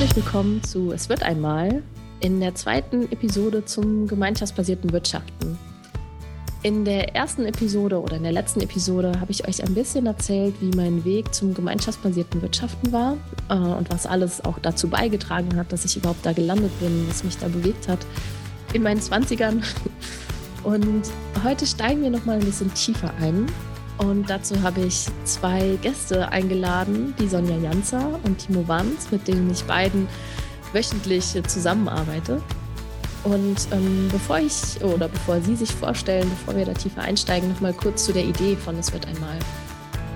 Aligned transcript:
Herzlich 0.00 0.24
willkommen 0.24 0.62
zu 0.62 0.92
Es 0.92 1.10
wird 1.10 1.22
einmal 1.22 1.82
in 2.20 2.40
der 2.40 2.54
zweiten 2.54 3.12
Episode 3.12 3.66
zum 3.66 4.06
gemeinschaftsbasierten 4.08 4.94
Wirtschaften. 4.94 5.58
In 6.62 6.86
der 6.86 7.14
ersten 7.14 7.44
Episode 7.44 8.00
oder 8.00 8.16
in 8.16 8.22
der 8.22 8.32
letzten 8.32 8.62
Episode 8.62 9.20
habe 9.20 9.30
ich 9.30 9.46
euch 9.46 9.62
ein 9.62 9.74
bisschen 9.74 10.06
erzählt, 10.06 10.54
wie 10.62 10.74
mein 10.74 11.04
Weg 11.04 11.34
zum 11.34 11.52
gemeinschaftsbasierten 11.52 12.40
Wirtschaften 12.40 12.92
war 12.92 13.18
äh, 13.50 13.54
und 13.54 13.90
was 13.90 14.06
alles 14.06 14.42
auch 14.42 14.58
dazu 14.58 14.88
beigetragen 14.88 15.54
hat, 15.56 15.70
dass 15.70 15.84
ich 15.84 15.98
überhaupt 15.98 16.24
da 16.24 16.32
gelandet 16.32 16.72
bin, 16.80 17.06
was 17.06 17.22
mich 17.22 17.36
da 17.36 17.48
bewegt 17.48 17.86
hat 17.86 17.98
in 18.72 18.82
meinen 18.82 19.00
20ern. 19.00 19.62
Und 20.62 21.10
heute 21.42 21.66
steigen 21.66 22.02
wir 22.02 22.10
noch 22.10 22.26
mal 22.26 22.38
ein 22.38 22.44
bisschen 22.44 22.72
tiefer 22.74 23.12
ein. 23.18 23.46
Und 24.00 24.30
dazu 24.30 24.62
habe 24.62 24.80
ich 24.80 25.06
zwei 25.24 25.78
Gäste 25.82 26.30
eingeladen, 26.30 27.14
die 27.20 27.28
Sonja 27.28 27.58
Janzer 27.58 28.18
und 28.22 28.38
Timo 28.38 28.64
Wanz, 28.66 29.10
mit 29.10 29.28
denen 29.28 29.50
ich 29.50 29.64
beiden 29.64 30.08
wöchentlich 30.72 31.38
zusammenarbeite. 31.46 32.40
Und 33.24 33.68
ähm, 33.72 34.08
bevor 34.10 34.38
ich 34.38 34.82
oder 34.82 35.08
bevor 35.08 35.42
Sie 35.42 35.54
sich 35.54 35.70
vorstellen, 35.70 36.30
bevor 36.30 36.56
wir 36.56 36.64
da 36.64 36.72
tiefer 36.72 37.02
einsteigen, 37.02 37.50
noch 37.50 37.60
mal 37.60 37.74
kurz 37.74 38.06
zu 38.06 38.14
der 38.14 38.24
Idee 38.24 38.56
von 38.56 38.78
Es 38.78 38.90
wird 38.90 39.06
einmal. 39.06 39.38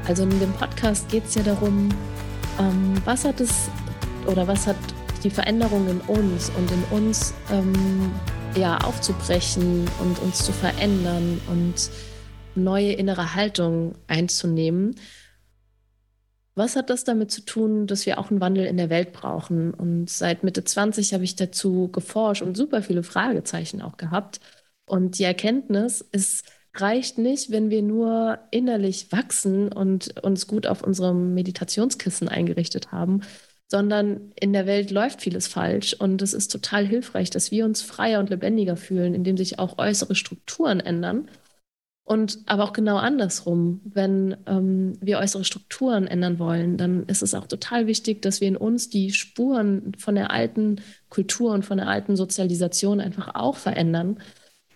Also 0.09 0.23
in 0.23 0.41
dem 0.41 0.53
Podcast 0.53 1.07
geht 1.11 1.27
es 1.27 1.35
ja 1.35 1.43
darum, 1.43 1.91
ähm, 2.59 2.95
was 3.05 3.27
hat 3.27 3.39
es 3.41 3.69
oder 4.27 4.49
was 4.49 4.67
hat 4.67 4.77
die 5.23 5.31
Veränderung 5.31 5.87
in 5.89 6.01
uns 6.03 6.51
und 6.57 6.71
in 6.71 6.85
uns 6.99 7.35
ähm, 7.51 8.13
ja 8.57 8.79
aufzubrechen 8.79 9.85
und 10.01 10.19
uns 10.21 10.43
zu 10.43 10.53
verändern 10.53 11.39
und 11.51 11.91
neue 12.57 12.93
innere 12.93 13.35
Haltung 13.35 13.95
einzunehmen 14.07 14.95
was 16.55 16.77
hat 16.77 16.89
das 16.91 17.03
damit 17.05 17.31
zu 17.33 17.41
tun, 17.45 17.87
dass 17.87 18.07
wir 18.07 18.19
auch 18.19 18.31
einen 18.31 18.41
Wandel 18.41 18.67
in 18.67 18.77
der 18.77 18.91
Welt 18.91 19.13
brauchen? 19.13 19.75
Und 19.75 20.09
seit 20.09 20.45
Mitte 20.45 20.63
20 20.63 21.13
habe 21.13 21.25
ich 21.25 21.35
dazu 21.35 21.89
geforscht 21.89 22.43
und 22.43 22.57
super 22.57 22.83
viele 22.83 23.03
Fragezeichen 23.03 23.83
auch 23.83 23.97
gehabt. 23.97 24.41
Und 24.87 25.19
die 25.19 25.25
Erkenntnis, 25.25 26.05
es 26.13 26.43
reicht 26.75 27.19
nicht, 27.19 27.51
wenn 27.51 27.71
wir 27.71 27.83
nur 27.83 28.39
innerlich 28.53 29.11
wachsen 29.11 29.73
und 29.73 30.23
uns 30.23 30.47
gut 30.47 30.67
auf 30.67 30.83
unserem 30.83 31.35
Meditationskissen 31.35 32.29
eingerichtet 32.29 32.93
haben, 32.93 33.23
sondern 33.69 34.33
in 34.39 34.53
der 34.53 34.67
Welt 34.67 34.93
läuft 34.93 35.23
vieles 35.23 35.49
falsch. 35.49 35.95
Und 35.95 36.23
es 36.23 36.35
ist 36.35 36.53
total 36.53 36.87
hilfreich, 36.87 37.31
dass 37.31 37.51
wir 37.51 37.65
uns 37.65 37.83
freier 37.83 38.21
und 38.21 38.31
lebendiger 38.31 38.77
fühlen, 38.77 39.15
indem 39.15 39.37
sich 39.37 39.59
auch 39.59 39.79
äußere 39.79 40.15
Strukturen 40.15 40.79
ändern 40.79 41.29
und 42.05 42.41
aber 42.45 42.65
auch 42.65 42.75
genau 42.75 42.97
andersrum, 42.97 43.81
wenn 43.85 44.37
ähm, 44.47 44.93
wir 45.01 45.19
äußere 45.19 45.45
Strukturen 45.45 46.07
ändern 46.07 46.39
wollen, 46.39 46.77
dann 46.77 47.05
ist 47.05 47.23
es 47.23 47.35
auch 47.35 47.47
total 47.47 47.87
wichtig, 47.87 48.21
dass 48.21 48.43
wir 48.43 48.49
in 48.49 48.59
uns 48.59 48.91
die 48.91 49.11
Spuren 49.13 49.93
von 49.97 50.15
der 50.15 50.31
alten 50.31 50.83
Kultur 51.09 51.53
und 51.53 51.65
von 51.65 51.79
der 51.79 51.89
alten 51.89 52.17
Sozialisation 52.17 53.01
einfach 53.01 53.35
auch 53.35 53.57
verändern. 53.57 54.19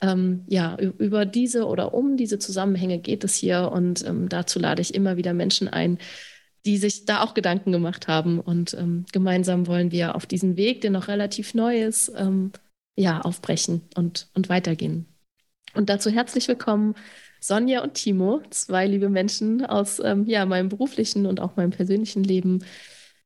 Ähm, 0.00 0.44
ja, 0.46 0.78
über 0.78 1.26
diese 1.26 1.66
oder 1.66 1.92
um 1.92 2.16
diese 2.16 2.38
Zusammenhänge 2.38 2.98
geht 2.98 3.24
es 3.24 3.34
hier 3.34 3.70
und 3.72 4.06
ähm, 4.06 4.28
dazu 4.30 4.58
lade 4.58 4.80
ich 4.80 4.94
immer 4.94 5.16
wieder 5.18 5.34
Menschen 5.34 5.68
ein, 5.68 5.98
die 6.64 6.78
sich 6.78 7.04
da 7.04 7.22
auch 7.22 7.34
Gedanken 7.34 7.72
gemacht 7.72 8.08
haben 8.08 8.40
und 8.40 8.72
ähm, 8.74 9.04
gemeinsam 9.12 9.66
wollen 9.66 9.92
wir 9.92 10.14
auf 10.14 10.24
diesen 10.24 10.56
Weg, 10.56 10.80
der 10.80 10.90
noch 10.92 11.08
relativ 11.08 11.52
neu 11.52 11.82
ist, 11.82 12.10
ähm, 12.16 12.52
ja, 12.96 13.20
aufbrechen 13.20 13.82
und, 13.96 14.28
und 14.34 14.48
weitergehen. 14.48 15.06
Und 15.74 15.90
dazu 15.90 16.10
herzlich 16.10 16.48
willkommen 16.48 16.94
Sonja 17.40 17.82
und 17.82 17.94
Timo, 17.94 18.42
zwei 18.50 18.86
liebe 18.86 19.08
Menschen 19.08 19.64
aus 19.64 20.00
ähm, 20.00 20.24
ja, 20.26 20.44
meinem 20.46 20.68
beruflichen 20.68 21.26
und 21.26 21.40
auch 21.40 21.56
meinem 21.56 21.70
persönlichen 21.70 22.24
Leben. 22.24 22.64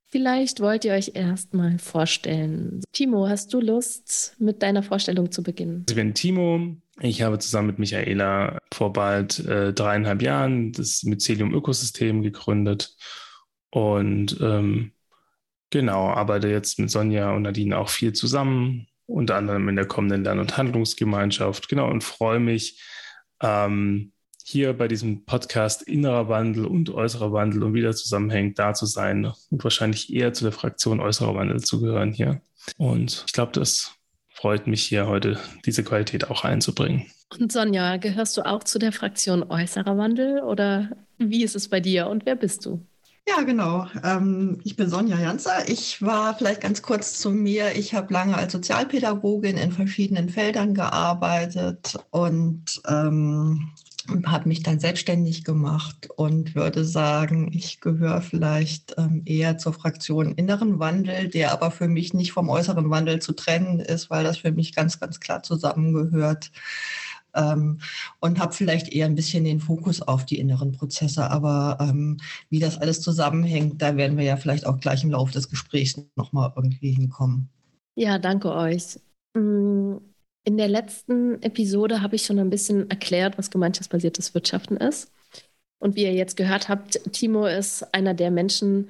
Vielleicht 0.08 0.60
wollt 0.60 0.84
ihr 0.84 0.92
euch 0.92 1.12
erstmal 1.14 1.78
vorstellen. 1.78 2.82
Timo, 2.92 3.28
hast 3.28 3.54
du 3.54 3.60
Lust, 3.60 4.36
mit 4.38 4.62
deiner 4.62 4.82
Vorstellung 4.82 5.32
zu 5.32 5.42
beginnen? 5.42 5.86
Ich 5.88 5.94
bin 5.94 6.12
Timo. 6.12 6.76
Ich 7.00 7.22
habe 7.22 7.38
zusammen 7.38 7.68
mit 7.68 7.78
Michaela 7.78 8.58
vor 8.72 8.92
bald 8.92 9.38
äh, 9.46 9.72
dreieinhalb 9.72 10.20
Jahren 10.20 10.72
das 10.72 11.04
Mycelium 11.04 11.54
Ökosystem 11.54 12.20
gegründet 12.20 12.94
und 13.70 14.38
ähm, 14.42 14.92
genau, 15.70 16.08
arbeite 16.08 16.48
jetzt 16.48 16.78
mit 16.78 16.90
Sonja 16.90 17.32
und 17.32 17.42
Nadine 17.42 17.78
auch 17.78 17.88
viel 17.88 18.12
zusammen, 18.12 18.86
unter 19.12 19.36
anderem 19.36 19.68
in 19.68 19.76
der 19.76 19.86
kommenden 19.86 20.24
Lern- 20.24 20.38
und 20.38 20.56
Handlungsgemeinschaft. 20.56 21.68
Genau, 21.68 21.88
und 21.88 22.02
freue 22.02 22.40
mich, 22.40 22.82
ähm, 23.40 24.12
hier 24.44 24.72
bei 24.72 24.88
diesem 24.88 25.24
Podcast 25.24 25.82
innerer 25.82 26.28
Wandel 26.28 26.66
und 26.66 26.90
äußerer 26.90 27.32
Wandel 27.32 27.62
und 27.62 27.74
wieder 27.74 27.94
zusammenhängt, 27.94 28.58
da 28.58 28.74
zu 28.74 28.86
sein 28.86 29.32
und 29.50 29.64
wahrscheinlich 29.64 30.12
eher 30.12 30.32
zu 30.32 30.44
der 30.44 30.52
Fraktion 30.52 31.00
äußerer 31.00 31.34
Wandel 31.34 31.60
zu 31.62 31.80
gehören 31.80 32.12
hier. 32.12 32.40
Und 32.76 33.24
ich 33.26 33.32
glaube, 33.32 33.52
das 33.52 33.94
freut 34.28 34.66
mich 34.66 34.82
hier 34.82 35.06
heute, 35.06 35.38
diese 35.64 35.84
Qualität 35.84 36.30
auch 36.30 36.44
einzubringen. 36.44 37.06
Und 37.38 37.52
Sonja, 37.52 37.96
gehörst 37.96 38.36
du 38.36 38.42
auch 38.42 38.64
zu 38.64 38.78
der 38.78 38.92
Fraktion 38.92 39.42
äußerer 39.42 39.96
Wandel 39.96 40.40
oder 40.40 40.90
wie 41.18 41.44
ist 41.44 41.56
es 41.56 41.68
bei 41.68 41.80
dir 41.80 42.08
und 42.08 42.26
wer 42.26 42.34
bist 42.34 42.66
du? 42.66 42.84
Ja, 43.26 43.42
genau. 43.42 43.86
Ähm, 44.02 44.60
ich 44.64 44.74
bin 44.76 44.88
Sonja 44.90 45.18
Janzer. 45.18 45.68
Ich 45.68 46.02
war 46.02 46.36
vielleicht 46.36 46.60
ganz 46.60 46.82
kurz 46.82 47.18
zu 47.18 47.30
mir. 47.30 47.76
Ich 47.76 47.94
habe 47.94 48.12
lange 48.12 48.36
als 48.36 48.52
Sozialpädagogin 48.52 49.56
in 49.56 49.70
verschiedenen 49.72 50.28
Feldern 50.28 50.74
gearbeitet 50.74 51.98
und 52.10 52.82
ähm, 52.88 53.70
habe 54.26 54.48
mich 54.48 54.64
dann 54.64 54.80
selbstständig 54.80 55.44
gemacht 55.44 56.08
und 56.16 56.56
würde 56.56 56.84
sagen, 56.84 57.50
ich 57.52 57.80
gehöre 57.80 58.22
vielleicht 58.22 58.96
ähm, 58.98 59.22
eher 59.24 59.56
zur 59.56 59.72
Fraktion 59.72 60.32
inneren 60.34 60.80
Wandel, 60.80 61.28
der 61.28 61.52
aber 61.52 61.70
für 61.70 61.86
mich 61.86 62.12
nicht 62.14 62.32
vom 62.32 62.48
äußeren 62.48 62.90
Wandel 62.90 63.20
zu 63.22 63.32
trennen 63.32 63.78
ist, 63.78 64.10
weil 64.10 64.24
das 64.24 64.38
für 64.38 64.50
mich 64.50 64.74
ganz, 64.74 64.98
ganz 64.98 65.20
klar 65.20 65.44
zusammengehört 65.44 66.50
ähm, 67.34 67.78
und 68.20 68.38
habe 68.38 68.52
vielleicht 68.52 68.92
eher 68.92 69.06
ein 69.06 69.14
bisschen 69.14 69.44
den 69.44 69.60
Fokus 69.60 70.02
auf 70.02 70.24
die 70.26 70.38
inneren 70.38 70.72
Prozesse. 70.72 71.30
Aber 71.30 71.78
ähm, 71.80 72.18
wie 72.50 72.58
das 72.58 72.78
alles 72.78 73.00
zusammenhängt, 73.00 73.80
da 73.80 73.96
werden 73.96 74.16
wir 74.16 74.24
ja 74.24 74.36
vielleicht 74.36 74.66
auch 74.66 74.80
gleich 74.80 75.04
im 75.04 75.10
Laufe 75.10 75.32
des 75.32 75.48
Gesprächs 75.48 76.00
nochmal 76.16 76.52
irgendwie 76.56 76.92
hinkommen. 76.92 77.48
Ja, 77.94 78.18
danke 78.18 78.52
euch. 78.52 78.98
Mm, 79.34 79.96
in 80.44 80.56
der 80.56 80.68
letzten 80.68 81.40
Episode 81.42 82.02
habe 82.02 82.16
ich 82.16 82.24
schon 82.24 82.38
ein 82.38 82.50
bisschen 82.50 82.90
erklärt, 82.90 83.38
was 83.38 83.50
gemeinschaftsbasiertes 83.50 84.34
Wirtschaften 84.34 84.76
ist. 84.76 85.12
Und 85.78 85.96
wie 85.96 86.04
ihr 86.04 86.14
jetzt 86.14 86.36
gehört 86.36 86.68
habt, 86.68 87.00
Timo 87.12 87.46
ist 87.46 87.82
einer 87.94 88.14
der 88.14 88.30
Menschen, 88.30 88.88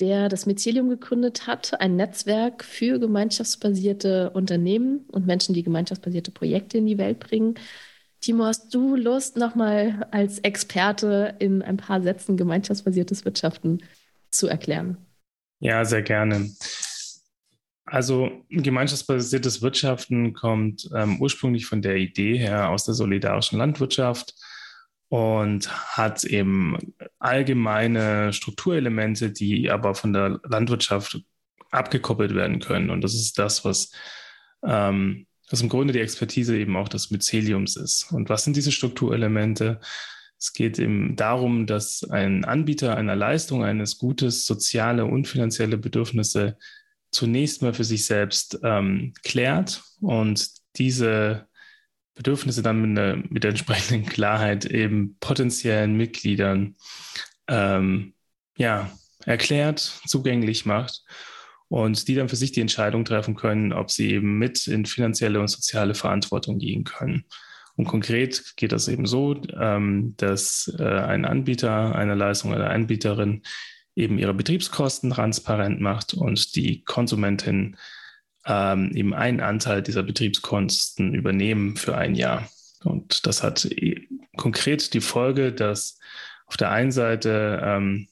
der 0.00 0.28
das 0.28 0.46
Mycelium 0.46 0.88
gegründet 0.88 1.46
hat, 1.46 1.80
ein 1.80 1.96
Netzwerk 1.96 2.64
für 2.64 2.98
gemeinschaftsbasierte 2.98 4.30
Unternehmen 4.30 5.06
und 5.12 5.26
Menschen, 5.26 5.54
die 5.54 5.62
gemeinschaftsbasierte 5.62 6.30
Projekte 6.30 6.78
in 6.78 6.86
die 6.86 6.98
Welt 6.98 7.20
bringen. 7.20 7.54
Timo, 8.22 8.44
hast 8.44 8.72
du 8.72 8.94
Lust, 8.94 9.36
nochmal 9.36 10.06
als 10.12 10.38
Experte 10.38 11.34
in 11.40 11.60
ein 11.60 11.76
paar 11.76 12.00
Sätzen 12.02 12.36
gemeinschaftsbasiertes 12.36 13.24
Wirtschaften 13.24 13.82
zu 14.30 14.46
erklären? 14.46 14.96
Ja, 15.58 15.84
sehr 15.84 16.02
gerne. 16.02 16.48
Also 17.84 18.30
gemeinschaftsbasiertes 18.48 19.60
Wirtschaften 19.60 20.34
kommt 20.34 20.88
ähm, 20.94 21.20
ursprünglich 21.20 21.66
von 21.66 21.82
der 21.82 21.96
Idee 21.96 22.38
her 22.38 22.70
aus 22.70 22.84
der 22.84 22.94
solidarischen 22.94 23.58
Landwirtschaft 23.58 24.34
und 25.08 25.68
hat 25.96 26.22
eben 26.22 26.94
allgemeine 27.18 28.32
Strukturelemente, 28.32 29.32
die 29.32 29.68
aber 29.68 29.96
von 29.96 30.12
der 30.12 30.38
Landwirtschaft 30.44 31.20
abgekoppelt 31.72 32.36
werden 32.36 32.60
können. 32.60 32.90
Und 32.90 33.02
das 33.02 33.14
ist 33.14 33.36
das, 33.36 33.64
was, 33.64 33.90
ähm, 34.64 35.26
was 35.52 35.60
im 35.60 35.68
Grunde 35.68 35.92
die 35.92 36.00
Expertise 36.00 36.56
eben 36.56 36.76
auch 36.76 36.88
des 36.88 37.10
Myceliums 37.10 37.76
ist. 37.76 38.10
Und 38.10 38.30
was 38.30 38.44
sind 38.44 38.56
diese 38.56 38.72
Strukturelemente? 38.72 39.80
Es 40.38 40.52
geht 40.54 40.78
eben 40.78 41.14
darum, 41.14 41.66
dass 41.66 42.04
ein 42.10 42.44
Anbieter 42.44 42.96
einer 42.96 43.14
Leistung, 43.14 43.62
eines 43.62 43.98
Gutes, 43.98 44.46
soziale 44.46 45.04
und 45.04 45.28
finanzielle 45.28 45.76
Bedürfnisse 45.76 46.56
zunächst 47.10 47.60
mal 47.60 47.74
für 47.74 47.84
sich 47.84 48.06
selbst 48.06 48.58
ähm, 48.62 49.12
klärt 49.22 49.82
und 50.00 50.48
diese 50.76 51.46
Bedürfnisse 52.14 52.62
dann 52.62 52.80
mit, 52.80 52.98
einer, 52.98 53.16
mit 53.28 53.44
der 53.44 53.50
entsprechenden 53.50 54.06
Klarheit 54.06 54.64
eben 54.64 55.16
potenziellen 55.20 55.96
Mitgliedern 55.96 56.76
ähm, 57.48 58.14
ja, 58.56 58.90
erklärt, 59.26 60.00
zugänglich 60.06 60.64
macht 60.64 61.02
und 61.72 62.06
die 62.06 62.14
dann 62.14 62.28
für 62.28 62.36
sich 62.36 62.52
die 62.52 62.60
Entscheidung 62.60 63.06
treffen 63.06 63.34
können, 63.34 63.72
ob 63.72 63.90
sie 63.90 64.10
eben 64.10 64.36
mit 64.36 64.66
in 64.66 64.84
finanzielle 64.84 65.40
und 65.40 65.48
soziale 65.48 65.94
Verantwortung 65.94 66.58
gehen 66.58 66.84
können. 66.84 67.24
Und 67.76 67.86
konkret 67.86 68.52
geht 68.56 68.72
das 68.72 68.88
eben 68.88 69.06
so, 69.06 69.40
ähm, 69.58 70.12
dass 70.18 70.70
äh, 70.78 70.84
ein 70.84 71.24
Anbieter 71.24 71.94
einer 71.94 72.14
Leistung 72.14 72.52
oder 72.52 72.68
Anbieterin 72.68 73.40
eben 73.96 74.18
ihre 74.18 74.34
Betriebskosten 74.34 75.12
transparent 75.12 75.80
macht 75.80 76.12
und 76.12 76.54
die 76.56 76.84
Konsumentin 76.84 77.78
ähm, 78.44 78.90
eben 78.94 79.14
einen 79.14 79.40
Anteil 79.40 79.80
dieser 79.80 80.02
Betriebskosten 80.02 81.14
übernehmen 81.14 81.76
für 81.76 81.96
ein 81.96 82.14
Jahr. 82.14 82.46
Und 82.84 83.26
das 83.26 83.42
hat 83.42 83.66
konkret 84.36 84.92
die 84.92 85.00
Folge, 85.00 85.54
dass 85.54 85.98
auf 86.44 86.58
der 86.58 86.70
einen 86.70 86.92
Seite 86.92 87.62
ähm, 87.64 88.08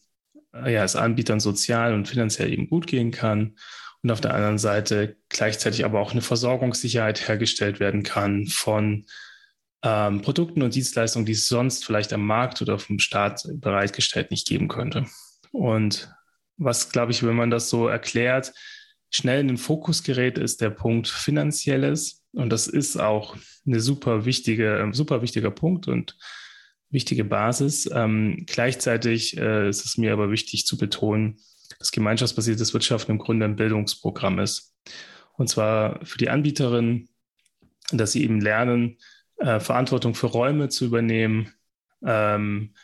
ja, 0.52 0.84
es 0.84 0.96
Anbietern 0.96 1.40
sozial 1.40 1.94
und 1.94 2.08
finanziell 2.08 2.52
eben 2.52 2.68
gut 2.68 2.86
gehen 2.86 3.10
kann 3.10 3.56
und 4.02 4.10
auf 4.10 4.20
der 4.20 4.34
anderen 4.34 4.58
Seite 4.58 5.16
gleichzeitig 5.28 5.84
aber 5.84 6.00
auch 6.00 6.12
eine 6.12 6.22
Versorgungssicherheit 6.22 7.28
hergestellt 7.28 7.80
werden 7.80 8.02
kann 8.02 8.46
von 8.46 9.06
ähm, 9.82 10.22
Produkten 10.22 10.62
und 10.62 10.74
Dienstleistungen, 10.74 11.26
die 11.26 11.32
es 11.32 11.48
sonst 11.48 11.84
vielleicht 11.84 12.12
am 12.12 12.26
Markt 12.26 12.60
oder 12.62 12.78
vom 12.78 12.98
Staat 12.98 13.42
bereitgestellt 13.54 14.30
nicht 14.30 14.46
geben 14.48 14.68
könnte. 14.68 15.06
Und 15.52 16.12
was, 16.56 16.90
glaube 16.90 17.12
ich, 17.12 17.22
wenn 17.22 17.36
man 17.36 17.50
das 17.50 17.70
so 17.70 17.88
erklärt, 17.88 18.52
schnell 19.10 19.40
in 19.40 19.48
den 19.48 19.56
Fokus 19.56 20.02
gerät, 20.02 20.38
ist 20.38 20.60
der 20.60 20.70
Punkt 20.70 21.08
Finanzielles. 21.08 22.22
Und 22.32 22.50
das 22.50 22.66
ist 22.66 22.98
auch 22.98 23.36
eine 23.66 23.80
super 23.80 24.24
wichtige, 24.24 24.88
super 24.92 25.22
wichtiger 25.22 25.50
Punkt 25.50 25.88
und 25.88 26.16
wichtige 26.90 27.24
Basis. 27.24 27.88
Ähm, 27.92 28.44
gleichzeitig 28.46 29.36
äh, 29.36 29.68
ist 29.68 29.84
es 29.84 29.96
mir 29.96 30.12
aber 30.12 30.30
wichtig 30.30 30.66
zu 30.66 30.76
betonen, 30.76 31.38
dass 31.78 31.92
gemeinschaftsbasiertes 31.92 32.74
Wirtschaften 32.74 33.12
im 33.12 33.18
Grunde 33.18 33.46
ein 33.46 33.56
Bildungsprogramm 33.56 34.38
ist. 34.38 34.74
Und 35.34 35.48
zwar 35.48 36.04
für 36.04 36.18
die 36.18 36.28
Anbieterinnen, 36.28 37.08
dass 37.92 38.12
sie 38.12 38.22
eben 38.22 38.40
lernen, 38.40 38.98
äh, 39.38 39.60
Verantwortung 39.60 40.14
für 40.14 40.26
Räume 40.26 40.68
zu 40.68 40.84
übernehmen, 40.84 41.52
ähm, 42.04 42.74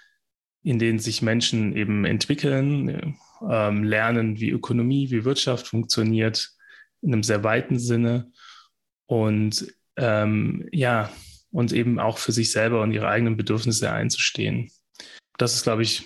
in 0.63 0.79
denen 0.79 0.99
sich 0.99 1.23
Menschen 1.23 1.77
eben 1.77 2.05
entwickeln, 2.05 3.17
ähm, 3.49 3.85
lernen, 3.85 4.41
wie 4.41 4.51
Ökonomie, 4.51 5.11
wie 5.11 5.25
Wirtschaft 5.25 5.69
funktioniert, 5.69 6.51
in 7.03 7.13
einem 7.13 7.23
sehr 7.23 7.45
weiten 7.45 7.79
Sinne. 7.79 8.33
Und 9.07 9.73
ähm, 9.97 10.69
ja, 10.73 11.11
und 11.57 11.73
eben 11.73 11.99
auch 11.99 12.19
für 12.19 12.33
sich 12.33 12.53
selber 12.53 12.83
und 12.83 12.93
ihre 12.93 13.09
eigenen 13.09 13.39
Bedürfnisse 13.39 13.91
einzustehen. 13.91 14.71
Das 15.39 15.55
ist, 15.55 15.63
glaube 15.63 15.83
ich, 15.83 16.03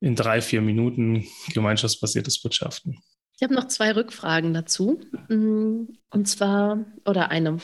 in 0.00 0.14
drei, 0.14 0.40
vier 0.40 0.60
Minuten 0.60 1.26
gemeinschaftsbasiertes 1.52 2.44
Wirtschaften. 2.44 3.00
Ich 3.36 3.42
habe 3.42 3.52
noch 3.52 3.66
zwei 3.66 3.92
Rückfragen 3.92 4.54
dazu. 4.54 5.00
Mm, 5.28 5.86
und 6.10 6.28
zwar, 6.28 6.84
oder 7.04 7.30
eine. 7.30 7.58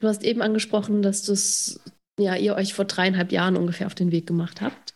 Du 0.00 0.08
hast 0.08 0.24
eben 0.24 0.42
angesprochen, 0.42 1.00
dass 1.00 1.22
das, 1.22 1.80
ja, 2.18 2.36
ihr 2.36 2.54
euch 2.54 2.74
vor 2.74 2.84
dreieinhalb 2.84 3.32
Jahren 3.32 3.56
ungefähr 3.56 3.86
auf 3.86 3.94
den 3.94 4.12
Weg 4.12 4.26
gemacht 4.26 4.60
habt 4.60 4.92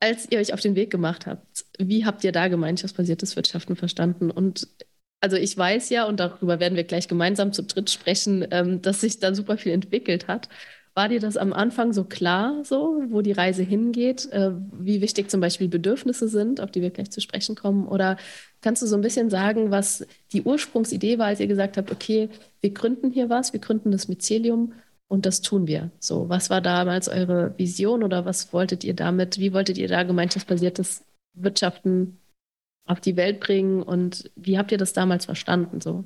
als 0.00 0.30
ihr 0.30 0.38
euch 0.38 0.52
auf 0.52 0.60
den 0.60 0.76
Weg 0.76 0.90
gemacht 0.90 1.26
habt, 1.26 1.64
wie 1.76 2.04
habt 2.04 2.22
ihr 2.22 2.30
da 2.30 2.46
gemeinschaftsbasiertes 2.46 3.34
Wirtschaften 3.34 3.74
verstanden? 3.74 4.30
Und 4.30 4.68
also 5.20 5.36
ich 5.36 5.56
weiß 5.56 5.90
ja, 5.90 6.04
und 6.04 6.20
darüber 6.20 6.60
werden 6.60 6.76
wir 6.76 6.84
gleich 6.84 7.08
gemeinsam 7.08 7.52
zu 7.52 7.62
dritt 7.62 7.90
sprechen, 7.90 8.46
ähm, 8.50 8.82
dass 8.82 9.00
sich 9.00 9.18
da 9.18 9.34
super 9.34 9.56
viel 9.58 9.72
entwickelt 9.72 10.28
hat. 10.28 10.48
War 10.94 11.08
dir 11.08 11.20
das 11.20 11.36
am 11.36 11.52
Anfang 11.52 11.92
so 11.92 12.04
klar, 12.04 12.64
so, 12.64 13.02
wo 13.08 13.20
die 13.22 13.32
Reise 13.32 13.62
hingeht, 13.62 14.30
äh, 14.32 14.50
wie 14.72 15.00
wichtig 15.00 15.30
zum 15.30 15.40
Beispiel 15.40 15.68
Bedürfnisse 15.68 16.28
sind, 16.28 16.60
auf 16.60 16.70
die 16.70 16.82
wir 16.82 16.90
gleich 16.90 17.10
zu 17.10 17.20
sprechen 17.20 17.54
kommen? 17.54 17.86
Oder 17.86 18.16
kannst 18.62 18.82
du 18.82 18.86
so 18.86 18.96
ein 18.96 19.02
bisschen 19.02 19.30
sagen, 19.30 19.70
was 19.70 20.06
die 20.32 20.42
Ursprungsidee 20.42 21.18
war, 21.18 21.26
als 21.26 21.40
ihr 21.40 21.46
gesagt 21.46 21.76
habt, 21.76 21.92
okay, 21.92 22.28
wir 22.60 22.70
gründen 22.70 23.10
hier 23.10 23.30
was, 23.30 23.52
wir 23.52 23.60
gründen 23.60 23.92
das 23.92 24.08
Mycelium 24.08 24.74
und 25.08 25.26
das 25.26 25.40
tun 25.40 25.66
wir. 25.66 25.90
So, 26.00 26.28
was 26.28 26.50
war 26.50 26.60
damals 26.60 27.08
eure 27.08 27.54
Vision 27.58 28.02
oder 28.02 28.24
was 28.24 28.52
wolltet 28.52 28.84
ihr 28.84 28.94
damit, 28.94 29.38
wie 29.38 29.52
wolltet 29.52 29.78
ihr 29.78 29.88
da 29.88 30.02
gemeinschaftsbasiertes 30.02 31.04
Wirtschaften 31.34 32.18
auf 32.88 33.00
die 33.00 33.16
Welt 33.16 33.40
bringen 33.40 33.82
und 33.82 34.30
wie 34.36 34.58
habt 34.58 34.72
ihr 34.72 34.78
das 34.78 34.92
damals 34.92 35.26
verstanden? 35.26 35.80
So? 35.80 36.04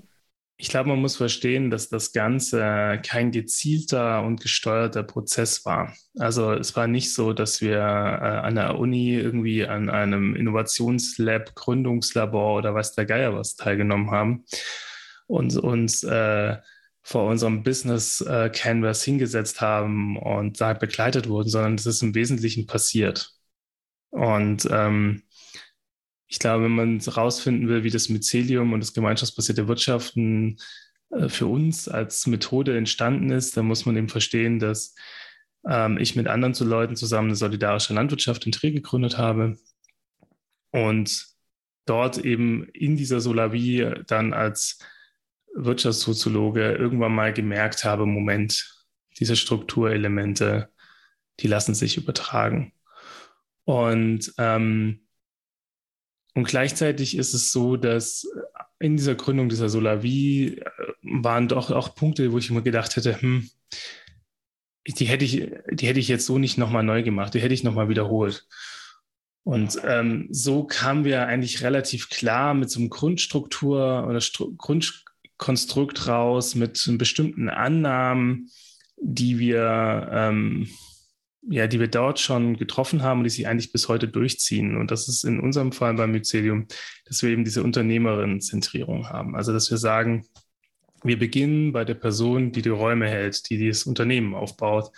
Ich 0.57 0.69
glaube, 0.69 0.91
man 0.91 1.01
muss 1.01 1.17
verstehen, 1.17 1.71
dass 1.71 1.89
das 1.89 2.13
Ganze 2.13 3.01
kein 3.05 3.33
gezielter 3.33 4.23
und 4.23 4.41
gesteuerter 4.41 5.03
Prozess 5.03 5.65
war. 5.65 5.93
Also 6.19 6.53
es 6.53 6.77
war 6.77 6.87
nicht 6.87 7.13
so, 7.15 7.33
dass 7.33 7.61
wir 7.61 7.79
äh, 7.79 7.81
an 7.81 8.55
der 8.55 8.79
Uni 8.79 9.15
irgendwie 9.15 9.67
an 9.67 9.91
einem 9.91 10.37
Innovationslab, 10.37 11.55
Gründungslabor 11.55 12.59
oder 12.59 12.75
was 12.75 12.95
der 12.95 13.07
Geier 13.07 13.35
was 13.35 13.57
teilgenommen 13.57 14.11
haben 14.11 14.45
und 15.27 15.57
uns 15.57 16.05
äh, 16.05 16.59
vor 17.03 17.29
unserem 17.29 17.65
Business 17.65 18.21
äh, 18.21 18.49
Canvas 18.51 19.03
hingesetzt 19.03 19.61
haben 19.61 20.17
und 20.17 20.61
da 20.61 20.73
begleitet 20.75 21.29
wurden, 21.29 21.49
sondern 21.49 21.75
es 21.75 21.87
ist 21.87 22.03
im 22.03 22.15
Wesentlichen 22.15 22.67
passiert. 22.67 23.33
Und 24.11 24.69
ähm, 24.71 25.23
ich 26.33 26.39
glaube, 26.39 26.65
wenn 26.65 26.75
man 26.75 26.99
herausfinden 26.99 27.69
will, 27.69 27.85
wie 27.85 27.91
das 27.91 28.09
Mycelium 28.09 28.73
und 28.73 28.81
das 28.81 28.95
gemeinschaftsbasierte 28.95 29.69
Wirtschaften 29.69 30.57
äh, 31.11 31.29
für 31.29 31.47
uns 31.47 31.89
als 31.89 32.27
Methode 32.27 32.75
entstanden 32.75 33.31
ist, 33.31 33.55
dann 33.55 33.67
muss 33.67 33.85
man 33.85 33.99
eben 33.99 34.09
verstehen, 34.09 34.59
dass 34.59 34.95
ähm, 35.69 35.99
ich 35.99 36.17
mit 36.17 36.29
anderen 36.29 36.55
zu 36.55 36.65
Leuten 36.65 36.97
zusammen 36.97 37.29
eine 37.29 37.37
solidarische 37.37 37.93
Landwirtschaft 37.93 38.47
in 38.47 38.53
Trier 38.53 38.73
gegründet 38.73 39.19
habe 39.19 39.59
und 40.71 41.27
dort 41.85 42.17
eben 42.17 42.67
in 42.71 42.97
dieser 42.97 43.21
Solavie 43.21 43.93
dann 44.07 44.33
als 44.33 44.79
Wirtschaftssoziologe 45.55 46.77
irgendwann 46.77 47.15
mal 47.15 47.35
gemerkt 47.35 47.85
habe, 47.85 48.07
Moment, 48.07 48.87
diese 49.19 49.37
Strukturelemente, 49.37 50.71
die 51.41 51.49
lassen 51.49 51.75
sich 51.75 51.99
übertragen. 51.99 52.73
Und, 53.65 54.33
ähm, 54.39 55.02
und 56.35 56.45
gleichzeitig 56.45 57.17
ist 57.17 57.35
es 57.35 57.53
so, 57.53 57.77
dass 57.77 58.27
in 58.79 58.97
dieser 58.97 59.15
Gründung 59.15 59.49
dieser 59.49 59.69
Solavie 59.69 60.59
äh, 60.59 60.65
waren 61.03 61.49
doch 61.49 61.71
auch 61.71 61.95
Punkte, 61.95 62.33
wo 62.33 62.39
ich 62.39 62.51
immer 62.51 62.63
gedacht 62.63 62.97
hätte, 62.97 63.21
hm, 63.21 63.49
die 64.87 65.05
hätte 65.05 65.25
ich, 65.25 65.49
die 65.71 65.87
hätte 65.87 66.01
ich 66.01 66.09
jetzt 66.09 66.27
so 66.27 66.39
nicht 66.39 66.59
nochmal 66.59 66.83
neu 66.83 67.03
gemacht, 67.03 67.35
die 67.35 67.41
hätte 67.41 67.55
ich 67.55 67.63
nochmal 67.63 67.89
wiederholt. 67.89 68.47
Und 69.45 69.81
ähm, 69.85 70.29
so 70.31 70.65
kamen 70.65 71.05
wir 71.05 71.27
eigentlich 71.27 71.63
relativ 71.63 72.09
klar 72.11 72.55
mit 72.55 72.71
so 72.71 72.81
einem 72.81 72.91
Grundstruktur 72.91 74.07
oder 74.09 74.21
Stru 74.21 74.55
Grund, 74.57 75.05
Konstrukt 75.37 76.07
raus 76.07 76.55
mit 76.55 76.89
bestimmten 76.99 77.49
Annahmen, 77.49 78.51
die 78.97 79.41
wir, 79.41 80.09
ähm, 80.13 80.69
ja, 81.49 81.67
die 81.67 81.81
wir 81.81 81.89
dort 81.89 82.21
schon 82.21 82.57
getroffen 82.57 83.03
haben 83.03 83.19
und 83.19 83.25
die 83.25 83.31
sich 83.31 83.49
eigentlich 83.49 83.73
bis 83.73 83.89
heute 83.89 84.09
durchziehen. 84.09 84.77
Und 84.77 84.91
das 84.91 85.09
ist 85.09 85.25
in 85.25 85.41
unserem 85.41 85.73
Fall 85.73 85.95
beim 85.95 86.13
Mycelium, 86.13 86.67
dass 87.05 87.23
wir 87.23 87.31
eben 87.31 87.45
diese 87.45 87.63
Unternehmerinnen-Zentrierung 87.63 89.09
haben. 89.09 89.35
Also, 89.35 89.53
dass 89.53 89.71
wir 89.71 89.79
sagen, 89.79 90.25
wir 91.03 91.19
beginnen 91.19 91.73
bei 91.73 91.85
der 91.85 91.95
Person, 91.95 92.53
die 92.53 92.63
die 92.63 92.69
Räume 92.69 93.09
hält, 93.09 93.51
die 93.51 93.69
das 93.69 93.85
Unternehmen 93.85 94.35
aufbaut. 94.35 94.91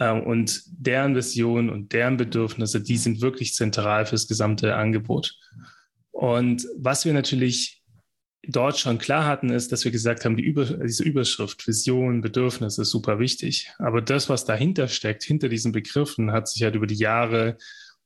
Ähm, 0.00 0.22
und 0.22 0.62
deren 0.66 1.14
Vision 1.14 1.70
und 1.70 1.92
deren 1.92 2.16
Bedürfnisse, 2.16 2.82
die 2.82 2.96
sind 2.96 3.20
wirklich 3.20 3.54
zentral 3.54 4.06
für 4.06 4.16
das 4.16 4.26
gesamte 4.26 4.74
Angebot. 4.74 5.36
Und 6.10 6.66
was 6.76 7.04
wir 7.04 7.12
natürlich 7.12 7.79
dort 8.46 8.78
schon 8.78 8.98
klar 8.98 9.26
hatten, 9.26 9.50
ist, 9.50 9.72
dass 9.72 9.84
wir 9.84 9.92
gesagt 9.92 10.24
haben, 10.24 10.36
die 10.36 10.44
Über 10.44 10.64
diese 10.64 11.04
Überschrift, 11.04 11.66
Vision, 11.66 12.20
Bedürfnis 12.20 12.78
ist 12.78 12.90
super 12.90 13.18
wichtig. 13.18 13.70
Aber 13.78 14.00
das, 14.00 14.28
was 14.28 14.44
dahinter 14.44 14.88
steckt, 14.88 15.22
hinter 15.22 15.48
diesen 15.48 15.72
Begriffen, 15.72 16.32
hat 16.32 16.48
sich 16.48 16.62
halt 16.62 16.74
über 16.74 16.86
die 16.86 16.94
Jahre 16.96 17.56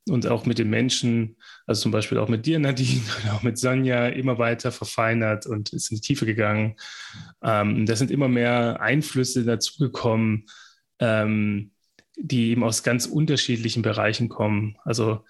und 0.09 0.27
auch 0.27 0.45
mit 0.45 0.59
den 0.59 0.69
Menschen, 0.69 1.37
also 1.67 1.83
zum 1.83 1.93
Beispiel 1.93 2.19
auch 2.19 2.29
mit 2.29 2.47
dir, 2.47 2.59
Nadine, 2.59 3.01
und 3.25 3.31
auch 3.31 3.43
mit 3.43 3.59
Sonja, 3.59 4.09
immer 4.09 4.39
weiter 4.39 4.73
verfeinert 4.73 5.47
und 5.47 5.73
ist 5.73 5.91
in 5.91 5.97
die 5.97 6.03
Tiefe 6.03 6.27
gegangen. 6.27 6.77
Ähm, 7.43 7.87
da 7.87 7.97
sind 7.97 8.11
immer 8.11 8.29
mehr 8.29 8.81
Einflüsse 8.81 9.45
dazugekommen, 9.45 10.47
ähm, 10.99 11.71
die 12.17 12.51
eben 12.51 12.65
aus 12.65 12.83
ganz 12.83 13.07
unterschiedlichen 13.07 13.83
Bereichen 13.83 14.29
kommen. 14.29 14.77
Also 14.85 15.25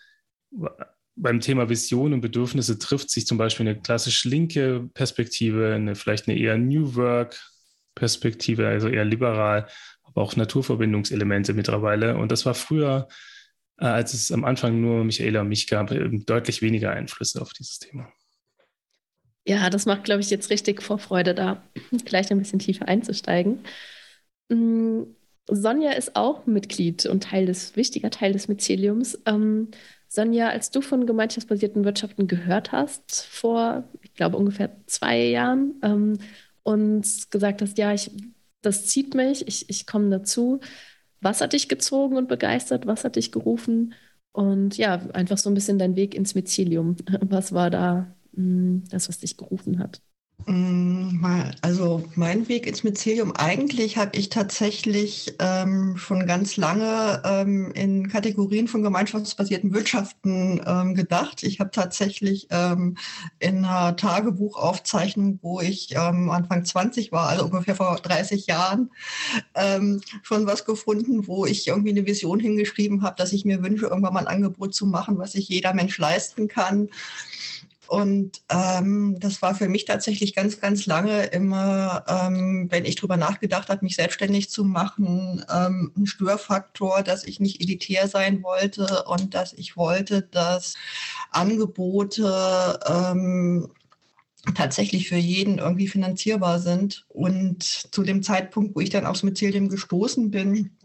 beim 1.16 1.40
Thema 1.40 1.68
Vision 1.68 2.12
und 2.12 2.20
Bedürfnisse 2.20 2.78
trifft 2.78 3.10
sich 3.10 3.26
zum 3.26 3.38
Beispiel 3.38 3.68
eine 3.68 3.80
klassisch 3.80 4.24
linke 4.24 4.88
Perspektive, 4.94 5.74
eine, 5.74 5.94
vielleicht 5.94 6.28
eine 6.28 6.38
eher 6.38 6.58
New 6.58 6.96
Work-Perspektive, 6.96 8.66
also 8.66 8.88
eher 8.88 9.04
liberal, 9.04 9.68
aber 10.02 10.22
auch 10.22 10.36
Naturverbindungselemente 10.36 11.54
mittlerweile. 11.54 12.16
Und 12.16 12.32
das 12.32 12.46
war 12.46 12.54
früher, 12.54 13.08
äh, 13.78 13.86
als 13.86 14.14
es 14.14 14.32
am 14.32 14.44
Anfang 14.44 14.80
nur 14.80 15.04
Michaela 15.04 15.42
und 15.42 15.48
mich 15.48 15.66
gab, 15.66 15.90
deutlich 16.26 16.62
weniger 16.62 16.90
Einflüsse 16.90 17.40
auf 17.40 17.52
dieses 17.52 17.78
Thema. 17.78 18.08
Ja, 19.46 19.68
das 19.70 19.86
macht, 19.86 20.04
glaube 20.04 20.22
ich, 20.22 20.30
jetzt 20.30 20.50
richtig 20.50 20.82
Vorfreude, 20.82 21.34
da 21.34 21.62
gleich 22.04 22.30
ein 22.30 22.38
bisschen 22.38 22.58
tiefer 22.58 22.88
einzusteigen. 22.88 23.60
Mm, 24.48 25.02
Sonja 25.46 25.92
ist 25.92 26.16
auch 26.16 26.46
Mitglied 26.46 27.04
und 27.06 27.24
Teil 27.24 27.46
des, 27.46 27.76
wichtiger 27.76 28.10
Teil 28.10 28.32
des 28.32 28.48
Myceliums. 28.48 29.20
Ähm, 29.26 29.68
Sonja, 30.14 30.48
als 30.48 30.70
du 30.70 30.80
von 30.80 31.06
gemeinschaftsbasierten 31.06 31.84
Wirtschaften 31.84 32.28
gehört 32.28 32.70
hast, 32.70 33.24
vor, 33.26 33.82
ich 34.02 34.14
glaube, 34.14 34.36
ungefähr 34.36 34.70
zwei 34.86 35.18
Jahren, 35.24 35.74
ähm, 35.82 36.18
und 36.62 37.30
gesagt 37.30 37.60
hast, 37.62 37.78
ja, 37.78 37.92
ich, 37.92 38.12
das 38.62 38.86
zieht 38.86 39.14
mich, 39.14 39.46
ich, 39.48 39.68
ich 39.68 39.86
komme 39.86 40.10
dazu. 40.10 40.60
Was 41.20 41.40
hat 41.40 41.52
dich 41.52 41.68
gezogen 41.68 42.16
und 42.16 42.28
begeistert? 42.28 42.86
Was 42.86 43.04
hat 43.04 43.16
dich 43.16 43.32
gerufen? 43.32 43.94
Und 44.32 44.76
ja, 44.78 44.94
einfach 45.14 45.38
so 45.38 45.50
ein 45.50 45.54
bisschen 45.54 45.78
dein 45.78 45.96
Weg 45.96 46.14
ins 46.14 46.34
Mycelium. 46.36 46.96
Was 47.20 47.52
war 47.52 47.70
da 47.70 48.14
mh, 48.32 48.36
hm, 48.36 48.84
das, 48.90 49.08
was 49.08 49.18
dich 49.18 49.36
gerufen 49.36 49.80
hat? 49.80 50.00
Mm, 50.46 51.24
also 51.62 52.04
mein 52.16 52.48
Weg 52.48 52.66
ins 52.66 52.84
Mycelium, 52.84 53.32
eigentlich 53.32 53.96
habe 53.96 54.18
ich 54.18 54.28
tatsächlich 54.28 55.34
ähm, 55.38 55.96
schon 55.96 56.26
ganz 56.26 56.58
lange 56.58 57.22
ähm, 57.24 57.72
in 57.72 58.08
Kategorien 58.08 58.68
von 58.68 58.82
gemeinschaftsbasierten 58.82 59.72
Wirtschaften 59.72 60.60
ähm, 60.66 60.94
gedacht. 60.94 61.42
Ich 61.44 61.60
habe 61.60 61.70
tatsächlich 61.70 62.48
ähm, 62.50 62.98
in 63.38 63.64
einer 63.64 63.96
Tagebuchaufzeichnung, 63.96 65.38
wo 65.40 65.62
ich 65.62 65.94
ähm, 65.96 66.28
Anfang 66.28 66.64
20 66.66 67.10
war, 67.10 67.28
also 67.30 67.46
ungefähr 67.46 67.76
vor 67.76 67.96
30 67.96 68.46
Jahren, 68.46 68.90
ähm, 69.54 70.02
schon 70.22 70.46
was 70.46 70.66
gefunden, 70.66 71.26
wo 71.26 71.46
ich 71.46 71.66
irgendwie 71.66 71.90
eine 71.90 72.04
Vision 72.06 72.38
hingeschrieben 72.38 73.02
habe, 73.02 73.16
dass 73.16 73.32
ich 73.32 73.46
mir 73.46 73.62
wünsche, 73.62 73.86
irgendwann 73.86 74.12
mal 74.12 74.26
ein 74.26 74.36
Angebot 74.36 74.74
zu 74.74 74.84
machen, 74.84 75.16
was 75.16 75.32
sich 75.32 75.48
jeder 75.48 75.72
Mensch 75.72 75.96
leisten 75.96 76.48
kann 76.48 76.90
und 77.88 78.42
ähm, 78.48 79.16
das 79.20 79.42
war 79.42 79.54
für 79.54 79.68
mich 79.68 79.84
tatsächlich 79.84 80.34
ganz, 80.34 80.60
ganz 80.60 80.86
lange 80.86 81.24
immer, 81.26 82.04
ähm, 82.08 82.68
wenn 82.70 82.84
ich 82.84 82.96
darüber 82.96 83.16
nachgedacht 83.16 83.68
habe, 83.68 83.84
mich 83.84 83.96
selbstständig 83.96 84.50
zu 84.50 84.64
machen, 84.64 85.44
ähm, 85.52 85.92
ein 85.96 86.06
Störfaktor, 86.06 87.02
dass 87.02 87.24
ich 87.24 87.40
nicht 87.40 87.60
elitär 87.60 88.08
sein 88.08 88.42
wollte 88.42 89.04
und 89.06 89.34
dass 89.34 89.52
ich 89.52 89.76
wollte, 89.76 90.22
dass 90.22 90.74
Angebote 91.30 92.80
ähm, 92.86 93.70
tatsächlich 94.54 95.08
für 95.08 95.16
jeden 95.16 95.58
irgendwie 95.58 95.88
finanzierbar 95.88 96.60
sind. 96.60 97.06
Und 97.08 97.62
zu 97.62 98.02
dem 98.02 98.22
Zeitpunkt, 98.22 98.76
wo 98.76 98.80
ich 98.80 98.90
dann 98.90 99.06
aufs 99.06 99.22
Mycelium 99.22 99.68
gestoßen 99.68 100.30
bin, 100.30 100.76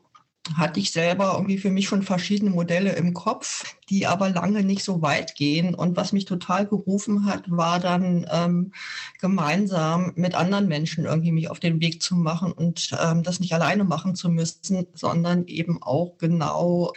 hatte 0.55 0.79
ich 0.79 0.91
selber 0.91 1.33
irgendwie 1.35 1.57
für 1.57 1.69
mich 1.69 1.87
schon 1.87 2.03
verschiedene 2.03 2.51
Modelle 2.51 2.93
im 2.93 3.13
Kopf, 3.13 3.75
die 3.89 4.07
aber 4.07 4.29
lange 4.29 4.63
nicht 4.63 4.83
so 4.83 5.01
weit 5.01 5.35
gehen. 5.35 5.75
Und 5.75 5.97
was 5.97 6.13
mich 6.13 6.25
total 6.25 6.65
gerufen 6.65 7.25
hat, 7.25 7.43
war 7.49 7.79
dann 7.79 8.27
ähm, 8.31 8.71
gemeinsam 9.19 10.13
mit 10.15 10.35
anderen 10.35 10.67
Menschen 10.67 11.05
irgendwie 11.05 11.31
mich 11.31 11.49
auf 11.49 11.59
den 11.59 11.79
Weg 11.81 12.01
zu 12.01 12.15
machen 12.15 12.51
und 12.51 12.91
ähm, 13.03 13.23
das 13.23 13.39
nicht 13.39 13.53
alleine 13.53 13.83
machen 13.83 14.15
zu 14.15 14.29
müssen, 14.29 14.87
sondern 14.93 15.45
eben 15.47 15.81
auch 15.81 16.17
genau, 16.17 16.93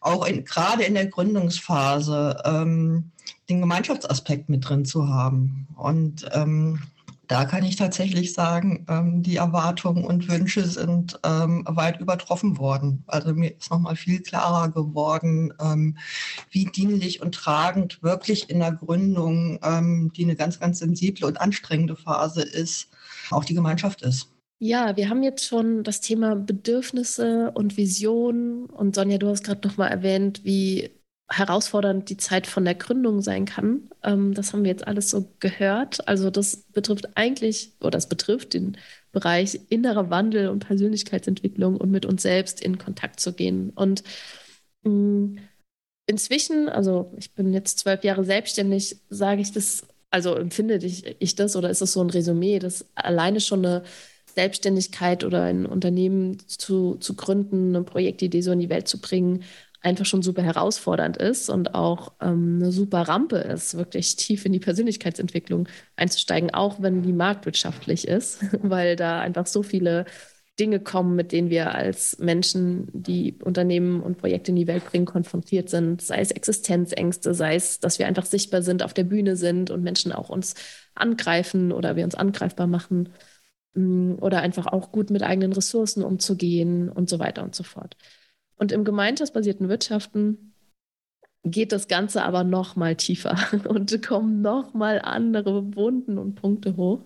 auch 0.00 0.26
in, 0.26 0.44
gerade 0.44 0.84
in 0.84 0.94
der 0.94 1.06
Gründungsphase, 1.06 2.42
ähm, 2.44 3.10
den 3.48 3.60
Gemeinschaftsaspekt 3.60 4.48
mit 4.48 4.68
drin 4.68 4.84
zu 4.84 5.08
haben. 5.08 5.68
Und 5.76 6.28
ähm, 6.32 6.80
da 7.28 7.44
kann 7.44 7.64
ich 7.64 7.76
tatsächlich 7.76 8.32
sagen, 8.32 8.86
ähm, 8.88 9.22
die 9.22 9.36
Erwartungen 9.36 10.04
und 10.04 10.28
Wünsche 10.28 10.64
sind 10.66 11.18
ähm, 11.24 11.64
weit 11.68 12.00
übertroffen 12.00 12.58
worden. 12.58 13.04
Also 13.06 13.34
mir 13.34 13.56
ist 13.56 13.70
nochmal 13.70 13.96
viel 13.96 14.20
klarer 14.20 14.70
geworden, 14.70 15.52
ähm, 15.60 15.96
wie 16.50 16.66
dienlich 16.66 17.20
und 17.22 17.34
tragend 17.34 18.02
wirklich 18.02 18.48
in 18.50 18.60
der 18.60 18.72
Gründung, 18.72 19.58
ähm, 19.62 20.12
die 20.14 20.24
eine 20.24 20.36
ganz, 20.36 20.60
ganz 20.60 20.78
sensible 20.78 21.26
und 21.26 21.40
anstrengende 21.40 21.96
Phase 21.96 22.42
ist, 22.42 22.88
auch 23.30 23.44
die 23.44 23.54
Gemeinschaft 23.54 24.02
ist. 24.02 24.28
Ja, 24.58 24.96
wir 24.96 25.10
haben 25.10 25.22
jetzt 25.22 25.44
schon 25.44 25.84
das 25.84 26.00
Thema 26.00 26.34
Bedürfnisse 26.34 27.50
und 27.52 27.76
Visionen. 27.76 28.66
Und 28.66 28.94
Sonja, 28.94 29.18
du 29.18 29.28
hast 29.28 29.44
gerade 29.44 29.66
nochmal 29.68 29.90
erwähnt, 29.90 30.44
wie 30.44 30.95
herausfordernd 31.28 32.08
die 32.08 32.16
Zeit 32.16 32.46
von 32.46 32.64
der 32.64 32.74
Gründung 32.74 33.20
sein 33.20 33.46
kann. 33.46 33.90
Ähm, 34.02 34.34
das 34.34 34.52
haben 34.52 34.62
wir 34.64 34.70
jetzt 34.70 34.86
alles 34.86 35.10
so 35.10 35.28
gehört. 35.40 36.06
Also 36.08 36.30
das 36.30 36.56
betrifft 36.56 37.16
eigentlich, 37.16 37.72
oder 37.80 37.92
das 37.92 38.08
betrifft 38.08 38.54
den 38.54 38.76
Bereich 39.12 39.60
innerer 39.68 40.10
Wandel 40.10 40.48
und 40.48 40.66
Persönlichkeitsentwicklung 40.66 41.76
und 41.76 41.90
mit 41.90 42.06
uns 42.06 42.22
selbst 42.22 42.60
in 42.60 42.78
Kontakt 42.78 43.18
zu 43.20 43.32
gehen. 43.32 43.70
Und 43.70 44.04
mh, 44.84 44.90
mm, 44.90 45.38
inzwischen, 46.06 46.68
also 46.68 47.12
ich 47.16 47.34
bin 47.34 47.52
jetzt 47.52 47.78
zwölf 47.80 48.04
Jahre 48.04 48.24
selbstständig, 48.24 48.96
sage 49.10 49.40
ich 49.42 49.52
das, 49.52 49.86
also 50.10 50.34
empfinde 50.36 50.76
ich, 50.76 51.16
ich 51.18 51.34
das 51.34 51.56
oder 51.56 51.70
ist 51.70 51.82
es 51.82 51.92
so 51.92 52.00
ein 52.02 52.10
Resümee, 52.10 52.58
dass 52.60 52.86
alleine 52.94 53.40
schon 53.40 53.64
eine 53.64 53.82
Selbstständigkeit 54.36 55.24
oder 55.24 55.42
ein 55.44 55.66
Unternehmen 55.66 56.38
zu, 56.46 56.96
zu 56.96 57.16
gründen, 57.16 57.74
eine 57.74 57.84
Projektidee 57.84 58.42
so 58.42 58.52
in 58.52 58.60
die 58.60 58.68
Welt 58.68 58.86
zu 58.86 59.00
bringen, 59.00 59.44
einfach 59.82 60.06
schon 60.06 60.22
super 60.22 60.42
herausfordernd 60.42 61.16
ist 61.16 61.48
und 61.48 61.74
auch 61.74 62.12
ähm, 62.20 62.58
eine 62.60 62.72
super 62.72 63.02
Rampe 63.02 63.36
ist, 63.36 63.76
wirklich 63.76 64.16
tief 64.16 64.44
in 64.44 64.52
die 64.52 64.60
Persönlichkeitsentwicklung 64.60 65.68
einzusteigen, 65.96 66.52
auch 66.52 66.80
wenn 66.80 67.02
die 67.02 67.12
marktwirtschaftlich 67.12 68.08
ist, 68.08 68.40
weil 68.62 68.96
da 68.96 69.20
einfach 69.20 69.46
so 69.46 69.62
viele 69.62 70.06
Dinge 70.58 70.80
kommen, 70.80 71.16
mit 71.16 71.32
denen 71.32 71.50
wir 71.50 71.74
als 71.74 72.18
Menschen, 72.18 72.88
die 72.92 73.38
Unternehmen 73.44 74.02
und 74.02 74.16
Projekte 74.16 74.52
in 74.52 74.56
die 74.56 74.66
Welt 74.66 74.86
bringen, 74.86 75.04
konfrontiert 75.04 75.68
sind. 75.68 76.00
Sei 76.00 76.20
es 76.20 76.30
Existenzängste, 76.30 77.34
sei 77.34 77.56
es, 77.56 77.78
dass 77.78 77.98
wir 77.98 78.06
einfach 78.06 78.24
sichtbar 78.24 78.62
sind, 78.62 78.82
auf 78.82 78.94
der 78.94 79.04
Bühne 79.04 79.36
sind 79.36 79.70
und 79.70 79.82
Menschen 79.82 80.12
auch 80.12 80.30
uns 80.30 80.54
angreifen 80.94 81.72
oder 81.72 81.96
wir 81.96 82.04
uns 82.04 82.14
angreifbar 82.14 82.66
machen 82.66 83.10
mm, 83.74 84.14
oder 84.20 84.40
einfach 84.40 84.66
auch 84.66 84.92
gut 84.92 85.10
mit 85.10 85.22
eigenen 85.22 85.52
Ressourcen 85.52 86.02
umzugehen 86.02 86.88
und 86.88 87.10
so 87.10 87.18
weiter 87.18 87.42
und 87.42 87.54
so 87.54 87.62
fort. 87.62 87.96
Und 88.58 88.72
im 88.72 88.84
gemeinschaftsbasierten 88.84 89.68
Wirtschaften 89.68 90.54
geht 91.44 91.72
das 91.72 91.88
Ganze 91.88 92.24
aber 92.24 92.44
noch 92.44 92.76
mal 92.76 92.96
tiefer 92.96 93.36
und 93.68 94.02
kommen 94.02 94.42
noch 94.42 94.74
mal 94.74 95.00
andere 95.00 95.76
Wunden 95.76 96.18
und 96.18 96.34
Punkte 96.34 96.76
hoch. 96.76 97.04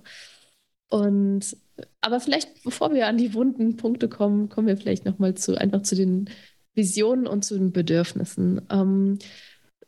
Und 0.89 1.57
aber 2.01 2.21
vielleicht, 2.21 2.65
bevor 2.65 2.93
wir 2.93 3.07
an 3.07 3.17
die 3.17 3.35
wunden 3.35 3.77
Punkte 3.77 4.09
kommen, 4.09 4.49
kommen 4.49 4.67
wir 4.67 4.77
vielleicht 4.77 5.05
noch 5.05 5.19
mal 5.19 5.35
zu 5.35 5.57
einfach 5.57 5.83
zu 5.83 5.95
den 5.95 6.29
Visionen 6.75 7.27
und 7.27 7.45
zu 7.45 7.57
den 7.57 7.73
Bedürfnissen. 7.73 8.63
Ähm, 8.71 9.19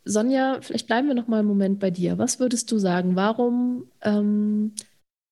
Sonja, 0.04 0.60
vielleicht 0.60 0.86
bleiben 0.86 1.08
wir 1.08 1.14
noch 1.14 1.28
mal 1.28 1.40
einen 1.40 1.48
Moment 1.48 1.78
bei 1.80 1.90
dir. 1.90 2.18
Was 2.18 2.40
würdest 2.40 2.70
du 2.72 2.78
sagen? 2.78 3.14
Warum 3.14 3.88
ähm, 4.02 4.74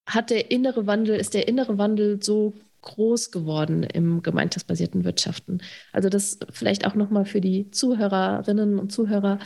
hat 0.05 0.29
der 0.29 0.51
innere 0.51 0.87
Wandel, 0.87 1.17
ist 1.17 1.33
der 1.33 1.47
innere 1.47 1.77
Wandel 1.77 2.21
so 2.23 2.53
groß 2.81 3.31
geworden 3.31 3.83
im 3.83 4.21
gemeinschaftsbasierten 4.23 5.03
Wirtschaften. 5.03 5.61
Also 5.91 6.09
das 6.09 6.39
vielleicht 6.51 6.85
auch 6.85 6.95
nochmal 6.95 7.25
für 7.25 7.41
die 7.41 7.71
Zuhörerinnen 7.71 8.79
und 8.79 8.91
Zuhörer. 8.91 9.39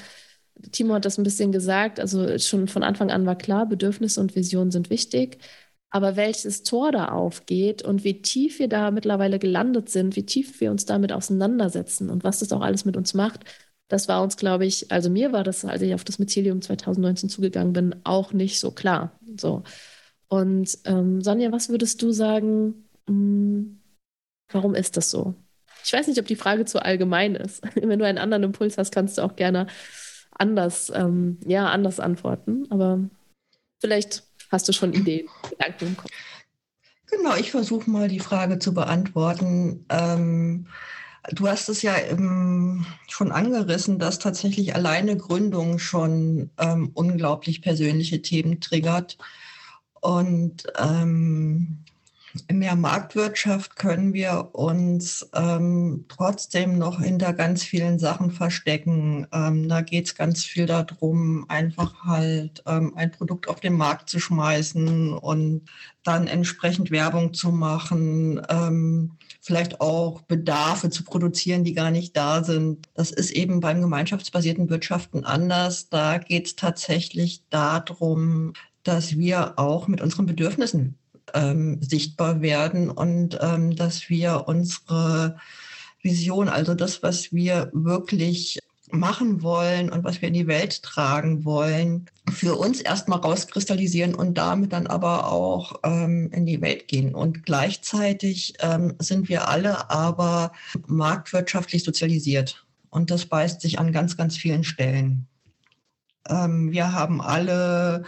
Timo 0.71 0.93
hat 0.93 1.05
das 1.05 1.17
ein 1.17 1.23
bisschen 1.23 1.51
gesagt, 1.51 1.99
also 1.99 2.37
schon 2.39 2.67
von 2.67 2.83
Anfang 2.83 3.11
an 3.11 3.25
war 3.25 3.37
klar, 3.37 3.65
Bedürfnisse 3.67 4.21
und 4.21 4.35
Visionen 4.35 4.71
sind 4.71 4.89
wichtig. 4.89 5.39
Aber 5.89 6.15
welches 6.17 6.63
Tor 6.63 6.91
da 6.91 7.09
aufgeht 7.09 7.81
und 7.81 8.03
wie 8.03 8.21
tief 8.21 8.59
wir 8.59 8.67
da 8.67 8.91
mittlerweile 8.91 9.39
gelandet 9.39 9.89
sind, 9.89 10.15
wie 10.15 10.25
tief 10.25 10.59
wir 10.59 10.71
uns 10.71 10.85
damit 10.85 11.13
auseinandersetzen 11.13 12.09
und 12.09 12.23
was 12.23 12.39
das 12.39 12.51
auch 12.51 12.61
alles 12.61 12.85
mit 12.85 12.97
uns 12.97 13.13
macht, 13.13 13.45
das 13.87 14.07
war 14.07 14.23
uns, 14.23 14.35
glaube 14.37 14.65
ich, 14.65 14.91
also 14.91 15.09
mir 15.09 15.31
war 15.31 15.43
das, 15.43 15.63
als 15.63 15.81
ich 15.81 15.93
auf 15.93 16.03
das 16.03 16.19
Mycelium 16.19 16.61
2019 16.61 17.29
zugegangen 17.29 17.73
bin, 17.73 17.95
auch 18.03 18.33
nicht 18.33 18.59
so 18.59 18.71
klar. 18.71 19.19
So. 19.37 19.63
Und 20.27 20.77
ähm, 20.85 21.21
Sonja, 21.21 21.51
was 21.51 21.69
würdest 21.69 22.01
du 22.01 22.11
sagen, 22.11 22.84
warum 23.07 24.75
ist 24.75 24.97
das 24.97 25.09
so? 25.11 25.35
Ich 25.83 25.93
weiß 25.93 26.07
nicht, 26.07 26.19
ob 26.19 26.25
die 26.25 26.35
Frage 26.35 26.65
zu 26.65 26.83
allgemein 26.83 27.35
ist. 27.35 27.63
Wenn 27.75 27.99
du 27.99 28.05
einen 28.05 28.17
anderen 28.17 28.43
Impuls 28.43 28.77
hast, 28.77 28.91
kannst 28.91 29.17
du 29.17 29.21
auch 29.21 29.35
gerne 29.35 29.67
anders, 30.31 30.91
ähm, 30.93 31.39
ja, 31.45 31.69
anders 31.69 31.99
antworten. 31.99 32.65
Aber 32.69 32.99
vielleicht 33.79 34.23
hast 34.51 34.67
du 34.67 34.73
schon 34.73 34.93
Ideen, 34.93 35.27
Gedanken 35.49 35.87
im 35.87 35.97
Kopf. 35.97 36.11
Genau, 37.07 37.35
ich 37.35 37.51
versuche 37.51 37.89
mal 37.89 38.07
die 38.07 38.19
Frage 38.19 38.57
zu 38.59 38.73
beantworten. 38.73 39.85
Ähm, 39.89 40.67
du 41.31 41.47
hast 41.47 41.69
es 41.69 41.81
ja 41.81 41.95
ähm, 41.97 42.85
schon 43.07 43.31
angerissen, 43.31 43.99
dass 43.99 44.19
tatsächlich 44.19 44.75
alleine 44.75 45.15
Gründung 45.15 45.77
schon 45.77 46.49
ähm, 46.57 46.91
unglaublich 46.93 47.61
persönliche 47.61 48.21
Themen 48.21 48.59
triggert. 48.59 49.17
Und 50.01 50.65
ähm, 50.77 51.85
in 52.47 52.61
der 52.61 52.75
Marktwirtschaft 52.75 53.75
können 53.75 54.13
wir 54.13 54.49
uns 54.53 55.29
ähm, 55.33 56.05
trotzdem 56.09 56.77
noch 56.77 57.01
hinter 57.01 57.33
ganz 57.33 57.63
vielen 57.63 57.99
Sachen 57.99 58.31
verstecken. 58.31 59.27
Ähm, 59.31 59.69
da 59.69 59.81
geht 59.81 60.05
es 60.05 60.15
ganz 60.15 60.43
viel 60.43 60.65
darum, 60.65 61.45
einfach 61.49 62.03
halt 62.03 62.63
ähm, 62.67 62.93
ein 62.95 63.11
Produkt 63.11 63.47
auf 63.47 63.59
den 63.59 63.73
Markt 63.73 64.09
zu 64.09 64.19
schmeißen 64.19 65.13
und 65.13 65.69
dann 66.03 66.27
entsprechend 66.27 66.91
Werbung 66.91 67.33
zu 67.33 67.51
machen, 67.51 68.41
ähm, 68.49 69.13
vielleicht 69.41 69.81
auch 69.81 70.21
Bedarfe 70.21 70.89
zu 70.89 71.03
produzieren, 71.03 71.63
die 71.63 71.73
gar 71.73 71.91
nicht 71.91 72.15
da 72.15 72.43
sind. 72.43 72.87
Das 72.93 73.11
ist 73.11 73.31
eben 73.31 73.59
beim 73.59 73.81
gemeinschaftsbasierten 73.81 74.69
Wirtschaften 74.69 75.25
anders. 75.25 75.89
Da 75.89 76.17
geht 76.17 76.47
es 76.47 76.55
tatsächlich 76.55 77.43
darum, 77.49 78.53
dass 78.83 79.17
wir 79.17 79.57
auch 79.57 79.87
mit 79.87 80.01
unseren 80.01 80.25
Bedürfnissen 80.25 80.97
ähm, 81.33 81.81
sichtbar 81.81 82.41
werden 82.41 82.89
und 82.89 83.37
ähm, 83.41 83.75
dass 83.75 84.09
wir 84.09 84.45
unsere 84.47 85.37
Vision, 86.01 86.49
also 86.49 86.75
das, 86.75 87.01
was 87.03 87.33
wir 87.33 87.69
wirklich 87.73 88.59
machen 88.91 89.41
wollen 89.41 89.89
und 89.89 90.03
was 90.03 90.21
wir 90.21 90.27
in 90.27 90.33
die 90.33 90.47
Welt 90.47 90.83
tragen 90.83 91.43
wollen, 91.43 92.05
für 92.31 92.55
uns 92.55 92.81
erstmal 92.81 93.19
rauskristallisieren 93.19 94.15
und 94.15 94.37
damit 94.37 94.73
dann 94.73 94.87
aber 94.87 95.31
auch 95.31 95.79
ähm, 95.83 96.29
in 96.31 96.45
die 96.45 96.61
Welt 96.61 96.87
gehen. 96.87 97.15
Und 97.15 97.43
gleichzeitig 97.45 98.53
ähm, 98.59 98.93
sind 98.99 99.29
wir 99.29 99.47
alle 99.47 99.89
aber 99.89 100.51
marktwirtschaftlich 100.87 101.83
sozialisiert. 101.83 102.65
Und 102.89 103.11
das 103.11 103.25
beißt 103.25 103.61
sich 103.61 103.79
an 103.79 103.91
ganz, 103.91 104.15
ganz 104.17 104.37
vielen 104.37 104.63
Stellen. 104.63 105.27
Ähm, 106.29 106.71
wir 106.71 106.93
haben 106.93 107.21
alle 107.21 108.03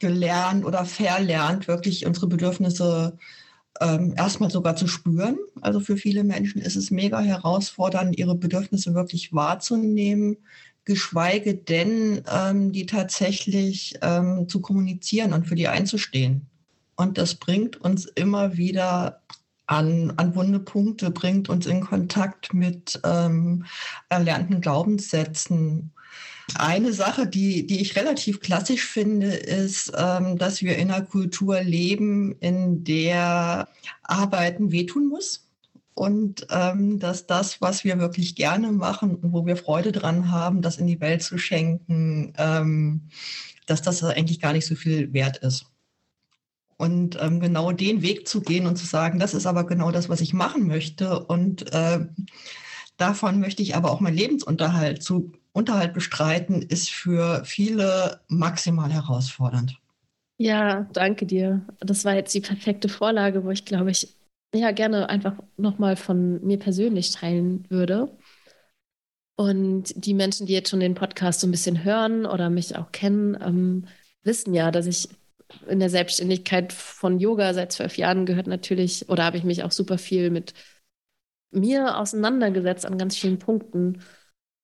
gelernt 0.00 0.64
oder 0.64 0.84
verlernt, 0.84 1.68
wirklich 1.68 2.06
unsere 2.06 2.26
Bedürfnisse 2.26 3.18
ähm, 3.80 4.14
erstmal 4.16 4.50
sogar 4.50 4.76
zu 4.76 4.86
spüren. 4.86 5.38
Also 5.60 5.80
für 5.80 5.96
viele 5.96 6.24
Menschen 6.24 6.60
ist 6.60 6.76
es 6.76 6.90
mega 6.90 7.20
herausfordernd, 7.20 8.18
ihre 8.18 8.34
Bedürfnisse 8.34 8.94
wirklich 8.94 9.32
wahrzunehmen, 9.32 10.38
geschweige 10.84 11.54
denn 11.54 12.22
ähm, 12.32 12.72
die 12.72 12.86
tatsächlich 12.86 13.98
zu 14.00 14.60
kommunizieren 14.60 15.32
und 15.34 15.46
für 15.46 15.54
die 15.54 15.68
einzustehen. 15.68 16.46
Und 16.96 17.16
das 17.16 17.34
bringt 17.34 17.80
uns 17.80 18.06
immer 18.06 18.56
wieder 18.56 19.22
an, 19.70 20.12
an 20.16 20.34
wunde 20.34 20.58
Punkte, 20.58 21.10
bringt 21.10 21.48
uns 21.48 21.64
in 21.64 21.80
Kontakt 21.80 22.52
mit 22.52 23.00
ähm, 23.04 23.64
erlernten 24.08 24.60
Glaubenssätzen 24.60 25.92
eine 26.56 26.92
Sache, 26.92 27.26
die, 27.26 27.66
die 27.66 27.80
ich 27.80 27.96
relativ 27.96 28.40
klassisch 28.40 28.86
finde, 28.86 29.28
ist, 29.28 29.92
ähm, 29.96 30.38
dass 30.38 30.62
wir 30.62 30.76
in 30.76 30.90
einer 30.90 31.04
Kultur 31.04 31.60
leben, 31.62 32.36
in 32.40 32.84
der 32.84 33.68
Arbeiten 34.02 34.72
wehtun 34.72 35.08
muss. 35.08 35.46
Und 35.94 36.46
ähm, 36.50 36.98
dass 36.98 37.26
das, 37.26 37.60
was 37.60 37.84
wir 37.84 37.98
wirklich 37.98 38.34
gerne 38.34 38.72
machen 38.72 39.16
und 39.16 39.32
wo 39.32 39.44
wir 39.44 39.56
Freude 39.56 39.92
dran 39.92 40.30
haben, 40.30 40.62
das 40.62 40.78
in 40.78 40.86
die 40.86 41.00
Welt 41.00 41.22
zu 41.22 41.36
schenken, 41.36 42.32
ähm, 42.38 43.08
dass 43.66 43.82
das 43.82 44.02
eigentlich 44.02 44.40
gar 44.40 44.52
nicht 44.52 44.66
so 44.66 44.74
viel 44.74 45.12
wert 45.12 45.38
ist. 45.38 45.66
Und 46.78 47.18
ähm, 47.20 47.40
genau 47.40 47.72
den 47.72 48.00
Weg 48.00 48.26
zu 48.26 48.40
gehen 48.40 48.66
und 48.66 48.76
zu 48.76 48.86
sagen, 48.86 49.18
das 49.18 49.34
ist 49.34 49.44
aber 49.44 49.66
genau 49.66 49.90
das, 49.90 50.08
was 50.08 50.22
ich 50.22 50.32
machen 50.32 50.66
möchte. 50.66 51.22
Und 51.26 51.70
äh, 51.74 52.06
davon 53.00 53.40
möchte 53.40 53.62
ich 53.62 53.74
aber 53.74 53.90
auch 53.90 54.00
meinen 54.00 54.16
Lebensunterhalt 54.16 55.02
zu 55.02 55.32
Unterhalt 55.52 55.94
bestreiten, 55.94 56.62
ist 56.62 56.90
für 56.90 57.44
viele 57.44 58.20
maximal 58.28 58.92
herausfordernd. 58.92 59.78
Ja, 60.38 60.88
danke 60.92 61.26
dir. 61.26 61.62
Das 61.80 62.04
war 62.04 62.14
jetzt 62.14 62.32
die 62.34 62.40
perfekte 62.40 62.88
Vorlage, 62.88 63.44
wo 63.44 63.50
ich 63.50 63.64
glaube 63.64 63.90
ich 63.90 64.16
ja 64.54 64.70
gerne 64.70 65.08
einfach 65.08 65.34
nochmal 65.56 65.96
von 65.96 66.44
mir 66.44 66.58
persönlich 66.58 67.12
teilen 67.12 67.64
würde. 67.68 68.16
Und 69.36 69.92
die 69.96 70.14
Menschen, 70.14 70.46
die 70.46 70.52
jetzt 70.52 70.70
schon 70.70 70.80
den 70.80 70.94
Podcast 70.94 71.40
so 71.40 71.46
ein 71.46 71.50
bisschen 71.50 71.82
hören 71.82 72.26
oder 72.26 72.50
mich 72.50 72.76
auch 72.76 72.92
kennen, 72.92 73.36
ähm, 73.40 73.86
wissen 74.22 74.54
ja, 74.54 74.70
dass 74.70 74.86
ich 74.86 75.08
in 75.68 75.80
der 75.80 75.90
Selbstständigkeit 75.90 76.72
von 76.72 77.18
Yoga 77.18 77.54
seit 77.54 77.72
zwölf 77.72 77.96
Jahren 77.96 78.26
gehört 78.26 78.46
natürlich, 78.46 79.08
oder 79.08 79.24
habe 79.24 79.36
ich 79.36 79.44
mich 79.44 79.64
auch 79.64 79.72
super 79.72 79.98
viel 79.98 80.30
mit 80.30 80.54
mir 81.50 81.98
auseinandergesetzt 81.98 82.86
an 82.86 82.98
ganz 82.98 83.16
vielen 83.16 83.38
Punkten. 83.38 84.00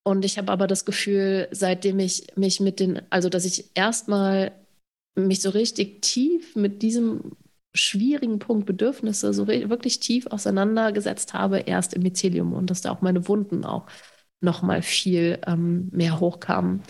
Und 0.04 0.24
ich 0.24 0.38
habe 0.38 0.52
aber 0.52 0.66
das 0.66 0.84
Gefühl, 0.84 1.48
seitdem 1.50 1.98
ich 1.98 2.28
mich 2.36 2.60
mit 2.60 2.80
den, 2.80 3.02
also 3.10 3.28
dass 3.28 3.44
ich 3.44 3.72
erstmal 3.74 4.52
mich 5.16 5.40
so 5.42 5.50
richtig 5.50 6.02
tief 6.02 6.54
mit 6.56 6.82
diesem 6.82 7.32
schwierigen 7.74 8.38
Punkt 8.38 8.66
Bedürfnisse 8.66 9.32
so 9.34 9.46
wirklich 9.48 10.00
tief 10.00 10.26
auseinandergesetzt 10.28 11.34
habe, 11.34 11.58
erst 11.58 11.94
im 11.94 12.02
Mycelium 12.02 12.52
und 12.52 12.70
dass 12.70 12.82
da 12.82 12.90
auch 12.92 13.02
meine 13.02 13.28
Wunden 13.28 13.64
auch 13.64 13.86
noch 14.40 14.62
mal 14.62 14.82
viel 14.82 15.38
ähm, 15.46 15.88
mehr 15.92 16.20
hochkamen. 16.20 16.82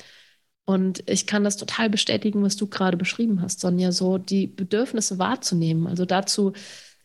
Und 0.65 1.09
ich 1.09 1.27
kann 1.29 1.45
das 1.45 1.57
total 1.57 1.89
bestätigen, 1.91 2.43
was 2.43 2.57
du 2.57 2.67
gerade 2.67 2.97
beschrieben 2.97 3.41
hast, 3.41 3.61
Sonja, 3.61 3.93
so 3.93 4.19
die 4.19 4.49
Bedürfnisse 4.49 5.19
wahrzunehmen. 5.19 5.87
Also 5.87 6.05
dazu 6.05 6.55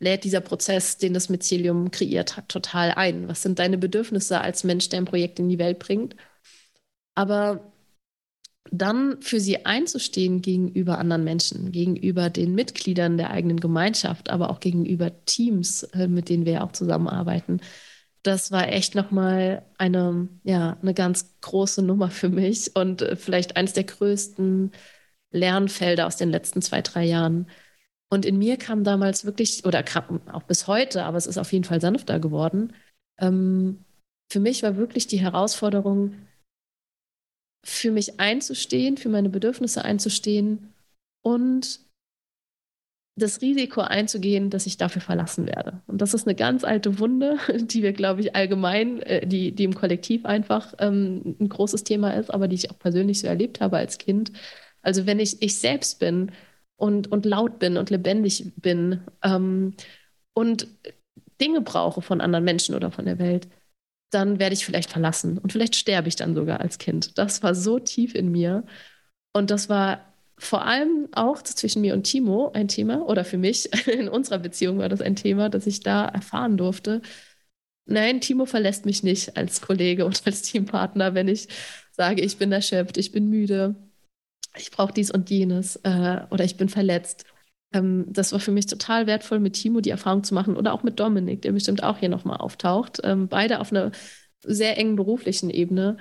lädt 0.02 0.24
dieser 0.24 0.42
Prozess, 0.42 0.98
den 0.98 1.14
das 1.14 1.30
Mycelium 1.30 1.92
kreiert 1.92 2.36
hat, 2.38 2.50
total 2.50 2.92
ein. 2.92 3.28
Was 3.30 3.44
sind 3.44 3.60
deine 3.60 3.78
Bedürfnisse 3.78 4.42
als 4.42 4.64
Mensch, 4.64 4.90
der 4.90 5.00
ein 5.00 5.06
Projekt 5.06 5.40
in 5.40 5.50
die 5.50 5.60
Welt 5.60 5.80
bringt? 5.80 6.16
Aber 7.16 7.72
dann 8.72 9.22
für 9.22 9.40
sie 9.40 9.66
einzustehen 9.66 10.42
gegenüber 10.42 10.98
anderen 10.98 11.24
Menschen, 11.24 11.72
gegenüber 11.72 12.30
den 12.30 12.56
Mitgliedern 12.56 13.18
der 13.18 13.32
eigenen 13.32 13.60
Gemeinschaft, 13.60 14.30
aber 14.30 14.50
auch 14.50 14.60
gegenüber 14.60 15.26
Teams, 15.26 15.84
äh, 15.84 16.08
mit 16.08 16.30
denen 16.30 16.46
wir 16.46 16.64
auch 16.64 16.72
zusammenarbeiten, 16.72 17.62
das 18.24 18.52
war 18.52 18.70
echt 18.70 18.96
nochmal 18.96 19.66
eine, 19.78 20.30
ja, 20.44 20.78
eine 20.82 20.94
ganz 20.94 21.40
große 21.42 21.82
Nummer 21.82 22.10
für 22.12 22.30
mich 22.30 22.76
und 22.76 23.02
äh, 23.02 23.16
vielleicht 23.16 23.58
eines 23.58 23.74
der 23.74 23.86
größten 23.86 24.72
Lernfelder 25.32 26.08
aus 26.08 26.18
den 26.18 26.30
letzten 26.30 26.62
zwei, 26.62 26.82
drei 26.82 27.06
Jahren. 27.06 27.48
Und 28.12 28.26
in 28.26 28.38
mir 28.38 28.58
kam 28.58 28.84
damals 28.84 29.26
wirklich, 29.26 29.66
oder 29.66 29.84
kam 29.84 30.28
auch 30.28 30.44
bis 30.44 30.68
heute, 30.68 31.06
aber 31.06 31.18
es 31.18 31.28
ist 31.28 31.38
auf 31.38 31.52
jeden 31.54 31.64
Fall 31.64 31.80
sanfter 31.80 32.20
geworden. 32.20 32.74
Ähm, 33.20 33.86
für 34.32 34.40
mich 34.40 34.64
war 34.64 34.76
wirklich 34.76 35.08
die 35.08 35.20
Herausforderung, 35.20 36.16
für 37.64 37.92
mich 37.92 38.20
einzustehen, 38.20 38.98
für 38.98 39.10
meine 39.10 39.30
Bedürfnisse 39.30 39.86
einzustehen 39.86 40.74
und 41.24 41.80
das 43.18 43.42
Risiko 43.42 43.82
einzugehen, 43.82 44.50
dass 44.50 44.66
ich 44.66 44.78
dafür 44.78 45.02
verlassen 45.02 45.46
werde. 45.46 45.82
Und 45.86 46.02
das 46.02 46.14
ist 46.14 46.28
eine 46.28 46.36
ganz 46.36 46.64
alte 46.64 47.00
Wunde, 47.00 47.38
die 47.56 47.84
wir, 47.84 47.94
glaube 47.94 48.22
ich, 48.22 48.36
allgemein, 48.36 49.02
äh, 49.04 49.28
die, 49.28 49.54
die 49.54 49.64
im 49.64 49.76
Kollektiv 49.76 50.26
einfach 50.26 50.74
ähm, 50.80 51.36
ein 51.40 51.50
großes 51.50 51.84
Thema 51.84 52.12
ist, 52.16 52.30
aber 52.30 52.48
die 52.48 52.56
ich 52.56 52.72
auch 52.72 52.80
persönlich 52.80 53.20
so 53.20 53.28
erlebt 53.28 53.62
habe 53.62 53.78
als 53.78 53.98
Kind. 53.98 54.32
Also 54.82 55.06
wenn 55.06 55.20
ich 55.20 55.42
ich 55.42 55.60
selbst 55.60 56.00
bin, 56.00 56.32
und, 56.82 57.12
und 57.12 57.26
laut 57.26 57.60
bin 57.60 57.78
und 57.78 57.92
lebendig 57.92 58.54
bin 58.56 59.02
ähm, 59.24 59.76
und 60.34 60.68
Dinge 61.40 61.62
brauche 61.62 62.02
von 62.02 62.22
anderen 62.22 62.44
Menschen 62.44 62.74
oder 62.76 62.92
von 62.92 63.06
der 63.06 63.20
Welt, 63.20 63.48
dann 64.12 64.40
werde 64.40 64.54
ich 64.54 64.66
vielleicht 64.66 64.90
verlassen 64.92 65.38
und 65.38 65.52
vielleicht 65.52 65.76
sterbe 65.76 66.08
ich 66.08 66.16
dann 66.16 66.36
sogar 66.36 66.60
als 66.60 66.80
Kind. 66.80 67.18
Das 67.20 67.44
war 67.44 67.54
so 67.56 67.80
tief 67.80 68.16
in 68.16 68.32
mir 68.32 68.66
und 69.34 69.52
das 69.52 69.70
war 69.70 70.14
vor 70.40 70.66
allem 70.66 71.08
auch 71.12 71.44
zwischen 71.44 71.82
mir 71.82 71.94
und 71.94 72.04
Timo 72.04 72.52
ein 72.54 72.68
Thema 72.68 73.06
oder 73.08 73.24
für 73.26 73.38
mich 73.38 73.70
in 73.88 74.10
unserer 74.10 74.40
Beziehung 74.40 74.80
war 74.80 74.90
das 74.90 75.02
ein 75.02 75.16
Thema, 75.16 75.50
das 75.50 75.68
ich 75.68 75.82
da 75.82 76.06
erfahren 76.08 76.58
durfte. 76.58 77.02
Nein, 77.86 78.22
Timo 78.22 78.46
verlässt 78.46 78.86
mich 78.86 79.04
nicht 79.04 79.38
als 79.38 79.62
Kollege 79.62 80.06
und 80.06 80.22
als 80.26 80.42
Teampartner, 80.44 81.14
wenn 81.14 81.28
ich 81.28 81.48
sage, 81.92 82.22
ich 82.24 82.38
bin 82.38 82.52
erschöpft, 82.52 82.98
ich 82.98 83.12
bin 83.12 83.30
müde, 83.30 83.76
ich 84.56 84.72
brauche 84.72 84.94
dies 84.94 85.12
und 85.12 85.30
jenes 85.30 85.78
äh, 85.78 86.22
oder 86.30 86.44
ich 86.44 86.58
bin 86.58 86.70
verletzt. 86.70 87.26
Ähm, 87.74 88.06
das 88.08 88.32
war 88.32 88.40
für 88.40 88.52
mich 88.52 88.66
total 88.66 89.08
wertvoll, 89.08 89.40
mit 89.40 89.54
Timo 89.54 89.82
die 89.82 89.90
Erfahrung 89.90 90.24
zu 90.24 90.34
machen 90.34 90.58
oder 90.58 90.74
auch 90.74 90.84
mit 90.84 91.00
Dominik, 91.00 91.42
der 91.42 91.52
bestimmt 91.54 91.84
auch 91.84 91.98
hier 92.00 92.10
nochmal 92.10 92.38
auftaucht. 92.38 93.00
Ähm, 93.04 93.28
beide 93.28 93.60
auf 93.60 93.72
einer 93.72 93.92
sehr 94.44 94.78
engen 94.78 94.96
beruflichen 94.96 95.50
Ebene. 95.50 95.98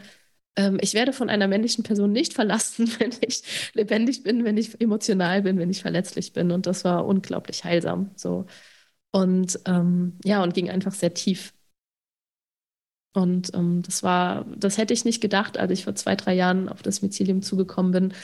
Ähm, 0.56 0.78
ich 0.80 0.94
werde 0.94 1.12
von 1.12 1.30
einer 1.30 1.48
männlichen 1.48 1.84
Person 1.84 2.12
nicht 2.12 2.34
verlassen, 2.34 2.90
wenn 2.98 3.12
ich 3.26 3.42
lebendig 3.74 4.22
bin, 4.22 4.44
wenn 4.44 4.56
ich 4.56 4.80
emotional 4.80 5.42
bin, 5.42 5.58
wenn 5.58 5.70
ich 5.70 5.82
verletzlich 5.82 6.32
bin. 6.32 6.50
Und 6.50 6.66
das 6.66 6.84
war 6.84 7.06
unglaublich 7.06 7.64
heilsam. 7.64 8.10
So. 8.16 8.46
Und 9.12 9.60
ähm, 9.66 10.18
ja, 10.24 10.42
und 10.42 10.54
ging 10.54 10.70
einfach 10.70 10.92
sehr 10.92 11.14
tief. 11.14 11.52
Und 13.12 13.52
ähm, 13.54 13.82
das 13.82 14.02
war, 14.02 14.46
das 14.56 14.78
hätte 14.78 14.94
ich 14.94 15.04
nicht 15.04 15.20
gedacht, 15.20 15.58
als 15.58 15.72
ich 15.72 15.84
vor 15.84 15.94
zwei, 15.94 16.14
drei 16.14 16.34
Jahren 16.34 16.68
auf 16.68 16.82
das 16.82 17.02
Mycelium 17.02 17.42
zugekommen 17.42 17.92
bin 17.92 18.14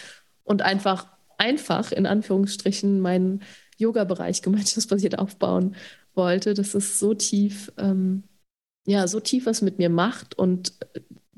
und 0.44 0.62
einfach, 0.62 1.08
einfach 1.38 1.90
in 1.92 2.06
Anführungsstrichen 2.06 3.00
meinen 3.00 3.42
Yoga-Bereich 3.78 4.42
gemeinschaftsbasiert 4.42 5.18
aufbauen 5.18 5.74
wollte. 6.14 6.54
Das 6.54 6.74
ist 6.74 6.98
so 6.98 7.14
tief, 7.14 7.72
ähm, 7.78 8.24
ja, 8.86 9.08
so 9.08 9.18
tief 9.20 9.46
was 9.46 9.60
mit 9.60 9.78
mir 9.78 9.90
macht 9.90 10.38
und 10.38 10.74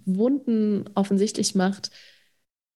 Wunden 0.05 0.85
offensichtlich 0.95 1.55
macht, 1.55 1.91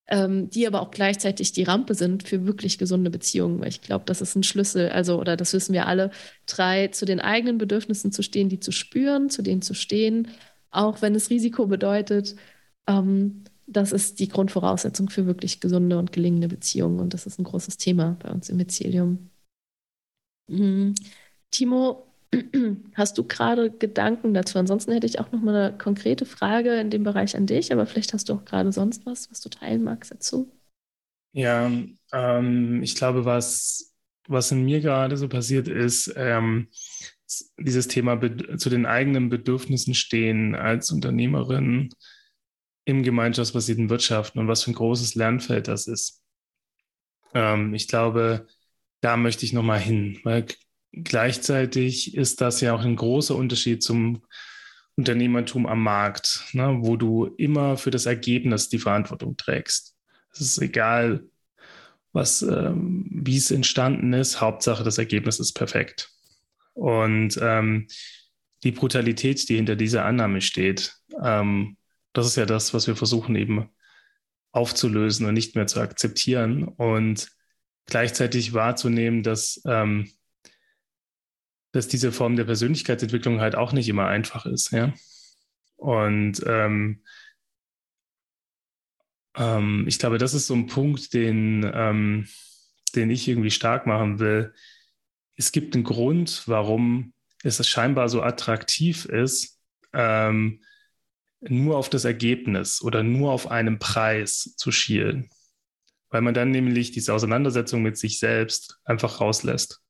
ähm, 0.08 0.48
die 0.50 0.66
aber 0.66 0.80
auch 0.80 0.90
gleichzeitig 0.90 1.52
die 1.52 1.62
Rampe 1.62 1.94
sind 1.94 2.26
für 2.26 2.46
wirklich 2.46 2.78
gesunde 2.78 3.10
Beziehungen. 3.10 3.60
Weil 3.60 3.68
ich 3.68 3.82
glaube, 3.82 4.04
das 4.06 4.22
ist 4.22 4.34
ein 4.36 4.42
Schlüssel, 4.42 4.88
also, 4.88 5.20
oder 5.20 5.36
das 5.36 5.52
wissen 5.52 5.74
wir 5.74 5.86
alle, 5.86 6.10
drei, 6.46 6.88
zu 6.88 7.04
den 7.04 7.20
eigenen 7.20 7.58
Bedürfnissen 7.58 8.10
zu 8.10 8.22
stehen, 8.22 8.48
die 8.48 8.60
zu 8.60 8.72
spüren, 8.72 9.28
zu 9.28 9.42
denen 9.42 9.62
zu 9.62 9.74
stehen 9.74 10.28
auch 10.72 11.02
wenn 11.02 11.14
es 11.14 11.30
Risiko 11.30 11.66
bedeutet. 11.66 12.36
Ähm, 12.86 13.44
das 13.66 13.92
ist 13.92 14.18
die 14.18 14.28
Grundvoraussetzung 14.28 15.08
für 15.08 15.26
wirklich 15.26 15.60
gesunde 15.60 15.98
und 15.98 16.12
gelingende 16.12 16.48
Beziehungen. 16.48 17.00
Und 17.00 17.14
das 17.14 17.26
ist 17.26 17.38
ein 17.38 17.44
großes 17.44 17.76
Thema 17.76 18.16
bei 18.22 18.30
uns 18.30 18.48
im 18.48 18.56
Mycelium. 18.56 19.30
Mhm. 20.48 20.94
Timo, 21.50 22.06
hast 22.94 23.18
du 23.18 23.24
gerade 23.24 23.70
Gedanken 23.70 24.34
dazu? 24.34 24.58
Ansonsten 24.58 24.92
hätte 24.92 25.06
ich 25.06 25.20
auch 25.20 25.30
noch 25.32 25.40
mal 25.40 25.54
eine 25.54 25.78
konkrete 25.78 26.24
Frage 26.26 26.74
in 26.80 26.90
dem 26.90 27.04
Bereich 27.04 27.36
an 27.36 27.46
dich, 27.46 27.72
aber 27.72 27.86
vielleicht 27.86 28.12
hast 28.12 28.28
du 28.28 28.34
auch 28.34 28.44
gerade 28.44 28.72
sonst 28.72 29.06
was, 29.06 29.30
was 29.30 29.40
du 29.40 29.48
teilen 29.48 29.84
magst 29.84 30.10
dazu. 30.10 30.50
Ja, 31.32 31.70
ähm, 32.12 32.82
ich 32.82 32.94
glaube, 32.94 33.24
was, 33.24 33.94
was 34.28 34.50
in 34.52 34.64
mir 34.64 34.80
gerade 34.80 35.16
so 35.16 35.28
passiert 35.28 35.68
ist, 35.68 36.12
ähm, 36.16 36.68
dieses 37.58 37.88
Thema 37.88 38.20
zu 38.56 38.70
den 38.70 38.86
eigenen 38.86 39.28
Bedürfnissen 39.28 39.94
stehen 39.94 40.54
als 40.54 40.90
Unternehmerin 40.90 41.90
im 42.84 43.02
gemeinschaftsbasierten 43.02 43.90
Wirtschaften 43.90 44.38
und 44.38 44.48
was 44.48 44.64
für 44.64 44.72
ein 44.72 44.74
großes 44.74 45.14
Lernfeld 45.14 45.68
das 45.68 45.86
ist. 45.86 46.22
Ähm, 47.34 47.74
ich 47.74 47.88
glaube, 47.88 48.46
da 49.00 49.16
möchte 49.16 49.44
ich 49.44 49.52
nochmal 49.52 49.80
hin, 49.80 50.18
weil 50.24 50.46
gleichzeitig 50.92 52.16
ist 52.16 52.40
das 52.40 52.60
ja 52.60 52.74
auch 52.74 52.82
ein 52.82 52.96
großer 52.96 53.34
Unterschied 53.34 53.82
zum 53.82 54.22
Unternehmertum 54.96 55.66
am 55.66 55.82
Markt, 55.82 56.44
ne, 56.52 56.78
wo 56.80 56.96
du 56.96 57.26
immer 57.38 57.76
für 57.76 57.90
das 57.90 58.06
Ergebnis 58.06 58.68
die 58.68 58.78
Verantwortung 58.78 59.36
trägst. 59.36 59.96
Es 60.32 60.40
ist 60.40 60.58
egal, 60.58 61.24
was, 62.12 62.42
ähm, 62.42 63.06
wie 63.10 63.36
es 63.36 63.50
entstanden 63.50 64.12
ist. 64.12 64.40
Hauptsache, 64.40 64.84
das 64.84 64.98
Ergebnis 64.98 65.40
ist 65.40 65.54
perfekt. 65.54 66.11
Und 66.74 67.38
ähm, 67.40 67.88
die 68.62 68.72
Brutalität, 68.72 69.48
die 69.48 69.56
hinter 69.56 69.76
dieser 69.76 70.04
Annahme 70.04 70.40
steht, 70.40 70.96
ähm, 71.22 71.76
das 72.12 72.26
ist 72.26 72.36
ja 72.36 72.46
das, 72.46 72.74
was 72.74 72.86
wir 72.86 72.96
versuchen 72.96 73.34
eben 73.36 73.68
aufzulösen 74.52 75.26
und 75.26 75.34
nicht 75.34 75.56
mehr 75.56 75.66
zu 75.66 75.80
akzeptieren 75.80 76.64
und 76.64 77.28
gleichzeitig 77.86 78.52
wahrzunehmen, 78.52 79.22
dass, 79.22 79.62
ähm, 79.66 80.10
dass 81.72 81.88
diese 81.88 82.12
Form 82.12 82.36
der 82.36 82.44
Persönlichkeitsentwicklung 82.44 83.40
halt 83.40 83.54
auch 83.54 83.72
nicht 83.72 83.88
immer 83.88 84.06
einfach 84.06 84.46
ist. 84.46 84.70
Ja? 84.72 84.92
Und 85.76 86.42
ähm, 86.46 87.02
ähm, 89.36 89.84
ich 89.88 89.98
glaube, 89.98 90.18
das 90.18 90.34
ist 90.34 90.46
so 90.46 90.54
ein 90.54 90.66
Punkt, 90.66 91.14
den, 91.14 91.68
ähm, 91.74 92.28
den 92.94 93.10
ich 93.10 93.26
irgendwie 93.26 93.50
stark 93.50 93.86
machen 93.86 94.18
will. 94.18 94.54
Es 95.42 95.50
gibt 95.50 95.74
einen 95.74 95.82
Grund, 95.82 96.44
warum 96.46 97.14
es 97.42 97.66
scheinbar 97.66 98.08
so 98.08 98.22
attraktiv 98.22 99.06
ist, 99.06 99.58
ähm, 99.92 100.62
nur 101.40 101.76
auf 101.76 101.90
das 101.90 102.04
Ergebnis 102.04 102.80
oder 102.80 103.02
nur 103.02 103.32
auf 103.32 103.50
einen 103.50 103.80
Preis 103.80 104.54
zu 104.56 104.70
schielen. 104.70 105.30
Weil 106.10 106.20
man 106.20 106.32
dann 106.32 106.52
nämlich 106.52 106.92
diese 106.92 107.12
Auseinandersetzung 107.12 107.82
mit 107.82 107.98
sich 107.98 108.20
selbst 108.20 108.78
einfach 108.84 109.20
rauslässt. 109.20 109.82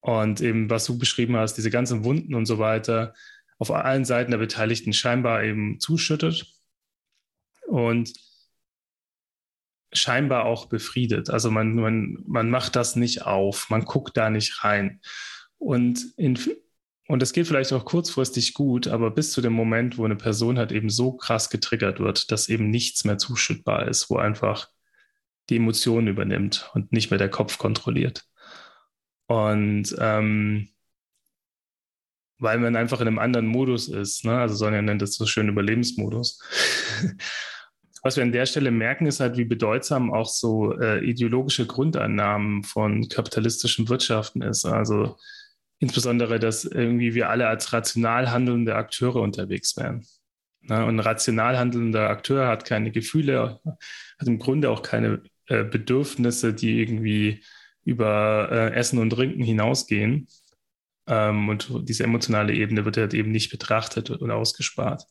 Und 0.00 0.40
eben, 0.40 0.68
was 0.70 0.86
du 0.86 0.98
beschrieben 0.98 1.36
hast, 1.36 1.54
diese 1.54 1.70
ganzen 1.70 2.02
Wunden 2.02 2.34
und 2.34 2.46
so 2.46 2.58
weiter, 2.58 3.14
auf 3.58 3.70
allen 3.70 4.04
Seiten 4.04 4.32
der 4.32 4.38
Beteiligten 4.38 4.92
scheinbar 4.92 5.44
eben 5.44 5.78
zuschüttet 5.78 6.52
und 7.68 8.12
scheinbar 9.98 10.44
auch 10.44 10.66
befriedet. 10.66 11.30
Also 11.30 11.50
man, 11.50 11.74
man, 11.74 12.18
man 12.26 12.50
macht 12.50 12.76
das 12.76 12.96
nicht 12.96 13.22
auf, 13.22 13.70
man 13.70 13.84
guckt 13.84 14.16
da 14.16 14.30
nicht 14.30 14.64
rein. 14.64 15.00
Und, 15.58 16.04
in, 16.16 16.38
und 17.08 17.22
das 17.22 17.32
geht 17.32 17.46
vielleicht 17.46 17.72
auch 17.72 17.84
kurzfristig 17.84 18.54
gut, 18.54 18.88
aber 18.88 19.10
bis 19.10 19.32
zu 19.32 19.40
dem 19.40 19.52
Moment, 19.52 19.98
wo 19.98 20.04
eine 20.04 20.16
Person 20.16 20.58
halt 20.58 20.72
eben 20.72 20.90
so 20.90 21.12
krass 21.12 21.50
getriggert 21.50 22.00
wird, 22.00 22.30
dass 22.30 22.48
eben 22.48 22.70
nichts 22.70 23.04
mehr 23.04 23.18
zuschüttbar 23.18 23.88
ist, 23.88 24.10
wo 24.10 24.16
einfach 24.16 24.68
die 25.48 25.56
Emotion 25.56 26.08
übernimmt 26.08 26.70
und 26.74 26.92
nicht 26.92 27.10
mehr 27.10 27.18
der 27.18 27.30
Kopf 27.30 27.58
kontrolliert. 27.58 28.24
Und 29.26 29.94
ähm, 29.98 30.68
weil 32.38 32.58
man 32.58 32.76
einfach 32.76 33.00
in 33.00 33.08
einem 33.08 33.18
anderen 33.18 33.46
Modus 33.46 33.88
ist. 33.88 34.24
Ne? 34.24 34.38
Also 34.38 34.54
Sonja 34.56 34.82
nennt 34.82 35.02
das 35.02 35.14
so 35.14 35.26
schön 35.26 35.48
Überlebensmodus. 35.48 36.42
Was 38.02 38.16
wir 38.16 38.22
an 38.22 38.32
der 38.32 38.46
Stelle 38.46 38.70
merken, 38.70 39.06
ist 39.06 39.20
halt, 39.20 39.36
wie 39.36 39.44
bedeutsam 39.44 40.12
auch 40.12 40.28
so 40.28 40.78
äh, 40.78 41.04
ideologische 41.04 41.66
Grundannahmen 41.66 42.62
von 42.62 43.08
kapitalistischen 43.08 43.88
Wirtschaften 43.88 44.42
ist. 44.42 44.64
Also 44.64 45.16
insbesondere, 45.78 46.38
dass 46.38 46.64
irgendwie 46.64 47.14
wir 47.14 47.30
alle 47.30 47.48
als 47.48 47.72
rational 47.72 48.30
handelnde 48.30 48.74
Akteure 48.76 49.16
unterwegs 49.16 49.76
wären. 49.76 50.06
Ne? 50.62 50.84
Und 50.84 50.96
ein 50.96 51.00
rational 51.00 51.58
handelnder 51.58 52.10
Akteur 52.10 52.48
hat 52.48 52.64
keine 52.64 52.90
Gefühle, 52.90 53.60
hat 54.18 54.28
im 54.28 54.38
Grunde 54.38 54.70
auch 54.70 54.82
keine 54.82 55.22
äh, 55.46 55.64
Bedürfnisse, 55.64 56.54
die 56.54 56.80
irgendwie 56.80 57.42
über 57.84 58.48
äh, 58.50 58.74
Essen 58.74 58.98
und 58.98 59.10
Trinken 59.10 59.42
hinausgehen. 59.42 60.28
Ähm, 61.06 61.48
und 61.48 61.88
diese 61.88 62.04
emotionale 62.04 62.52
Ebene 62.52 62.84
wird 62.84 62.96
halt 62.96 63.14
eben 63.14 63.30
nicht 63.30 63.50
betrachtet 63.50 64.10
und 64.10 64.30
ausgespart. 64.30 65.04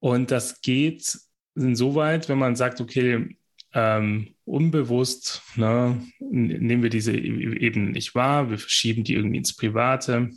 Und 0.00 0.30
das 0.30 0.60
geht 0.60 1.18
insoweit, 1.64 2.28
wenn 2.28 2.38
man 2.38 2.56
sagt, 2.56 2.80
okay, 2.80 3.36
ähm, 3.74 4.34
unbewusst 4.44 5.42
ne, 5.56 6.00
nehmen 6.20 6.82
wir 6.82 6.90
diese 6.90 7.12
e-, 7.12 7.56
Ebene 7.58 7.90
nicht 7.90 8.14
wahr, 8.14 8.50
wir 8.50 8.58
verschieben 8.58 9.04
die 9.04 9.14
irgendwie 9.14 9.38
ins 9.38 9.56
Private. 9.56 10.30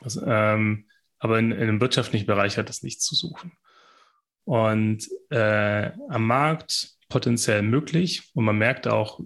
Also, 0.00 0.24
ähm, 0.24 0.86
aber 1.18 1.38
in, 1.38 1.52
in 1.52 1.62
einem 1.62 1.80
wirtschaftlichen 1.80 2.26
Bereich 2.26 2.56
hat 2.56 2.68
das 2.68 2.82
nichts 2.82 3.04
zu 3.04 3.14
suchen. 3.14 3.52
Und 4.44 5.06
äh, 5.30 5.90
am 6.08 6.26
Markt 6.26 6.96
potenziell 7.08 7.62
möglich 7.62 8.30
und 8.34 8.44
man 8.44 8.56
merkt 8.56 8.86
auch, 8.86 9.20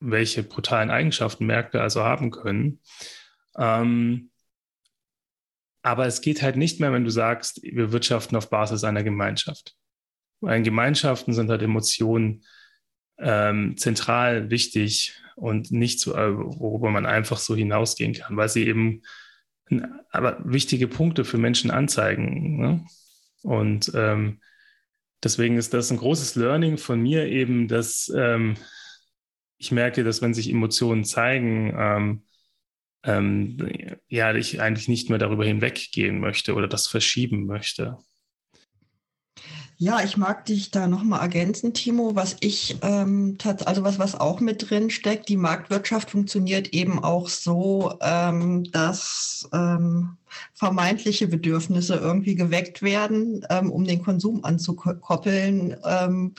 welche 0.00 0.42
brutalen 0.42 0.90
Eigenschaften 0.90 1.46
Märkte 1.46 1.80
also 1.80 2.02
haben 2.04 2.30
können. 2.30 2.80
Ähm, 3.56 4.30
aber 5.82 6.06
es 6.06 6.20
geht 6.22 6.42
halt 6.42 6.56
nicht 6.56 6.80
mehr, 6.80 6.92
wenn 6.92 7.04
du 7.04 7.10
sagst, 7.10 7.62
wir 7.62 7.92
wirtschaften 7.92 8.36
auf 8.36 8.48
Basis 8.48 8.84
einer 8.84 9.02
Gemeinschaft. 9.02 9.74
In 10.46 10.64
Gemeinschaften 10.64 11.32
sind 11.32 11.50
halt 11.50 11.62
Emotionen 11.62 12.44
ähm, 13.18 13.76
zentral 13.76 14.50
wichtig 14.50 15.14
und 15.36 15.70
nicht 15.70 16.00
so, 16.00 16.14
äh, 16.14 16.36
worüber 16.36 16.90
man 16.90 17.06
einfach 17.06 17.38
so 17.38 17.54
hinausgehen 17.54 18.14
kann, 18.14 18.36
weil 18.36 18.48
sie 18.48 18.66
eben 18.66 19.02
aber 20.10 20.38
wichtige 20.44 20.88
Punkte 20.88 21.24
für 21.24 21.38
Menschen 21.38 21.70
anzeigen. 21.70 22.56
Ne? 22.58 22.86
Und 23.42 23.92
ähm, 23.94 24.40
deswegen 25.22 25.56
ist 25.56 25.74
das 25.74 25.90
ein 25.90 25.96
großes 25.96 26.34
Learning 26.36 26.76
von 26.76 27.00
mir 27.00 27.26
eben, 27.26 27.68
dass 27.68 28.12
ähm, 28.14 28.56
ich 29.58 29.72
merke, 29.72 30.04
dass 30.04 30.20
wenn 30.20 30.34
sich 30.34 30.50
Emotionen 30.50 31.04
zeigen, 31.04 31.74
ähm, 31.76 32.22
ähm, 33.04 33.98
ja, 34.08 34.34
ich 34.34 34.60
eigentlich 34.60 34.88
nicht 34.88 35.10
mehr 35.10 35.18
darüber 35.18 35.44
hinweggehen 35.44 36.20
möchte 36.20 36.54
oder 36.54 36.68
das 36.68 36.86
verschieben 36.86 37.46
möchte. 37.46 37.98
Ja, 39.76 40.00
ich 40.04 40.16
mag 40.16 40.44
dich 40.46 40.70
da 40.70 40.86
nochmal 40.86 41.20
ergänzen, 41.20 41.74
Timo. 41.74 42.14
Was 42.14 42.36
ich, 42.40 42.76
ähm, 42.82 43.36
also 43.64 43.82
was, 43.82 43.98
was 43.98 44.14
auch 44.18 44.40
mit 44.40 44.70
drin 44.70 44.88
steckt, 44.88 45.28
die 45.28 45.36
Marktwirtschaft 45.36 46.10
funktioniert 46.12 46.68
eben 46.68 47.02
auch 47.02 47.28
so, 47.28 47.98
ähm, 48.00 48.70
dass 48.70 49.48
ähm, 49.52 50.16
vermeintliche 50.52 51.26
Bedürfnisse 51.26 51.96
irgendwie 51.96 52.36
geweckt 52.36 52.82
werden, 52.82 53.44
ähm, 53.50 53.70
um 53.72 53.84
den 53.84 54.02
Konsum 54.02 54.44
anzukoppeln. 54.44 55.76
Ähm, 55.84 56.34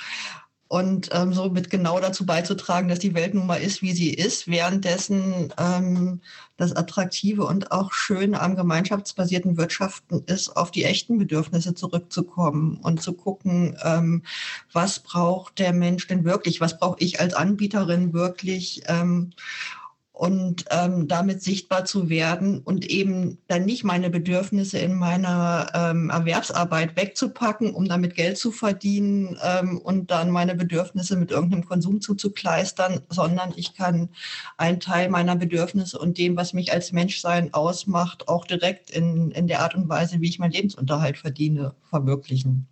und 0.68 1.10
ähm, 1.14 1.34
somit 1.34 1.70
genau 1.70 2.00
dazu 2.00 2.26
beizutragen, 2.26 2.88
dass 2.88 3.00
die 3.00 3.14
Welt 3.14 3.36
nun 3.36 3.46
mal 3.46 3.58
ist, 3.58 3.82
wie 3.82 3.94
sie 3.94 4.10
ist, 4.10 4.48
währenddessen 4.48 5.54
ähm, 5.58 6.22
das 6.58 6.76
Attraktive 6.76 7.46
und 7.46 7.72
auch 7.72 7.92
Schöne 7.92 8.42
am 8.42 8.56
gemeinschaftsbasierten 8.56 9.58
Wirtschaften 9.58 10.24
ist, 10.26 10.58
auf 10.58 10.72
die 10.72 10.84
echten 10.84 11.20
Bedürfnisse 11.20 11.76
zurückzukommen 11.76 12.80
und 12.82 13.02
zu 13.02 13.14
gucken, 13.14 13.78
ähm, 13.84 14.24
was 14.72 15.00
braucht 15.00 15.60
der 15.60 15.74
Mensch 15.74 16.08
denn 16.08 16.26
wirklich, 16.26 16.62
was 16.62 16.80
brauche 16.80 17.00
ich 17.00 17.20
als 17.20 17.36
Anbieterin 17.36 18.14
wirklich 18.14 18.82
ähm, 18.88 19.34
und 20.16 20.64
ähm, 20.72 21.10
damit 21.10 21.44
sichtbar 21.44 21.84
zu 21.84 22.10
werden 22.10 22.62
und 22.62 22.86
eben 22.86 23.38
dann 23.50 23.66
nicht 23.66 23.84
meine 23.84 24.10
Bedürfnisse 24.10 24.80
in 24.80 24.96
meiner 24.96 25.68
ähm, 25.74 26.10
Erwerbsarbeit 26.10 26.96
wegzupacken, 26.96 27.76
um 27.76 27.86
damit 27.86 28.16
Geld 28.16 28.38
zu 28.38 28.54
verdienen 28.54 29.38
ähm, 29.44 29.78
und 29.78 30.12
dann 30.12 30.32
meine 30.32 30.56
Bedürfnisse 30.56 31.18
mit 31.18 31.32
irgendeinem 31.32 31.66
Konsum 31.66 32.00
zuzukleistern, 32.00 33.02
sondern 33.10 33.52
ich 33.58 33.76
kann 33.76 34.08
einen 34.56 34.80
Teil 34.80 35.10
meiner 35.10 35.36
Bedürfnisse 35.36 36.00
und 36.00 36.18
dem, 36.18 36.38
was 36.38 36.54
mich 36.54 36.72
als 36.72 36.94
Menschsein 36.94 37.54
ausmacht, 37.54 38.30
auch 38.30 38.46
direkt 38.48 38.92
in, 38.92 39.32
in 39.32 39.48
der 39.48 39.60
Art 39.60 39.76
und 39.76 39.90
Weise, 39.90 40.22
wie 40.22 40.30
ich 40.30 40.40
meinen 40.40 40.54
Lebensunterhalt 40.54 41.18
verdiene, 41.18 41.76
verwirklichen. 41.90 42.68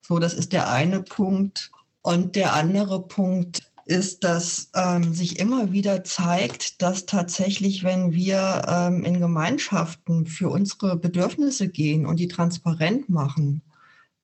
So, 0.00 0.18
das 0.18 0.34
ist 0.34 0.52
der 0.52 0.68
eine 0.68 1.00
Punkt. 1.02 1.70
Und 2.02 2.34
der 2.34 2.54
andere 2.54 3.02
Punkt 3.02 3.69
ist, 3.90 4.22
dass 4.24 4.70
ähm, 4.74 5.12
sich 5.12 5.38
immer 5.40 5.72
wieder 5.72 6.04
zeigt, 6.04 6.80
dass 6.80 7.06
tatsächlich, 7.06 7.82
wenn 7.82 8.12
wir 8.12 8.62
ähm, 8.68 9.04
in 9.04 9.18
Gemeinschaften 9.18 10.26
für 10.26 10.48
unsere 10.48 10.96
Bedürfnisse 10.96 11.68
gehen 11.68 12.06
und 12.06 12.20
die 12.20 12.28
transparent 12.28 13.08
machen, 13.08 13.62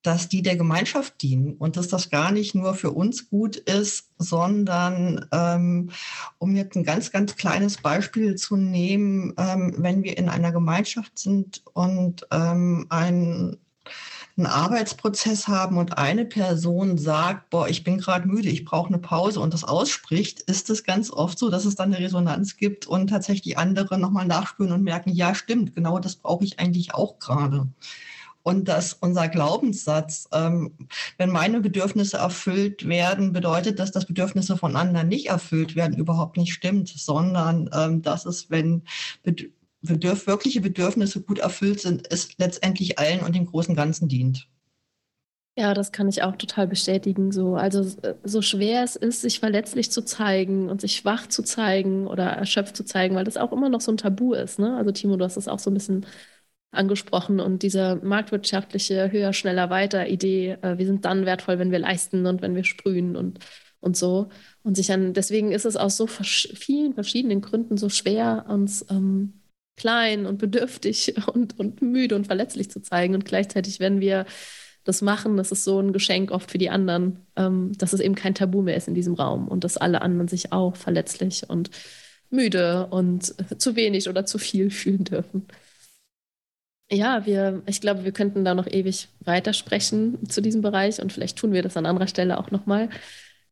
dass 0.02 0.28
die 0.28 0.42
der 0.42 0.56
Gemeinschaft 0.56 1.20
dienen 1.20 1.54
und 1.56 1.76
dass 1.76 1.88
das 1.88 2.10
gar 2.10 2.30
nicht 2.30 2.54
nur 2.54 2.74
für 2.74 2.92
uns 2.92 3.28
gut 3.28 3.56
ist, 3.56 4.12
sondern 4.18 5.26
ähm, 5.32 5.90
um 6.38 6.54
jetzt 6.54 6.76
ein 6.76 6.84
ganz, 6.84 7.10
ganz 7.10 7.34
kleines 7.34 7.78
Beispiel 7.78 8.36
zu 8.36 8.56
nehmen, 8.56 9.34
ähm, 9.36 9.74
wenn 9.78 10.04
wir 10.04 10.16
in 10.16 10.28
einer 10.28 10.52
Gemeinschaft 10.52 11.18
sind 11.18 11.64
und 11.74 12.24
ähm, 12.30 12.86
ein 12.88 13.56
einen 14.36 14.46
Arbeitsprozess 14.46 15.48
haben 15.48 15.78
und 15.78 15.96
eine 15.96 16.26
Person 16.26 16.98
sagt, 16.98 17.48
boah, 17.50 17.68
ich 17.68 17.84
bin 17.84 17.98
gerade 17.98 18.28
müde, 18.28 18.50
ich 18.50 18.64
brauche 18.64 18.88
eine 18.88 18.98
Pause 18.98 19.40
und 19.40 19.54
das 19.54 19.64
ausspricht, 19.64 20.42
ist 20.42 20.68
es 20.68 20.84
ganz 20.84 21.10
oft 21.10 21.38
so, 21.38 21.48
dass 21.48 21.64
es 21.64 21.74
dann 21.74 21.94
eine 21.94 22.04
Resonanz 22.04 22.56
gibt 22.56 22.86
und 22.86 23.08
tatsächlich 23.08 23.56
andere 23.56 23.98
nochmal 23.98 24.26
nachspüren 24.26 24.72
und 24.72 24.82
merken, 24.82 25.10
ja, 25.10 25.34
stimmt, 25.34 25.74
genau 25.74 25.98
das 25.98 26.16
brauche 26.16 26.44
ich 26.44 26.58
eigentlich 26.58 26.94
auch 26.94 27.18
gerade. 27.18 27.68
und 28.46 28.68
dass 28.68 28.92
unser 28.92 29.26
Glaubenssatz, 29.26 30.28
ähm, 30.32 30.72
wenn 31.18 31.30
meine 31.30 31.60
Bedürfnisse 31.60 32.18
erfüllt 32.18 32.86
werden, 32.86 33.32
bedeutet 33.32 33.80
das, 33.80 33.90
dass 33.90 34.06
Bedürfnisse 34.06 34.56
von 34.56 34.76
anderen 34.76 35.08
nicht 35.08 35.26
erfüllt 35.26 35.74
werden, 35.74 35.98
überhaupt 35.98 36.36
nicht 36.36 36.52
stimmt, 36.52 36.88
sondern 36.88 37.68
ähm, 37.74 38.02
dass 38.02 38.24
es, 38.24 38.48
wenn 38.48 38.82
Bedürf 39.86 40.26
wirkliche 40.26 40.60
Bedürfnisse 40.60 41.22
gut 41.22 41.38
erfüllt 41.38 41.80
sind, 41.80 42.10
es 42.12 42.36
letztendlich 42.38 42.98
allen 42.98 43.20
und 43.20 43.34
dem 43.34 43.46
großen 43.46 43.74
Ganzen 43.74 44.08
dient. 44.08 44.48
Ja, 45.58 45.72
das 45.72 45.90
kann 45.90 46.06
ich 46.08 46.22
auch 46.22 46.36
total 46.36 46.66
bestätigen. 46.66 47.32
So, 47.32 47.54
also 47.54 47.80
äh, 48.02 48.14
so 48.24 48.42
schwer 48.42 48.82
es 48.84 48.94
ist, 48.94 49.22
sich 49.22 49.40
verletzlich 49.40 49.90
zu 49.90 50.04
zeigen 50.04 50.68
und 50.68 50.82
sich 50.82 50.96
schwach 50.96 51.28
zu 51.28 51.42
zeigen 51.42 52.06
oder 52.06 52.24
erschöpft 52.24 52.76
zu 52.76 52.84
zeigen, 52.84 53.14
weil 53.16 53.24
das 53.24 53.38
auch 53.38 53.52
immer 53.52 53.70
noch 53.70 53.80
so 53.80 53.90
ein 53.90 53.96
Tabu 53.96 54.34
ist. 54.34 54.58
Ne? 54.58 54.76
Also 54.76 54.92
Timo, 54.92 55.16
du 55.16 55.24
hast 55.24 55.38
das 55.38 55.48
auch 55.48 55.58
so 55.58 55.70
ein 55.70 55.74
bisschen 55.74 56.04
angesprochen 56.72 57.40
und 57.40 57.62
diese 57.62 57.96
marktwirtschaftliche 58.02 59.10
höher, 59.10 59.32
schneller, 59.32 59.70
weiter 59.70 60.08
Idee, 60.08 60.58
äh, 60.62 60.78
wir 60.78 60.86
sind 60.86 61.06
dann 61.06 61.24
wertvoll, 61.26 61.58
wenn 61.58 61.70
wir 61.72 61.78
leisten 61.78 62.26
und 62.26 62.42
wenn 62.42 62.54
wir 62.54 62.64
sprühen 62.64 63.16
und, 63.16 63.38
und 63.80 63.96
so. 63.96 64.28
Und 64.62 64.76
sich 64.76 64.92
an, 64.92 65.14
deswegen 65.14 65.52
ist 65.52 65.64
es 65.64 65.76
aus 65.76 65.96
so 65.96 66.06
vers 66.06 66.48
vielen 66.54 66.92
verschiedenen 66.94 67.40
Gründen 67.40 67.78
so 67.78 67.88
schwer, 67.88 68.44
uns 68.48 68.84
ähm, 68.90 69.40
klein 69.76 70.26
und 70.26 70.38
bedürftig 70.38 71.14
und, 71.32 71.58
und 71.58 71.82
müde 71.82 72.16
und 72.16 72.26
verletzlich 72.26 72.70
zu 72.70 72.80
zeigen. 72.80 73.14
Und 73.14 73.24
gleichzeitig, 73.24 73.80
wenn 73.80 74.00
wir 74.00 74.26
das 74.84 75.02
machen, 75.02 75.36
das 75.36 75.52
ist 75.52 75.64
so 75.64 75.80
ein 75.80 75.92
Geschenk 75.92 76.30
oft 76.30 76.50
für 76.50 76.58
die 76.58 76.70
anderen, 76.70 77.26
ähm, 77.36 77.72
dass 77.76 77.92
es 77.92 78.00
eben 78.00 78.14
kein 78.14 78.34
Tabu 78.34 78.62
mehr 78.62 78.76
ist 78.76 78.88
in 78.88 78.94
diesem 78.94 79.14
Raum 79.14 79.48
und 79.48 79.64
dass 79.64 79.76
alle 79.76 80.00
anderen 80.02 80.28
sich 80.28 80.52
auch 80.52 80.76
verletzlich 80.76 81.48
und 81.50 81.70
müde 82.30 82.86
und 82.86 83.34
zu 83.60 83.76
wenig 83.76 84.08
oder 84.08 84.24
zu 84.26 84.38
viel 84.38 84.70
fühlen 84.70 85.04
dürfen. 85.04 85.46
Ja, 86.90 87.26
wir, 87.26 87.62
ich 87.66 87.80
glaube, 87.80 88.04
wir 88.04 88.12
könnten 88.12 88.44
da 88.44 88.54
noch 88.54 88.68
ewig 88.68 89.08
weitersprechen 89.20 90.28
zu 90.28 90.40
diesem 90.40 90.62
Bereich 90.62 91.02
und 91.02 91.12
vielleicht 91.12 91.36
tun 91.36 91.52
wir 91.52 91.62
das 91.62 91.76
an 91.76 91.84
anderer 91.84 92.06
Stelle 92.06 92.38
auch 92.38 92.52
nochmal. 92.52 92.90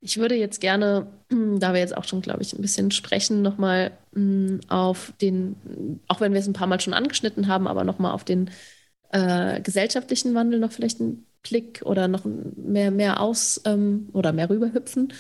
Ich 0.05 0.19
würde 0.19 0.35
jetzt 0.35 0.61
gerne, 0.61 1.07
da 1.31 1.73
wir 1.73 1.81
jetzt 1.81 1.97
auch 1.97 2.05
schon, 2.05 2.21
glaube 2.21 2.43
ich, 2.43 2.53
ein 2.53 2.61
bisschen 2.61 2.91
sprechen, 2.91 3.41
nochmal 3.41 3.93
mm, 4.13 4.61
auf 4.69 5.15
den, 5.21 6.01
auch 6.09 6.21
wenn 6.21 6.35
wir 6.35 6.41
es 6.41 6.47
ein 6.47 6.53
paar 6.53 6.67
Mal 6.67 6.81
schon 6.81 6.93
angeschnitten 6.93 7.49
haben, 7.49 7.67
aber 7.67 7.85
nochmal 7.85 8.13
auf 8.13 8.23
den 8.23 8.51
äh, 9.11 9.63
gesellschaftlichen 9.63 10.35
Wandel 10.35 10.61
noch 10.61 10.73
vielleicht 10.73 11.01
einen 11.01 11.27
Blick 11.43 11.81
oder 11.87 12.07
noch 12.07 12.25
mehr, 12.25 12.91
mehr 12.91 13.21
aus 13.21 13.63
ähm, 13.65 14.11
oder 14.13 14.33
mehr 14.33 14.51
rüberhüpfen. 14.51 15.13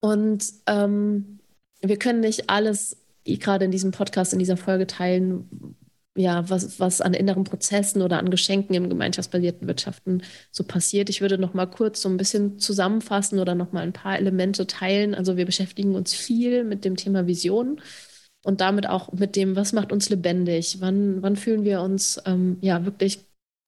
Und 0.00 0.44
ähm, 0.66 1.38
wir 1.80 1.98
können 1.98 2.20
nicht 2.20 2.50
alles 2.50 2.98
gerade 3.24 3.64
in 3.64 3.70
diesem 3.70 3.90
Podcast, 3.90 4.34
in 4.34 4.38
dieser 4.38 4.56
Folge 4.58 4.86
teilen, 4.86 5.76
ja, 6.18 6.50
was, 6.50 6.80
was 6.80 7.00
an 7.00 7.14
inneren 7.14 7.44
Prozessen 7.44 8.02
oder 8.02 8.18
an 8.18 8.30
Geschenken 8.30 8.74
im 8.74 8.88
gemeinschaftsbasierten 8.88 9.68
Wirtschaften 9.68 10.22
so 10.50 10.64
passiert. 10.64 11.08
Ich 11.10 11.20
würde 11.20 11.38
noch 11.38 11.54
mal 11.54 11.66
kurz 11.66 12.02
so 12.02 12.08
ein 12.08 12.16
bisschen 12.16 12.58
zusammenfassen 12.58 13.38
oder 13.38 13.54
noch 13.54 13.70
mal 13.72 13.84
ein 13.84 13.92
paar 13.92 14.18
Elemente 14.18 14.66
teilen. 14.66 15.14
Also 15.14 15.36
wir 15.36 15.46
beschäftigen 15.46 15.94
uns 15.94 16.14
viel 16.14 16.64
mit 16.64 16.84
dem 16.84 16.96
Thema 16.96 17.28
Vision 17.28 17.80
und 18.42 18.60
damit 18.60 18.88
auch 18.88 19.12
mit 19.12 19.36
dem, 19.36 19.54
was 19.54 19.72
macht 19.72 19.92
uns 19.92 20.10
lebendig? 20.10 20.78
Wann, 20.80 21.22
wann 21.22 21.36
fühlen 21.36 21.64
wir 21.64 21.80
uns 21.82 22.20
ähm, 22.26 22.58
ja 22.62 22.84
wirklich 22.84 23.20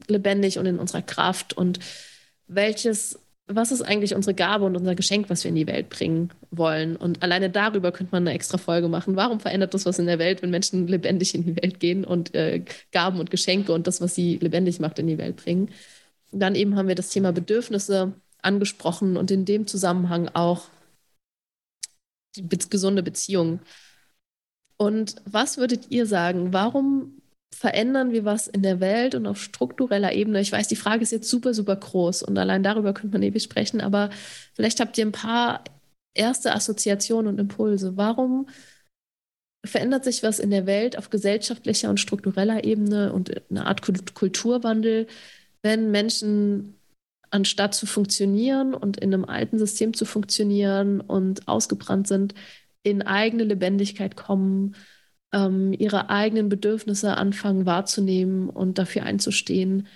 lebendig 0.09 0.59
und 0.59 0.67
in 0.67 0.81
unserer 0.81 1.03
Kraft 1.03 1.57
und 1.57 1.79
welches 2.49 3.19
was 3.53 3.73
ist 3.73 3.83
eigentlich 3.83 4.15
unsere 4.15 4.35
Gabe 4.35 4.65
und 4.65 4.77
unser 4.77 4.95
Geschenk, 4.95 5.29
was 5.31 5.45
wir 5.45 5.49
in 5.49 5.55
die 5.55 5.67
Welt 5.67 5.89
bringen 5.89 6.31
wollen? 6.51 6.97
Und 6.97 7.23
alleine 7.23 7.51
darüber 7.51 7.93
könnte 7.93 8.13
man 8.13 8.27
eine 8.27 8.35
extra 8.35 8.59
Folge 8.59 8.89
machen. 8.89 9.17
Warum 9.17 9.41
verändert 9.41 9.75
das 9.75 9.87
was 9.87 9.99
in 9.99 10.07
der 10.07 10.19
Welt, 10.19 10.43
wenn 10.43 10.51
Menschen 10.51 10.87
lebendig 10.87 11.35
in 11.35 11.45
die 11.45 11.57
Welt 11.57 11.81
gehen 11.81 12.05
und 12.05 12.35
äh, 12.35 12.65
Gaben 12.93 13.21
und 13.21 13.31
Geschenke 13.31 13.73
und 13.73 13.87
das, 13.87 14.01
was 14.01 14.15
sie 14.15 14.39
lebendig 14.39 14.81
macht, 14.81 14.99
in 14.99 15.07
die 15.07 15.19
Welt 15.19 15.37
bringen? 15.37 15.71
dann 16.33 16.55
eben 16.55 16.77
haben 16.77 16.89
wir 16.89 16.95
das 16.95 17.11
Thema 17.11 17.33
Bedürfnisse 17.33 18.15
angesprochen 18.43 19.17
und 19.17 19.31
in 19.31 19.45
dem 19.45 19.67
Zusammenhang 19.67 20.29
auch 20.29 20.69
die 22.37 22.47
gesunde 22.71 23.03
Beziehung. 23.03 23.61
Und 24.77 25.17
was 25.25 25.59
würdet 25.59 25.91
ihr 25.91 26.07
sagen? 26.07 26.53
Warum 26.53 27.20
verändern 27.55 28.13
wir 28.13 28.25
was 28.25 28.49
in 28.49 28.63
der 28.63 28.81
Welt 28.81 29.15
und 29.15 29.27
auf 29.27 29.43
struktureller 29.43 30.13
Ebene? 30.13 30.41
Ich 30.41 30.53
weiß, 30.53 30.69
die 30.69 30.77
Frage 30.77 31.03
ist 31.03 31.13
jetzt 31.13 31.29
super, 31.29 31.55
super 31.55 31.77
groß 31.77 32.23
und 32.23 32.39
allein 32.39 32.63
darüber 32.63 32.95
könnte 32.95 33.17
man 33.17 33.23
ewig 33.23 33.43
sprechen, 33.43 33.81
aber 33.81 34.11
vielleicht 34.55 34.81
habt 34.81 34.97
ihr 34.99 35.07
ein 35.07 35.13
paar 35.13 35.65
erste 36.15 36.55
Assoziationen 36.55 37.33
und 37.33 37.41
Impulse. 37.41 37.97
Warum 37.97 38.49
verändert 39.65 40.05
sich 40.05 40.23
was 40.23 40.39
in 40.39 40.51
der 40.51 40.67
Welt 40.67 40.97
auf 40.97 41.11
gesellschaftlicher 41.11 41.91
und 41.91 42.01
struktureller 42.01 42.65
Ebene 42.65 43.13
und 43.13 43.31
eine 43.51 43.67
Art 43.67 43.83
Kulturwandel, 44.15 45.07
wenn 45.63 45.91
Menschen 45.91 46.77
anstatt 47.31 47.75
zu 47.75 47.87
funktionieren 47.87 48.75
und 48.75 48.97
in 48.97 49.15
einem 49.15 49.25
alten 49.25 49.59
System 49.59 49.95
zu 49.95 50.05
funktionieren 50.05 51.01
und 51.01 51.47
ausgebrannt 51.47 52.09
sind, 52.09 52.35
in 52.83 53.03
eigene 53.03 53.45
Lebendigkeit 53.45 54.17
kommen, 54.17 54.75
ähm, 55.33 55.73
ihre 55.73 56.11
eigenen 56.11 56.49
Bedürfnisse 56.49 57.17
anfangen 57.17 57.67
wahrzunehmen 57.67 58.49
und 58.49 58.79
dafür 58.79 59.05
einzustehen 59.05 59.87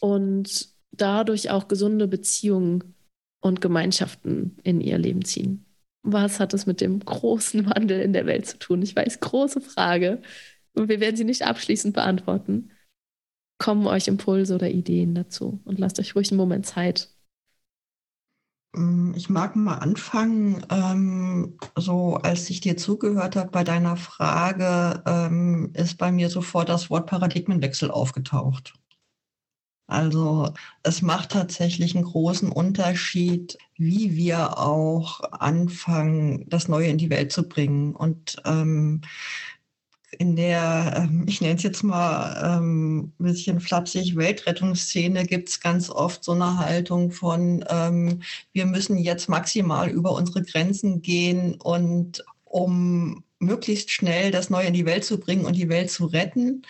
und 0.00 0.68
dadurch 0.90 1.50
auch 1.50 1.68
gesunde 1.68 2.08
Beziehungen 2.08 2.94
und 3.40 3.60
Gemeinschaften 3.60 4.58
in 4.62 4.80
ihr 4.80 4.98
Leben 4.98 5.24
ziehen. 5.24 5.64
Was 6.02 6.40
hat 6.40 6.54
es 6.54 6.66
mit 6.66 6.80
dem 6.80 7.00
großen 7.00 7.66
Wandel 7.66 8.00
in 8.00 8.12
der 8.12 8.26
Welt 8.26 8.46
zu 8.46 8.58
tun? 8.58 8.82
Ich 8.82 8.96
weiß, 8.96 9.20
große 9.20 9.60
Frage. 9.60 10.20
Und 10.74 10.88
wir 10.88 11.00
werden 11.00 11.16
sie 11.16 11.24
nicht 11.24 11.42
abschließend 11.42 11.94
beantworten. 11.94 12.70
Kommen 13.58 13.86
euch 13.86 14.08
Impulse 14.08 14.54
oder 14.54 14.70
Ideen 14.70 15.14
dazu 15.14 15.60
und 15.64 15.78
lasst 15.78 16.00
euch 16.00 16.16
ruhig 16.16 16.30
einen 16.30 16.38
Moment 16.38 16.66
Zeit, 16.66 17.11
ich 19.14 19.28
mag 19.28 19.54
mal 19.54 19.76
anfangen, 19.78 20.64
ähm, 20.70 21.58
so 21.76 22.16
als 22.16 22.48
ich 22.48 22.60
dir 22.60 22.76
zugehört 22.78 23.36
habe 23.36 23.50
bei 23.50 23.64
deiner 23.64 23.96
Frage, 23.96 25.02
ähm, 25.06 25.70
ist 25.74 25.98
bei 25.98 26.10
mir 26.10 26.30
sofort 26.30 26.70
das 26.70 26.88
Wort 26.88 27.06
Paradigmenwechsel 27.06 27.90
aufgetaucht. 27.90 28.74
Also 29.86 30.54
es 30.82 31.02
macht 31.02 31.32
tatsächlich 31.32 31.94
einen 31.94 32.06
großen 32.06 32.50
Unterschied, 32.50 33.58
wie 33.76 34.16
wir 34.16 34.58
auch 34.58 35.20
anfangen, 35.32 36.48
das 36.48 36.68
Neue 36.68 36.88
in 36.88 36.96
die 36.96 37.10
Welt 37.10 37.30
zu 37.30 37.46
bringen. 37.46 37.94
Und 37.94 38.36
ähm, 38.46 39.02
in 40.18 40.36
der, 40.36 40.94
ähm, 40.96 41.24
ich 41.26 41.40
nenne 41.40 41.56
es 41.56 41.62
jetzt 41.62 41.82
mal 41.82 42.58
ähm, 42.58 43.12
ein 43.18 43.24
bisschen 43.24 43.60
flapsig, 43.60 44.16
Weltrettungsszene 44.16 45.24
gibt 45.24 45.48
es 45.48 45.60
ganz 45.60 45.90
oft 45.90 46.22
so 46.22 46.32
eine 46.32 46.58
Haltung 46.58 47.10
von, 47.10 47.64
ähm, 47.68 48.22
wir 48.52 48.66
müssen 48.66 48.98
jetzt 48.98 49.28
maximal 49.28 49.88
über 49.88 50.12
unsere 50.12 50.42
Grenzen 50.42 51.02
gehen 51.02 51.54
und 51.60 52.24
um 52.44 53.24
möglichst 53.38 53.90
schnell 53.90 54.30
das 54.30 54.50
Neue 54.50 54.68
in 54.68 54.74
die 54.74 54.86
Welt 54.86 55.04
zu 55.04 55.18
bringen 55.18 55.46
und 55.46 55.56
die 55.56 55.68
Welt 55.68 55.90
zu 55.90 56.06
retten. 56.06 56.62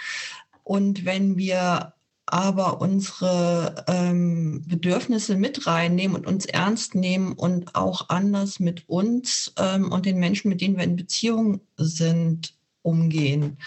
Und 0.62 1.04
wenn 1.04 1.36
wir 1.36 1.92
aber 2.26 2.80
unsere 2.80 3.84
ähm, 3.88 4.64
Bedürfnisse 4.66 5.36
mit 5.36 5.66
reinnehmen 5.66 6.16
und 6.16 6.26
uns 6.26 6.46
ernst 6.46 6.94
nehmen 6.94 7.32
und 7.32 7.74
auch 7.74 8.08
anders 8.08 8.58
mit 8.60 8.88
uns 8.88 9.52
ähm, 9.58 9.90
und 9.92 10.06
den 10.06 10.18
Menschen, 10.18 10.48
mit 10.48 10.60
denen 10.60 10.76
wir 10.76 10.84
in 10.84 10.96
Beziehung 10.96 11.60
sind, 11.76 12.54
umgehen, 12.82 13.58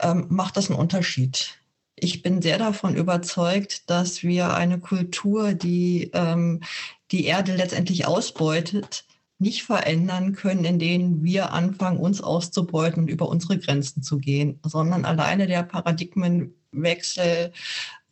ähm, 0.00 0.26
macht 0.28 0.56
das 0.56 0.70
einen 0.70 0.78
Unterschied. 0.78 1.58
Ich 1.96 2.22
bin 2.22 2.40
sehr 2.40 2.58
davon 2.58 2.96
überzeugt, 2.96 3.90
dass 3.90 4.22
wir 4.22 4.54
eine 4.54 4.80
Kultur, 4.80 5.52
die 5.52 6.10
ähm, 6.14 6.60
die 7.10 7.24
Erde 7.26 7.54
letztendlich 7.54 8.06
ausbeutet, 8.06 9.04
nicht 9.38 9.62
verändern 9.64 10.34
können, 10.34 10.64
indem 10.64 11.24
wir 11.24 11.52
anfangen, 11.52 11.98
uns 11.98 12.20
auszubeuten 12.20 13.04
und 13.04 13.08
über 13.08 13.28
unsere 13.28 13.58
Grenzen 13.58 14.02
zu 14.02 14.18
gehen, 14.18 14.60
sondern 14.64 15.04
alleine 15.04 15.46
der 15.46 15.62
Paradigmenwechsel 15.62 17.52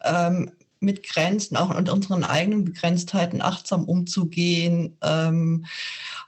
ähm, 0.05 0.51
mit 0.81 1.03
Grenzen 1.03 1.57
auch 1.57 1.75
und 1.77 1.91
unseren 1.91 2.25
eigenen 2.25 2.65
Begrenztheiten 2.65 3.43
achtsam 3.43 3.85
umzugehen, 3.85 4.97
ähm, 5.03 5.67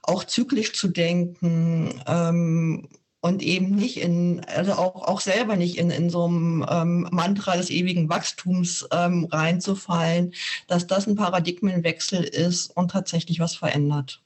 auch 0.03 0.25
zyklisch 0.25 0.73
zu 0.73 0.89
denken, 0.89 2.03
ähm, 2.07 2.89
und 3.21 3.43
eben 3.43 3.75
nicht 3.75 4.01
in, 4.01 4.41
also 4.47 4.73
auch, 4.73 5.07
auch 5.07 5.21
selber 5.21 5.57
nicht 5.57 5.77
in, 5.79 5.91
in 5.91 6.11
so 6.11 6.25
einem 6.25 6.65
ähm, 6.69 7.09
Mantra 7.11 7.57
des 7.57 7.71
ewigen 7.71 8.09
Wachstums 8.09 8.89
ähm, 8.93 9.27
reinzufallen, 9.31 10.33
dass 10.69 10.87
das 10.87 11.07
ein 11.07 11.17
Paradigmenwechsel 11.17 12.25
ist 12.25 12.77
und 12.77 12.91
tatsächlich 12.91 13.41
was 13.41 13.55
verändert. 13.55 14.23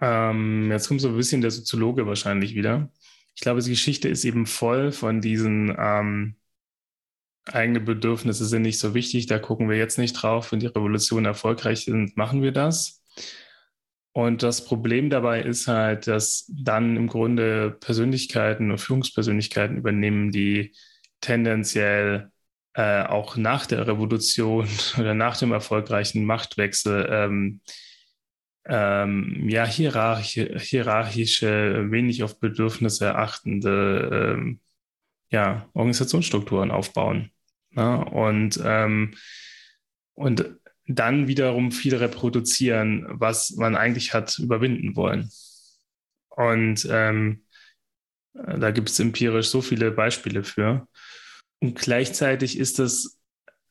Ähm, 0.00 0.70
jetzt 0.70 0.88
kommt 0.88 1.00
so 1.00 1.08
ein 1.08 1.16
bisschen 1.16 1.40
der 1.40 1.50
Soziologe 1.50 2.06
wahrscheinlich 2.06 2.54
wieder. 2.54 2.90
Ich 3.34 3.40
glaube, 3.40 3.62
die 3.62 3.70
Geschichte 3.70 4.08
ist 4.08 4.24
eben 4.24 4.46
voll 4.46 4.92
von 4.92 5.20
diesen 5.20 5.74
ähm, 5.78 6.36
eigene 7.46 7.80
Bedürfnisse 7.80 8.46
sind 8.46 8.62
nicht 8.62 8.78
so 8.78 8.94
wichtig, 8.94 9.26
da 9.26 9.38
gucken 9.38 9.68
wir 9.68 9.76
jetzt 9.76 9.98
nicht 9.98 10.14
drauf. 10.14 10.52
Wenn 10.52 10.60
die 10.60 10.66
Revolution 10.66 11.24
erfolgreich 11.24 11.84
sind, 11.84 12.16
machen 12.16 12.42
wir 12.42 12.52
das. 12.52 13.02
Und 14.14 14.44
das 14.44 14.64
Problem 14.64 15.10
dabei 15.10 15.42
ist 15.42 15.66
halt, 15.66 16.06
dass 16.06 16.48
dann 16.48 16.96
im 16.96 17.08
Grunde 17.08 17.76
Persönlichkeiten 17.80 18.70
und 18.70 18.78
Führungspersönlichkeiten 18.78 19.76
übernehmen, 19.76 20.30
die 20.30 20.72
tendenziell 21.20 22.30
äh, 22.74 23.02
auch 23.02 23.36
nach 23.36 23.66
der 23.66 23.88
Revolution 23.88 24.68
oder 24.98 25.14
nach 25.14 25.36
dem 25.36 25.50
erfolgreichen 25.50 26.24
Machtwechsel 26.24 27.08
ähm, 27.10 27.60
ähm, 28.66 29.48
ja, 29.48 29.66
hierarchische, 29.66 30.60
hierarchische, 30.60 31.90
wenig 31.90 32.22
auf 32.22 32.38
Bedürfnisse 32.38 33.16
achtende 33.16 34.36
ähm, 34.36 34.60
ja, 35.30 35.68
Organisationsstrukturen 35.74 36.70
aufbauen. 36.70 37.32
Ne? 37.70 38.04
Und, 38.04 38.60
ähm, 38.64 39.14
und 40.14 40.54
dann 40.86 41.28
wiederum 41.28 41.72
viel 41.72 41.96
reproduzieren, 41.96 43.06
was 43.08 43.52
man 43.52 43.76
eigentlich 43.76 44.12
hat 44.12 44.38
überwinden 44.38 44.96
wollen. 44.96 45.30
Und 46.28 46.86
ähm, 46.90 47.44
da 48.34 48.70
gibt 48.70 48.90
es 48.90 48.98
empirisch 49.00 49.48
so 49.48 49.62
viele 49.62 49.90
Beispiele 49.90 50.44
für. 50.44 50.86
Und 51.60 51.78
gleichzeitig 51.78 52.58
ist 52.58 52.78
das 52.78 53.18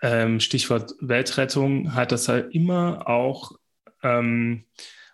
ähm, 0.01 0.39
Stichwort 0.39 0.93
Weltrettung, 0.99 1.93
hat 1.93 2.11
das 2.11 2.29
halt 2.29 2.53
immer 2.55 3.07
auch 3.07 3.51
ähm, 4.01 4.65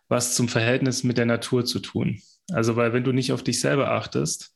was 0.08 0.36
zum 0.36 0.48
Verhältnis 0.48 1.04
mit 1.04 1.18
der 1.18 1.26
Natur 1.26 1.66
zu 1.66 1.80
tun. 1.80 2.22
Also, 2.52 2.76
weil 2.76 2.94
wenn 2.94 3.04
du 3.04 3.12
nicht 3.12 3.32
auf 3.32 3.44
dich 3.44 3.60
selber 3.60 3.92
achtest 3.92 4.56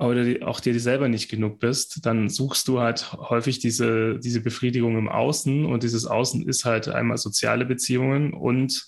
oder 0.00 0.48
auch 0.48 0.60
dir 0.60 0.78
selber 0.80 1.08
nicht 1.08 1.28
genug 1.28 1.60
bist, 1.60 2.06
dann 2.06 2.30
suchst 2.30 2.66
du 2.68 2.80
halt 2.80 3.12
häufig 3.12 3.58
diese, 3.58 4.18
diese 4.18 4.40
Befriedigung 4.40 4.96
im 4.96 5.08
Außen 5.08 5.66
und 5.66 5.82
dieses 5.82 6.06
Außen 6.06 6.48
ist 6.48 6.64
halt 6.64 6.88
einmal 6.88 7.18
soziale 7.18 7.66
Beziehungen 7.66 8.32
und 8.32 8.82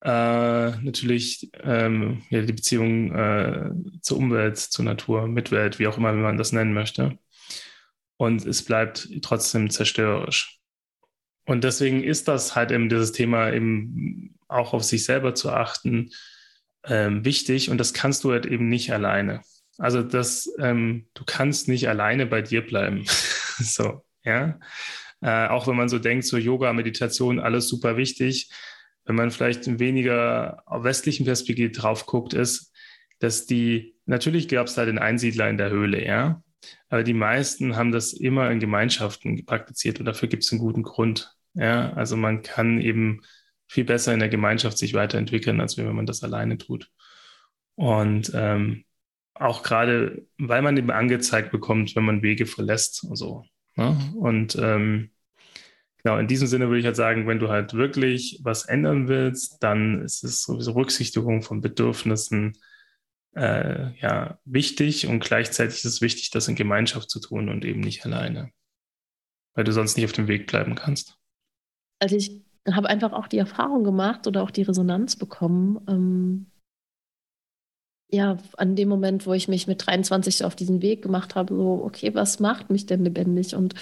äh, 0.00 0.08
natürlich 0.80 1.50
ähm, 1.62 2.22
ja, 2.30 2.40
die 2.40 2.52
Beziehung 2.54 3.14
äh, 3.14 3.70
zur 4.00 4.16
Umwelt, 4.16 4.56
zur 4.58 4.86
Natur, 4.86 5.28
Mitwelt, 5.28 5.78
wie 5.78 5.86
auch 5.86 5.98
immer 5.98 6.12
man 6.14 6.38
das 6.38 6.52
nennen 6.52 6.72
möchte. 6.72 7.18
Und 8.16 8.46
es 8.46 8.64
bleibt 8.64 9.08
trotzdem 9.22 9.68
zerstörerisch. 9.68 10.58
Und 11.46 11.64
deswegen 11.64 12.02
ist 12.02 12.28
das 12.28 12.56
halt 12.56 12.70
eben 12.70 12.88
dieses 12.88 13.12
Thema 13.12 13.52
eben 13.52 14.38
auch 14.48 14.72
auf 14.72 14.84
sich 14.84 15.04
selber 15.04 15.34
zu 15.34 15.50
achten 15.50 16.10
ähm, 16.86 17.24
wichtig 17.24 17.68
und 17.68 17.76
das 17.78 17.92
kannst 17.92 18.24
du 18.24 18.32
halt 18.32 18.46
eben 18.46 18.68
nicht 18.68 18.92
alleine. 18.92 19.42
Also 19.78 20.02
das, 20.02 20.50
ähm, 20.58 21.08
du 21.14 21.24
kannst 21.24 21.68
nicht 21.68 21.88
alleine 21.88 22.26
bei 22.26 22.42
dir 22.42 22.64
bleiben. 22.64 23.04
so, 23.58 24.04
ja. 24.24 24.58
Äh, 25.20 25.48
auch 25.48 25.66
wenn 25.66 25.76
man 25.76 25.88
so 25.88 25.98
denkt, 25.98 26.26
so 26.26 26.36
Yoga, 26.36 26.72
Meditation, 26.72 27.40
alles 27.40 27.68
super 27.68 27.96
wichtig. 27.96 28.50
Wenn 29.04 29.16
man 29.16 29.30
vielleicht 29.30 29.78
weniger 29.78 30.62
auf 30.66 30.84
westlichen 30.84 31.26
Perspektive 31.26 31.70
drauf 31.70 32.06
guckt, 32.06 32.34
ist, 32.34 32.72
dass 33.18 33.46
die, 33.46 33.96
natürlich 34.06 34.48
gab 34.48 34.66
es 34.66 34.74
da 34.74 34.84
den 34.84 34.98
Einsiedler 34.98 35.48
in 35.48 35.58
der 35.58 35.70
Höhle, 35.70 36.04
ja. 36.04 36.42
Aber 36.88 37.04
die 37.04 37.14
meisten 37.14 37.76
haben 37.76 37.92
das 37.92 38.12
immer 38.12 38.50
in 38.50 38.60
Gemeinschaften 38.60 39.44
praktiziert 39.44 39.98
und 39.98 40.06
dafür 40.06 40.28
gibt 40.28 40.44
es 40.44 40.52
einen 40.52 40.60
guten 40.60 40.82
Grund. 40.82 41.34
Ja, 41.54 41.92
also 41.92 42.16
man 42.16 42.42
kann 42.42 42.80
eben 42.80 43.20
viel 43.66 43.84
besser 43.84 44.12
in 44.12 44.20
der 44.20 44.28
Gemeinschaft 44.28 44.78
sich 44.78 44.94
weiterentwickeln, 44.94 45.60
als 45.60 45.76
wenn 45.76 45.92
man 45.94 46.06
das 46.06 46.22
alleine 46.22 46.58
tut. 46.58 46.90
Und 47.76 48.32
ähm, 48.34 48.84
auch 49.34 49.62
gerade, 49.62 50.26
weil 50.38 50.62
man 50.62 50.76
eben 50.76 50.90
angezeigt 50.90 51.50
bekommt, 51.50 51.96
wenn 51.96 52.04
man 52.04 52.22
Wege 52.22 52.46
verlässt 52.46 53.04
und 53.04 53.16
so. 53.16 53.44
Ne? 53.76 53.96
Und 54.16 54.56
ähm, 54.56 55.10
genau, 56.02 56.18
in 56.18 56.28
diesem 56.28 56.46
Sinne 56.46 56.68
würde 56.68 56.78
ich 56.78 56.86
halt 56.86 56.96
sagen, 56.96 57.26
wenn 57.26 57.40
du 57.40 57.48
halt 57.48 57.74
wirklich 57.74 58.40
was 58.42 58.64
ändern 58.64 59.08
willst, 59.08 59.62
dann 59.62 60.02
ist 60.02 60.22
es 60.22 60.42
sowieso 60.42 60.72
Rücksichtigung 60.72 61.42
von 61.42 61.60
Bedürfnissen 61.60 62.56
äh, 63.34 63.98
ja 63.98 64.38
wichtig 64.44 65.08
und 65.08 65.20
gleichzeitig 65.20 65.78
ist 65.78 65.84
es 65.84 66.00
wichtig, 66.00 66.30
das 66.30 66.46
in 66.46 66.54
Gemeinschaft 66.54 67.10
zu 67.10 67.20
tun 67.20 67.48
und 67.48 67.64
eben 67.64 67.80
nicht 67.80 68.06
alleine, 68.06 68.50
weil 69.54 69.64
du 69.64 69.72
sonst 69.72 69.96
nicht 69.96 70.04
auf 70.04 70.12
dem 70.12 70.28
Weg 70.28 70.46
bleiben 70.46 70.76
kannst 70.76 71.18
also 72.04 72.16
ich 72.16 72.42
habe 72.70 72.88
einfach 72.88 73.12
auch 73.12 73.28
die 73.28 73.38
Erfahrung 73.38 73.84
gemacht 73.84 74.26
oder 74.26 74.42
auch 74.42 74.50
die 74.50 74.62
Resonanz 74.62 75.16
bekommen, 75.16 75.80
ähm, 75.88 76.46
ja, 78.14 78.38
an 78.56 78.76
dem 78.76 78.88
Moment, 78.88 79.26
wo 79.26 79.32
ich 79.32 79.48
mich 79.48 79.66
mit 79.66 79.86
23 79.86 80.44
auf 80.44 80.56
diesen 80.56 80.82
Weg 80.82 81.02
gemacht 81.02 81.34
habe, 81.34 81.54
so, 81.54 81.82
okay, 81.84 82.14
was 82.14 82.40
macht 82.40 82.70
mich 82.70 82.86
denn 82.86 83.04
lebendig 83.04 83.54
und 83.54 83.74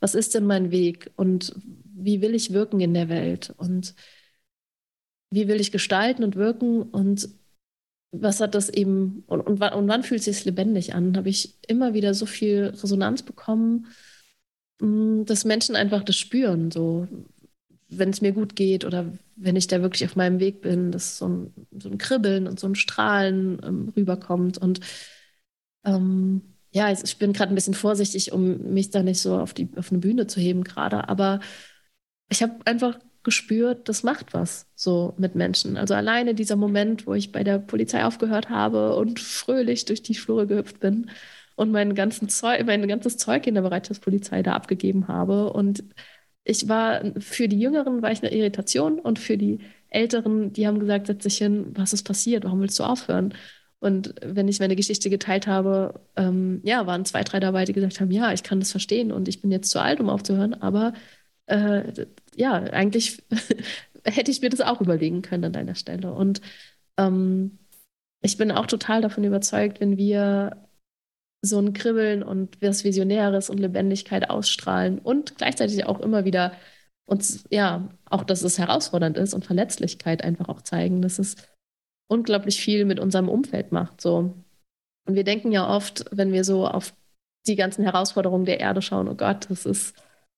was 0.00 0.14
ist 0.14 0.34
denn 0.34 0.46
mein 0.46 0.70
Weg 0.70 1.10
und 1.16 1.54
wie 1.94 2.20
will 2.20 2.34
ich 2.34 2.52
wirken 2.52 2.80
in 2.80 2.94
der 2.94 3.08
Welt 3.08 3.54
und 3.56 3.94
wie 5.30 5.48
will 5.48 5.60
ich 5.60 5.72
gestalten 5.72 6.24
und 6.24 6.36
wirken 6.36 6.82
und 6.82 7.28
was 8.12 8.40
hat 8.40 8.54
das 8.54 8.68
eben 8.68 9.24
und, 9.26 9.40
und, 9.40 9.60
und 9.60 9.88
wann 9.88 10.02
fühlt 10.02 10.20
es 10.20 10.36
sich 10.36 10.44
lebendig 10.44 10.94
an? 10.94 11.16
Habe 11.16 11.28
ich 11.28 11.58
immer 11.66 11.94
wieder 11.94 12.14
so 12.14 12.26
viel 12.26 12.66
Resonanz 12.66 13.22
bekommen, 13.22 13.88
mm, 14.80 15.24
dass 15.24 15.44
Menschen 15.44 15.76
einfach 15.76 16.04
das 16.04 16.16
spüren, 16.16 16.70
so 16.70 17.08
wenn 17.98 18.10
es 18.10 18.20
mir 18.20 18.32
gut 18.32 18.56
geht 18.56 18.84
oder 18.84 19.12
wenn 19.36 19.56
ich 19.56 19.66
da 19.66 19.82
wirklich 19.82 20.04
auf 20.04 20.16
meinem 20.16 20.40
Weg 20.40 20.60
bin, 20.62 20.92
dass 20.92 21.18
so 21.18 21.28
ein, 21.28 21.54
so 21.78 21.88
ein 21.88 21.98
Kribbeln 21.98 22.46
und 22.46 22.60
so 22.60 22.66
ein 22.66 22.74
Strahlen 22.74 23.60
ähm, 23.64 23.92
rüberkommt. 23.96 24.58
Und 24.58 24.80
ähm, 25.84 26.42
ja, 26.72 26.90
ich 26.90 27.18
bin 27.18 27.32
gerade 27.32 27.52
ein 27.52 27.54
bisschen 27.54 27.74
vorsichtig, 27.74 28.32
um 28.32 28.72
mich 28.72 28.90
da 28.90 29.02
nicht 29.02 29.20
so 29.20 29.38
auf, 29.38 29.54
die, 29.54 29.68
auf 29.76 29.90
eine 29.90 30.00
Bühne 30.00 30.26
zu 30.26 30.40
heben 30.40 30.64
gerade, 30.64 31.08
aber 31.08 31.40
ich 32.30 32.42
habe 32.42 32.54
einfach 32.64 32.98
gespürt, 33.22 33.88
das 33.88 34.02
macht 34.02 34.34
was 34.34 34.66
so 34.74 35.14
mit 35.18 35.34
Menschen. 35.34 35.76
Also 35.76 35.94
alleine 35.94 36.34
dieser 36.34 36.56
Moment, 36.56 37.06
wo 37.06 37.14
ich 37.14 37.32
bei 37.32 37.42
der 37.42 37.58
Polizei 37.58 38.04
aufgehört 38.04 38.50
habe 38.50 38.96
und 38.96 39.18
fröhlich 39.18 39.84
durch 39.86 40.02
die 40.02 40.14
Flure 40.14 40.46
gehüpft 40.46 40.80
bin 40.80 41.10
und 41.56 41.72
mein, 41.72 41.94
ganzen 41.94 42.28
Zeug, 42.28 42.64
mein 42.66 42.86
ganzes 42.86 43.16
Zeug 43.16 43.46
in 43.46 43.54
der 43.54 43.62
Bereitschaftspolizei 43.62 44.42
da 44.42 44.52
abgegeben 44.52 45.08
habe 45.08 45.52
und 45.52 45.84
ich 46.44 46.68
war, 46.68 47.02
für 47.20 47.48
die 47.48 47.58
Jüngeren 47.58 48.02
war 48.02 48.12
ich 48.12 48.22
eine 48.22 48.32
Irritation 48.34 48.98
und 49.00 49.18
für 49.18 49.38
die 49.38 49.60
Älteren, 49.88 50.52
die 50.52 50.66
haben 50.66 50.78
gesagt, 50.78 51.06
setz 51.06 51.22
dich 51.24 51.38
hin, 51.38 51.68
was 51.74 51.92
ist 51.92 52.04
passiert, 52.04 52.44
warum 52.44 52.60
willst 52.60 52.78
du 52.78 52.84
aufhören? 52.84 53.34
Und 53.80 54.14
wenn 54.22 54.48
ich 54.48 54.60
meine 54.60 54.76
Geschichte 54.76 55.10
geteilt 55.10 55.46
habe, 55.46 56.00
ähm, 56.16 56.60
ja, 56.64 56.86
waren 56.86 57.04
zwei, 57.04 57.22
drei 57.22 57.40
dabei, 57.40 57.64
die 57.64 57.72
gesagt 57.72 58.00
haben, 58.00 58.10
ja, 58.10 58.32
ich 58.32 58.42
kann 58.42 58.60
das 58.60 58.70
verstehen 58.70 59.12
und 59.12 59.28
ich 59.28 59.42
bin 59.42 59.50
jetzt 59.50 59.70
zu 59.70 59.80
alt, 59.80 60.00
um 60.00 60.08
aufzuhören, 60.10 60.54
aber 60.54 60.94
äh, 61.46 62.06
ja, 62.36 62.54
eigentlich 62.54 63.22
hätte 64.04 64.30
ich 64.30 64.40
mir 64.40 64.50
das 64.50 64.60
auch 64.60 64.80
überlegen 64.80 65.22
können 65.22 65.44
an 65.44 65.52
deiner 65.52 65.74
Stelle. 65.74 66.12
Und 66.12 66.40
ähm, 66.98 67.58
ich 68.22 68.36
bin 68.38 68.50
auch 68.52 68.66
total 68.66 69.02
davon 69.02 69.24
überzeugt, 69.24 69.80
wenn 69.80 69.96
wir 69.98 70.56
so 71.44 71.58
ein 71.58 71.72
Kribbeln 71.72 72.22
und 72.22 72.60
was 72.62 72.84
Visionäres 72.84 73.50
und 73.50 73.58
Lebendigkeit 73.58 74.30
ausstrahlen 74.30 74.98
und 74.98 75.36
gleichzeitig 75.36 75.86
auch 75.86 76.00
immer 76.00 76.24
wieder 76.24 76.52
uns, 77.06 77.44
ja, 77.50 77.88
auch, 78.06 78.24
dass 78.24 78.42
es 78.42 78.58
herausfordernd 78.58 79.18
ist 79.18 79.34
und 79.34 79.44
Verletzlichkeit 79.44 80.24
einfach 80.24 80.48
auch 80.48 80.62
zeigen, 80.62 81.02
dass 81.02 81.18
es 81.18 81.36
unglaublich 82.08 82.60
viel 82.60 82.84
mit 82.84 83.00
unserem 83.00 83.28
Umfeld 83.28 83.72
macht. 83.72 84.00
So. 84.00 84.34
Und 85.06 85.14
wir 85.14 85.24
denken 85.24 85.52
ja 85.52 85.68
oft, 85.68 86.04
wenn 86.10 86.32
wir 86.32 86.44
so 86.44 86.66
auf 86.66 86.94
die 87.46 87.56
ganzen 87.56 87.84
Herausforderungen 87.84 88.46
der 88.46 88.60
Erde 88.60 88.80
schauen, 88.80 89.08
oh 89.08 89.14
Gott, 89.14 89.50
das 89.50 89.66
ist 89.66 89.94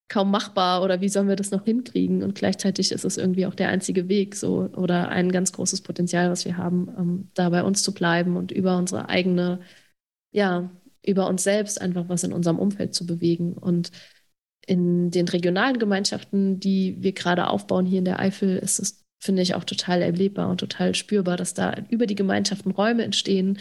kaum 0.09 0.31
machbar 0.31 0.83
oder 0.83 1.01
wie 1.01 1.09
sollen 1.09 1.29
wir 1.29 1.37
das 1.37 1.51
noch 1.51 1.65
hinkriegen? 1.65 2.23
Und 2.23 2.35
gleichzeitig 2.35 2.93
ist 2.93 3.05
es 3.05 3.17
irgendwie 3.17 3.47
auch 3.47 3.55
der 3.55 3.69
einzige 3.69 4.09
Weg 4.09 4.37
so 4.37 4.69
oder 4.77 5.09
ein 5.09 5.33
ganz 5.33 5.53
großes 5.53 5.83
Potenzial, 5.83 6.31
was 6.31 6.45
wir 6.45 6.57
haben, 6.57 6.89
um, 6.89 7.31
da 7.35 7.49
bei 7.51 7.63
uns 7.63 7.83
zu 7.83 7.93
bleiben 7.93 8.37
und 8.37 8.53
über 8.53 8.77
unsere 8.77 9.09
eigene, 9.09 9.61
ja, 10.33 10.71
über 11.07 11.29
uns 11.29 11.43
selbst 11.43 11.81
einfach 11.81 12.09
was 12.09 12.25
in 12.25 12.33
unserem 12.33 12.59
Umfeld 12.59 12.95
zu 12.95 13.07
bewegen. 13.07 13.55
Und 13.55 13.91
in 14.67 15.11
den 15.11 15.29
regionalen 15.29 15.79
Gemeinschaften, 15.79 16.61
die 16.61 16.97
wir 17.01 17.13
gerade 17.13 17.49
aufbauen 17.49 17.87
hier 17.87 18.01
in 18.01 18.05
der 18.05 18.21
Eifel, 18.21 18.57
ist 18.57 18.79
es, 18.79 19.05
finde 19.21 19.43
ich, 19.43 19.55
auch 19.55 19.65
total 19.65 20.03
erlebbar 20.03 20.51
und 20.51 20.59
total 20.59 20.95
spürbar, 20.95 21.37
dass 21.37 21.55
da 21.55 21.75
über 21.89 22.07
die 22.07 22.17
Gemeinschaften 22.17 22.73
Räume 22.73 23.05
entstehen, 23.05 23.59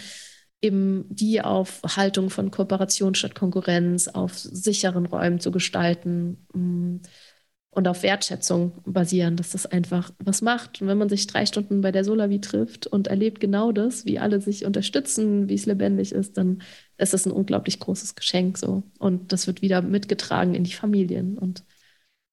eben 0.61 1.05
die 1.09 1.41
auf 1.41 1.81
Haltung 1.83 2.29
von 2.29 2.49
Kooperation 2.49 3.13
statt 3.13 3.35
Konkurrenz, 3.35 4.07
auf 4.07 4.37
sicheren 4.37 5.05
Räumen 5.05 5.39
zu 5.39 5.51
gestalten. 5.51 6.47
Mm, 6.53 6.97
und 7.75 7.89
auf 7.89 8.03
Wertschätzung 8.03 8.71
basieren, 8.85 9.35
dass 9.35 9.51
das 9.51 9.65
einfach 9.65 10.09
was 10.19 10.41
macht. 10.41 10.81
Und 10.81 10.87
wenn 10.87 10.97
man 10.97 11.09
sich 11.09 11.27
drei 11.27 11.45
Stunden 11.45 11.81
bei 11.81 11.91
der 11.91 12.05
Solavi 12.05 12.39
trifft 12.39 12.87
und 12.87 13.07
erlebt 13.07 13.41
genau 13.41 13.73
das, 13.73 14.05
wie 14.05 14.17
alle 14.17 14.39
sich 14.39 14.65
unterstützen, 14.65 15.49
wie 15.49 15.55
es 15.55 15.65
lebendig 15.65 16.13
ist, 16.13 16.37
dann 16.37 16.63
ist 16.97 17.13
das 17.13 17.25
ein 17.25 17.33
unglaublich 17.33 17.81
großes 17.81 18.15
Geschenk 18.15 18.57
so. 18.57 18.83
Und 18.97 19.33
das 19.33 19.45
wird 19.45 19.61
wieder 19.61 19.81
mitgetragen 19.81 20.55
in 20.55 20.63
die 20.63 20.71
Familien. 20.71 21.37
Und, 21.37 21.65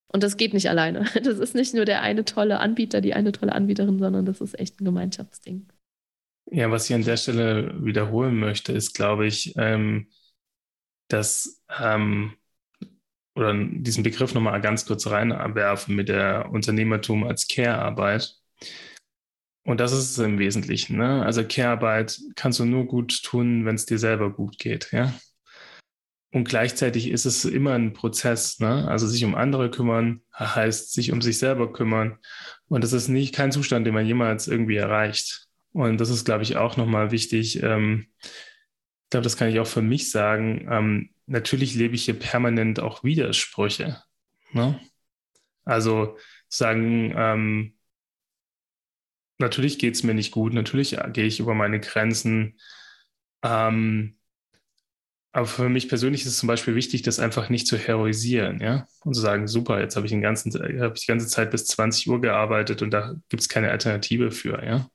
und 0.07 0.22
das 0.22 0.36
geht 0.36 0.55
nicht 0.55 0.70
alleine. 0.70 1.07
Das 1.24 1.38
ist 1.40 1.57
nicht 1.57 1.74
nur 1.74 1.86
der 1.86 2.03
eine 2.03 2.24
tolle 2.24 2.61
Anbieter, 2.61 3.01
die 3.01 3.14
eine 3.14 3.32
tolle 3.32 3.53
Anbieterin, 3.53 3.99
sondern 3.99 4.24
das 4.24 4.40
ist 4.40 4.57
echt 4.61 4.80
ein 4.80 4.84
Gemeinschaftsding. 4.84 5.66
Ja, 6.53 6.70
was 6.70 6.88
ich 6.88 6.95
an 6.95 7.03
der 7.03 7.16
Stelle 7.16 7.84
wiederholen 7.84 8.36
möchte, 8.36 8.72
ist, 8.72 8.95
glaube 8.95 9.26
ich, 9.26 9.55
ähm, 9.57 10.07
dass 11.09 11.61
ähm, 11.80 12.34
oder 13.35 13.55
diesen 13.55 14.03
Begriff 14.03 14.35
nochmal 14.35 14.61
ganz 14.61 14.87
kurz 14.87 15.07
reinwerfen 15.07 15.95
mit 15.95 16.09
der 16.09 16.51
Unternehmertum 16.51 17.24
als 17.24 17.49
Care-Arbeit. 17.49 18.37
Und 19.64 19.80
das 19.80 19.93
ist 19.93 20.11
es 20.11 20.18
im 20.18 20.39
Wesentlichen. 20.39 20.99
Ne? 20.99 21.24
Also 21.24 21.45
Care-Arbeit 21.45 22.20
kannst 22.35 22.59
du 22.59 22.64
nur 22.64 22.87
gut 22.87 23.22
tun, 23.22 23.64
wenn 23.64 23.76
es 23.76 23.87
dir 23.87 23.99
selber 23.99 24.30
gut 24.33 24.59
geht. 24.59 24.93
Ja? 24.93 25.14
und 26.33 26.49
gleichzeitig 26.49 27.11
ist 27.11 27.26
es 27.26 27.45
immer 27.45 27.74
ein 27.74 27.93
Prozess. 27.93 28.59
Ne? 28.59 28.89
Also 28.89 29.07
sich 29.07 29.24
um 29.24 29.35
andere 29.35 29.70
kümmern 29.70 30.22
heißt 30.37 30.93
sich 30.93 31.12
um 31.12 31.20
sich 31.20 31.39
selber 31.39 31.72
kümmern. 31.72 32.18
Und 32.68 32.83
das 32.83 32.95
ist 32.95 33.09
nicht 33.09 33.35
kein 33.35 33.53
Zustand, 33.53 33.87
den 33.87 33.95
man 33.95 34.07
jemals 34.07 34.49
irgendwie 34.49 34.76
erreicht. 34.76 35.47
Und 35.72 36.01
das 36.01 36.09
ist, 36.09 36.24
glaube 36.24 36.43
ich, 36.43 36.57
auch 36.57 36.76
nochmal 36.78 37.11
wichtig. 37.11 37.62
Ähm, 37.62 38.07
ich 38.22 39.11
glaube, 39.11 39.24
das 39.24 39.37
kann 39.37 39.49
ich 39.49 39.61
auch 39.61 39.66
für 39.66 39.83
mich 39.83 40.11
sagen. 40.11 40.66
Ähm, 40.70 41.11
natürlich 41.33 41.74
lebe 41.74 41.95
ich 41.95 42.05
hier 42.05 42.18
permanent 42.18 42.78
auch 42.78 43.03
Widersprüche. 43.03 44.03
Ne? 44.53 44.78
Also 45.64 46.18
sagen, 46.49 47.12
ähm, 47.16 47.74
natürlich 49.39 49.78
geht 49.78 49.95
es 49.95 50.03
mir 50.03 50.14
nicht 50.14 50.30
gut, 50.30 50.53
natürlich 50.53 50.97
gehe 51.12 51.26
ich 51.26 51.41
über 51.41 51.55
meine 51.55 51.80
Grenzen. 51.80 52.59
Ähm, 53.43 54.18
aber 55.35 55.47
für 55.47 55.70
mich 55.70 55.89
persönlich 55.89 56.22
ist 56.22 56.33
es 56.33 56.39
zum 56.39 56.47
Beispiel 56.47 56.74
wichtig, 56.74 57.01
das 57.01 57.18
einfach 57.18 57.49
nicht 57.49 57.66
zu 57.66 57.78
heroisieren, 57.78 58.61
ja. 58.61 58.87
Und 59.03 59.14
zu 59.14 59.22
sagen, 59.22 59.49
super, 59.49 59.80
jetzt 59.80 59.97
habe 59.97 60.05
ich, 60.05 60.12
den 60.12 60.20
ganzen, 60.20 60.53
hab 60.53 60.95
ich 60.95 61.01
die 61.01 61.07
ganze 61.07 61.26
Zeit 61.26 61.51
bis 61.51 61.64
20 61.64 62.09
Uhr 62.11 62.20
gearbeitet 62.20 62.83
und 62.83 62.91
da 62.91 63.14
gibt 63.30 63.41
es 63.41 63.49
keine 63.49 63.70
Alternative 63.70 64.30
für, 64.30 64.62
ja. 64.62 64.91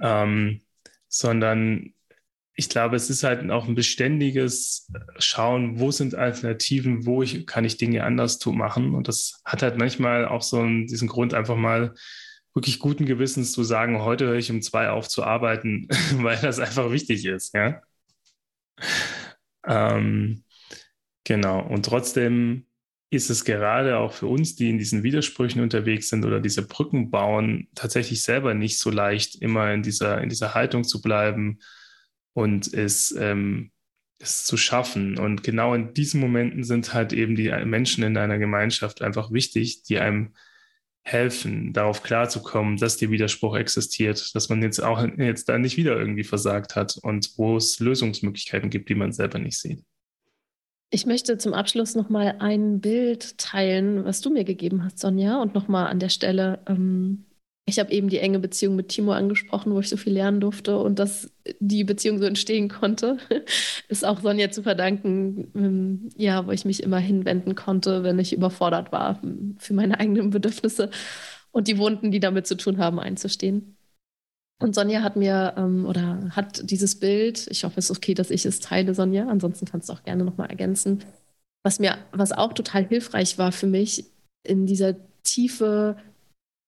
Ähm, 0.00 0.60
sondern 1.08 1.92
ich 2.60 2.68
glaube, 2.68 2.94
es 2.94 3.08
ist 3.08 3.22
halt 3.22 3.50
auch 3.50 3.66
ein 3.66 3.74
beständiges 3.74 4.86
Schauen, 5.18 5.80
wo 5.80 5.90
sind 5.90 6.14
Alternativen, 6.14 7.06
wo 7.06 7.22
ich, 7.22 7.46
kann 7.46 7.64
ich 7.64 7.78
Dinge 7.78 8.04
anders 8.04 8.38
tun, 8.38 8.58
machen. 8.58 8.94
Und 8.94 9.08
das 9.08 9.40
hat 9.46 9.62
halt 9.62 9.78
manchmal 9.78 10.26
auch 10.26 10.42
so 10.42 10.58
einen, 10.58 10.86
diesen 10.86 11.08
Grund, 11.08 11.32
einfach 11.32 11.56
mal 11.56 11.94
wirklich 12.52 12.78
guten 12.78 13.06
Gewissens 13.06 13.52
zu 13.52 13.64
sagen, 13.64 14.02
heute 14.02 14.26
höre 14.26 14.36
ich 14.36 14.50
um 14.50 14.60
zwei 14.60 14.90
auf 14.90 15.08
zu 15.08 15.24
arbeiten, 15.24 15.88
weil 16.16 16.36
das 16.36 16.58
einfach 16.58 16.90
wichtig 16.90 17.24
ist, 17.24 17.54
ja. 17.54 17.80
Ähm, 19.66 20.44
genau. 21.24 21.66
Und 21.66 21.86
trotzdem 21.86 22.66
ist 23.08 23.30
es 23.30 23.46
gerade 23.46 23.96
auch 23.96 24.12
für 24.12 24.26
uns, 24.26 24.54
die 24.54 24.68
in 24.68 24.76
diesen 24.76 25.02
Widersprüchen 25.02 25.62
unterwegs 25.62 26.10
sind 26.10 26.26
oder 26.26 26.40
diese 26.40 26.66
Brücken 26.66 27.10
bauen, 27.10 27.68
tatsächlich 27.74 28.22
selber 28.22 28.52
nicht 28.52 28.78
so 28.78 28.90
leicht, 28.90 29.36
immer 29.36 29.72
in 29.72 29.82
dieser, 29.82 30.20
in 30.20 30.28
dieser 30.28 30.52
Haltung 30.52 30.84
zu 30.84 31.00
bleiben 31.00 31.58
und 32.32 32.72
es, 32.72 33.12
ähm, 33.12 33.70
es 34.18 34.44
zu 34.44 34.56
schaffen. 34.56 35.18
Und 35.18 35.42
genau 35.42 35.74
in 35.74 35.94
diesen 35.94 36.20
Momenten 36.20 36.64
sind 36.64 36.94
halt 36.94 37.12
eben 37.12 37.36
die 37.36 37.50
Menschen 37.64 38.04
in 38.04 38.14
deiner 38.14 38.38
Gemeinschaft 38.38 39.02
einfach 39.02 39.32
wichtig, 39.32 39.82
die 39.84 39.98
einem 39.98 40.34
helfen, 41.02 41.72
darauf 41.72 42.02
klarzukommen, 42.02 42.76
dass 42.76 42.96
der 42.96 43.10
Widerspruch 43.10 43.56
existiert, 43.56 44.34
dass 44.34 44.48
man 44.48 44.62
jetzt 44.62 44.82
auch 44.82 45.02
jetzt 45.16 45.48
da 45.48 45.58
nicht 45.58 45.76
wieder 45.76 45.98
irgendwie 45.98 46.24
versagt 46.24 46.76
hat 46.76 46.98
und 47.02 47.32
wo 47.36 47.56
es 47.56 47.80
Lösungsmöglichkeiten 47.80 48.70
gibt, 48.70 48.88
die 48.88 48.94
man 48.94 49.12
selber 49.12 49.38
nicht 49.38 49.58
sieht. 49.58 49.82
Ich 50.92 51.06
möchte 51.06 51.38
zum 51.38 51.54
Abschluss 51.54 51.94
nochmal 51.94 52.36
ein 52.40 52.80
Bild 52.80 53.38
teilen, 53.38 54.04
was 54.04 54.20
du 54.20 54.30
mir 54.30 54.44
gegeben 54.44 54.84
hast, 54.84 54.98
Sonja, 54.98 55.40
und 55.40 55.54
nochmal 55.54 55.86
an 55.86 56.00
der 56.00 56.08
Stelle 56.08 56.58
ähm, 56.66 57.26
ich 57.70 57.78
habe 57.78 57.92
eben 57.92 58.08
die 58.08 58.18
enge 58.18 58.40
Beziehung 58.40 58.76
mit 58.76 58.88
Timo 58.88 59.12
angesprochen, 59.12 59.72
wo 59.72 59.80
ich 59.80 59.88
so 59.88 59.96
viel 59.96 60.12
lernen 60.12 60.40
durfte 60.40 60.78
und 60.78 60.98
dass 60.98 61.32
die 61.60 61.84
Beziehung 61.84 62.18
so 62.18 62.24
entstehen 62.24 62.68
konnte, 62.68 63.16
ist 63.88 64.04
auch 64.04 64.20
Sonja 64.20 64.50
zu 64.50 64.62
verdanken, 64.62 65.50
ähm, 65.54 66.08
ja, 66.16 66.46
wo 66.46 66.50
ich 66.50 66.64
mich 66.64 66.82
immer 66.82 66.98
hinwenden 66.98 67.54
konnte, 67.54 68.02
wenn 68.02 68.18
ich 68.18 68.32
überfordert 68.32 68.92
war, 68.92 69.22
für 69.58 69.74
meine 69.74 69.98
eigenen 70.00 70.30
Bedürfnisse 70.30 70.90
und 71.52 71.68
die 71.68 71.78
Wunden, 71.78 72.10
die 72.10 72.20
damit 72.20 72.46
zu 72.46 72.56
tun 72.56 72.78
haben, 72.78 72.98
einzustehen. 72.98 73.76
Und 74.58 74.74
Sonja 74.74 75.02
hat 75.02 75.16
mir 75.16 75.54
ähm, 75.56 75.86
oder 75.86 76.30
hat 76.32 76.68
dieses 76.70 76.98
Bild, 76.98 77.46
ich 77.50 77.64
hoffe, 77.64 77.78
es 77.78 77.88
ist 77.88 77.96
okay, 77.96 78.14
dass 78.14 78.30
ich 78.30 78.44
es 78.44 78.60
teile, 78.60 78.94
Sonja, 78.94 79.26
ansonsten 79.28 79.64
kannst 79.64 79.88
du 79.88 79.92
auch 79.92 80.02
gerne 80.02 80.24
nochmal 80.24 80.50
ergänzen, 80.50 81.04
was 81.62 81.78
mir, 81.78 81.98
was 82.12 82.32
auch 82.32 82.52
total 82.52 82.86
hilfreich 82.86 83.38
war 83.38 83.52
für 83.52 83.66
mich, 83.66 84.04
in 84.42 84.66
dieser 84.66 84.96
Tiefe 85.22 85.96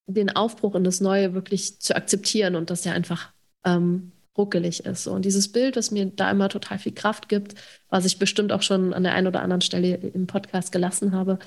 den 0.07 0.31
Aufbruch 0.31 0.75
in 0.75 0.85
das 0.85 1.01
Neue 1.01 1.35
wirklich 1.35 1.81
zu 1.81 1.95
akzeptieren 1.97 2.57
und 2.57 2.71
dass 2.71 2.85
er 2.87 2.95
einfach 2.95 3.33
ähm, 3.65 4.13
ruckelig 4.37 4.85
ist. 4.85 5.07
Und 5.07 5.25
dieses 5.25 5.53
Bild, 5.53 5.77
das 5.77 5.91
mir 5.91 6.07
da 6.07 6.31
immer 6.31 6.49
total 6.49 6.79
viel 6.79 6.93
Kraft 6.93 7.29
gibt, 7.29 7.55
was 7.89 8.05
ich 8.05 8.19
bestimmt 8.19 8.53
auch 8.53 8.63
schon 8.63 8.95
an 8.95 9.03
der 9.03 9.15
einen 9.15 9.27
oder 9.27 9.43
anderen 9.43 9.61
Stelle 9.61 9.95
im 9.95 10.27
Podcast 10.27 10.73
gelassen 10.73 11.13
habe, 11.13 11.39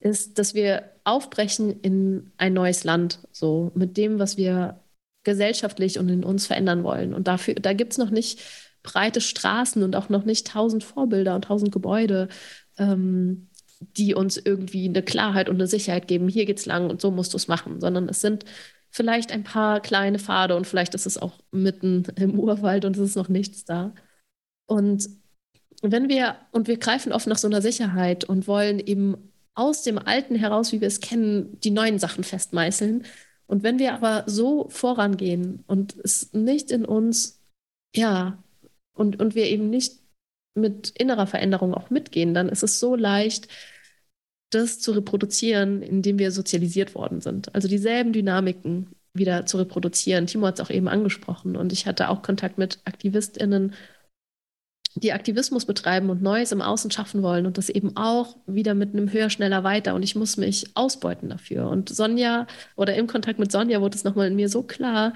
ist, 0.00 0.38
dass 0.38 0.54
wir 0.54 0.90
aufbrechen 1.04 1.80
in 1.80 2.30
ein 2.36 2.52
neues 2.52 2.84
Land, 2.84 3.20
so 3.32 3.72
mit 3.74 3.96
dem, 3.96 4.18
was 4.18 4.36
wir 4.36 4.80
gesellschaftlich 5.24 5.98
und 5.98 6.08
in 6.08 6.24
uns 6.24 6.46
verändern 6.46 6.84
wollen. 6.84 7.14
Und 7.14 7.28
dafür, 7.28 7.54
da 7.54 7.72
gibt 7.72 7.92
es 7.92 7.98
noch 7.98 8.10
nicht 8.10 8.40
breite 8.82 9.20
Straßen 9.20 9.82
und 9.82 9.96
auch 9.96 10.08
noch 10.08 10.24
nicht 10.24 10.46
tausend 10.46 10.84
Vorbilder 10.84 11.34
und 11.34 11.44
tausend 11.44 11.72
Gebäude. 11.72 12.28
Ähm, 12.78 13.47
die 13.80 14.14
uns 14.14 14.36
irgendwie 14.36 14.88
eine 14.88 15.02
Klarheit 15.02 15.48
und 15.48 15.56
eine 15.56 15.66
Sicherheit 15.66 16.08
geben, 16.08 16.28
hier 16.28 16.46
geht's 16.46 16.66
lang 16.66 16.90
und 16.90 17.00
so 17.00 17.10
musst 17.10 17.32
du 17.32 17.36
es 17.36 17.48
machen, 17.48 17.80
sondern 17.80 18.08
es 18.08 18.20
sind 18.20 18.44
vielleicht 18.90 19.32
ein 19.32 19.44
paar 19.44 19.80
kleine 19.80 20.18
Pfade 20.18 20.56
und 20.56 20.66
vielleicht 20.66 20.94
ist 20.94 21.06
es 21.06 21.18
auch 21.18 21.38
mitten 21.52 22.04
im 22.16 22.38
Urwald 22.38 22.84
und 22.84 22.96
es 22.96 23.02
ist 23.10 23.16
noch 23.16 23.28
nichts 23.28 23.64
da. 23.64 23.94
Und 24.66 25.08
wenn 25.82 26.08
wir, 26.08 26.36
und 26.52 26.68
wir 26.68 26.78
greifen 26.78 27.12
oft 27.12 27.26
nach 27.26 27.38
so 27.38 27.46
einer 27.46 27.62
Sicherheit 27.62 28.24
und 28.24 28.48
wollen 28.48 28.80
eben 28.80 29.32
aus 29.54 29.82
dem 29.82 29.98
Alten 29.98 30.34
heraus, 30.34 30.72
wie 30.72 30.80
wir 30.80 30.88
es 30.88 31.00
kennen, 31.00 31.58
die 31.60 31.70
neuen 31.70 31.98
Sachen 31.98 32.24
festmeißeln. 32.24 33.04
Und 33.46 33.62
wenn 33.62 33.78
wir 33.78 33.94
aber 33.94 34.24
so 34.26 34.68
vorangehen 34.68 35.64
und 35.66 35.96
es 36.04 36.32
nicht 36.32 36.70
in 36.70 36.84
uns, 36.84 37.42
ja, 37.94 38.42
und, 38.92 39.20
und 39.20 39.34
wir 39.34 39.46
eben 39.46 39.70
nicht 39.70 40.00
mit 40.58 40.90
innerer 40.90 41.26
Veränderung 41.26 41.74
auch 41.74 41.90
mitgehen, 41.90 42.34
dann 42.34 42.48
ist 42.48 42.62
es 42.62 42.80
so 42.80 42.96
leicht, 42.96 43.48
das 44.50 44.80
zu 44.80 44.92
reproduzieren, 44.92 45.82
indem 45.82 46.18
wir 46.18 46.30
sozialisiert 46.32 46.94
worden 46.94 47.20
sind. 47.20 47.54
Also 47.54 47.68
dieselben 47.68 48.12
Dynamiken 48.12 48.94
wieder 49.12 49.46
zu 49.46 49.58
reproduzieren. 49.58 50.26
Timo 50.26 50.46
hat 50.46 50.58
es 50.58 50.64
auch 50.64 50.70
eben 50.70 50.88
angesprochen 50.88 51.56
und 51.56 51.72
ich 51.72 51.86
hatte 51.86 52.08
auch 52.08 52.22
Kontakt 52.22 52.58
mit 52.58 52.80
AktivistInnen, 52.84 53.74
die 54.94 55.12
Aktivismus 55.12 55.64
betreiben 55.64 56.10
und 56.10 56.22
Neues 56.22 56.50
im 56.52 56.62
Außen 56.62 56.90
schaffen 56.90 57.22
wollen 57.22 57.46
und 57.46 57.58
das 57.58 57.68
eben 57.68 57.96
auch 57.96 58.36
wieder 58.46 58.74
mit 58.74 58.94
einem 58.94 59.12
höher, 59.12 59.30
schneller, 59.30 59.64
weiter 59.64 59.94
und 59.94 60.02
ich 60.02 60.16
muss 60.16 60.36
mich 60.36 60.70
ausbeuten 60.74 61.28
dafür. 61.28 61.68
Und 61.68 61.88
Sonja 61.88 62.46
oder 62.76 62.94
im 62.96 63.06
Kontakt 63.06 63.38
mit 63.38 63.52
Sonja 63.52 63.80
wurde 63.80 63.96
es 63.96 64.04
nochmal 64.04 64.28
in 64.28 64.36
mir 64.36 64.48
so 64.48 64.62
klar, 64.62 65.12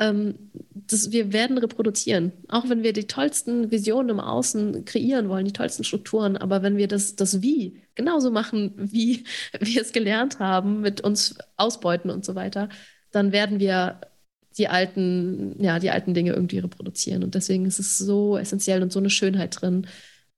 ähm, 0.00 0.34
das, 0.72 1.12
wir 1.12 1.32
werden 1.32 1.58
reproduzieren. 1.58 2.32
Auch 2.48 2.68
wenn 2.68 2.82
wir 2.82 2.92
die 2.92 3.06
tollsten 3.06 3.70
Visionen 3.70 4.08
im 4.08 4.20
Außen 4.20 4.84
kreieren 4.84 5.28
wollen, 5.28 5.44
die 5.44 5.52
tollsten 5.52 5.84
Strukturen, 5.84 6.36
aber 6.36 6.62
wenn 6.62 6.76
wir 6.76 6.88
das, 6.88 7.14
das 7.14 7.42
Wie 7.42 7.82
genauso 7.94 8.30
machen, 8.30 8.72
wie 8.76 9.24
wir 9.60 9.82
es 9.82 9.92
gelernt 9.92 10.40
haben, 10.40 10.80
mit 10.80 11.02
uns 11.02 11.36
ausbeuten 11.56 12.10
und 12.10 12.24
so 12.24 12.34
weiter, 12.34 12.68
dann 13.12 13.30
werden 13.30 13.60
wir 13.60 14.00
die 14.58 14.68
alten, 14.68 15.62
ja, 15.62 15.78
die 15.78 15.90
alten 15.90 16.14
Dinge 16.14 16.32
irgendwie 16.32 16.58
reproduzieren. 16.58 17.22
Und 17.22 17.34
deswegen 17.34 17.66
ist 17.66 17.78
es 17.78 17.98
so 17.98 18.36
essentiell 18.36 18.82
und 18.82 18.92
so 18.92 18.98
eine 18.98 19.10
Schönheit 19.10 19.60
drin, 19.60 19.86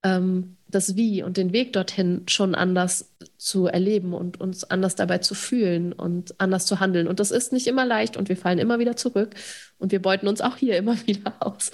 ähm, 0.03 0.57
das 0.69 0.97
Wie 0.97 1.23
und 1.23 1.37
den 1.37 1.53
Weg 1.53 1.73
dorthin 1.75 2.23
schon 2.27 2.55
anders 2.55 3.13
zu 3.37 3.67
erleben 3.67 4.15
und 4.15 4.41
uns 4.41 4.65
anders 4.65 4.97
dabei 4.97 5.19
zu 5.19 5.35
fühlen 5.35 5.93
und 5.93 6.41
anders 6.41 6.67
zu 6.67 6.81
handeln. 6.81 7.07
Und 7.09 7.21
das 7.21 7.31
ist 7.31 7.53
nicht 7.53 7.67
immer 7.67 7.85
leicht 7.85 8.17
und 8.17 8.29
wir 8.29 8.37
fallen 8.37 8.59
immer 8.59 8.79
wieder 8.79 8.97
zurück 8.97 9.35
und 9.79 9.93
wir 9.93 10.01
beuten 10.03 10.29
uns 10.29 10.41
auch 10.41 10.57
hier 10.57 10.77
immer 10.79 10.97
wieder 11.07 11.35
aus. 11.41 11.71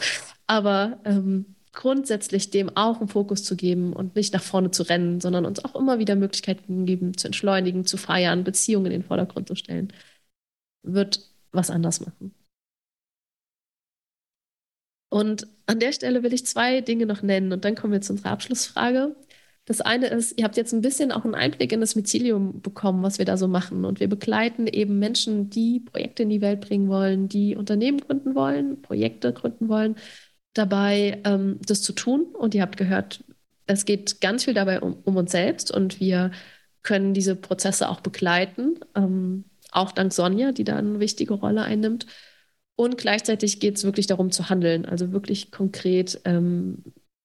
Aber 0.46 1.00
ähm, 1.04 1.54
grundsätzlich 1.72 2.50
dem 2.50 2.76
auch 2.76 2.98
einen 2.98 3.08
Fokus 3.08 3.44
zu 3.44 3.54
geben 3.56 3.92
und 3.92 4.16
nicht 4.16 4.34
nach 4.34 4.42
vorne 4.42 4.70
zu 4.72 4.82
rennen, 4.82 5.20
sondern 5.20 5.46
uns 5.46 5.64
auch 5.64 5.76
immer 5.76 5.98
wieder 5.98 6.16
Möglichkeiten 6.16 6.86
geben, 6.86 7.16
zu 7.16 7.28
entschleunigen, 7.28 7.86
zu 7.86 7.96
feiern, 7.96 8.44
Beziehungen 8.44 8.86
in 8.86 8.92
den 8.92 9.04
Vordergrund 9.04 9.48
zu 9.48 9.54
stellen, 9.54 9.92
wird 10.82 11.20
was 11.52 11.70
anders 11.70 12.00
machen. 12.00 12.34
Und 15.08 15.46
an 15.66 15.80
der 15.80 15.92
Stelle 15.92 16.22
will 16.22 16.32
ich 16.32 16.46
zwei 16.46 16.80
Dinge 16.80 17.06
noch 17.06 17.22
nennen 17.22 17.52
und 17.52 17.64
dann 17.64 17.74
kommen 17.74 17.92
wir 17.92 18.00
zu 18.00 18.12
unserer 18.12 18.30
Abschlussfrage. 18.30 19.16
Das 19.64 19.82
eine 19.82 20.06
ist, 20.06 20.38
ihr 20.38 20.44
habt 20.44 20.56
jetzt 20.56 20.72
ein 20.72 20.80
bisschen 20.80 21.12
auch 21.12 21.24
einen 21.24 21.34
Einblick 21.34 21.72
in 21.72 21.80
das 21.80 21.94
Mycelium 21.94 22.62
bekommen, 22.62 23.02
was 23.02 23.18
wir 23.18 23.26
da 23.26 23.36
so 23.36 23.48
machen. 23.48 23.84
Und 23.84 24.00
wir 24.00 24.08
begleiten 24.08 24.66
eben 24.66 24.98
Menschen, 24.98 25.50
die 25.50 25.80
Projekte 25.80 26.22
in 26.22 26.30
die 26.30 26.40
Welt 26.40 26.62
bringen 26.62 26.88
wollen, 26.88 27.28
die 27.28 27.54
Unternehmen 27.54 28.00
gründen 28.00 28.34
wollen, 28.34 28.80
Projekte 28.80 29.32
gründen 29.34 29.68
wollen, 29.68 29.96
dabei 30.54 31.20
ähm, 31.24 31.58
das 31.66 31.82
zu 31.82 31.92
tun. 31.92 32.22
Und 32.32 32.54
ihr 32.54 32.62
habt 32.62 32.78
gehört, 32.78 33.22
es 33.66 33.84
geht 33.84 34.22
ganz 34.22 34.44
viel 34.44 34.54
dabei 34.54 34.80
um, 34.80 34.96
um 35.04 35.16
uns 35.16 35.32
selbst 35.32 35.70
und 35.70 36.00
wir 36.00 36.30
können 36.82 37.12
diese 37.12 37.36
Prozesse 37.36 37.90
auch 37.90 38.00
begleiten, 38.00 38.80
ähm, 38.94 39.44
auch 39.70 39.92
dank 39.92 40.14
Sonja, 40.14 40.52
die 40.52 40.64
da 40.64 40.76
eine 40.76 41.00
wichtige 41.00 41.34
Rolle 41.34 41.62
einnimmt. 41.62 42.06
Und 42.80 42.96
gleichzeitig 42.96 43.58
geht 43.58 43.76
es 43.76 43.82
wirklich 43.82 44.06
darum 44.06 44.30
zu 44.30 44.50
handeln, 44.50 44.84
also 44.84 45.10
wirklich 45.10 45.50
konkret 45.50 46.20
ähm, 46.24 46.84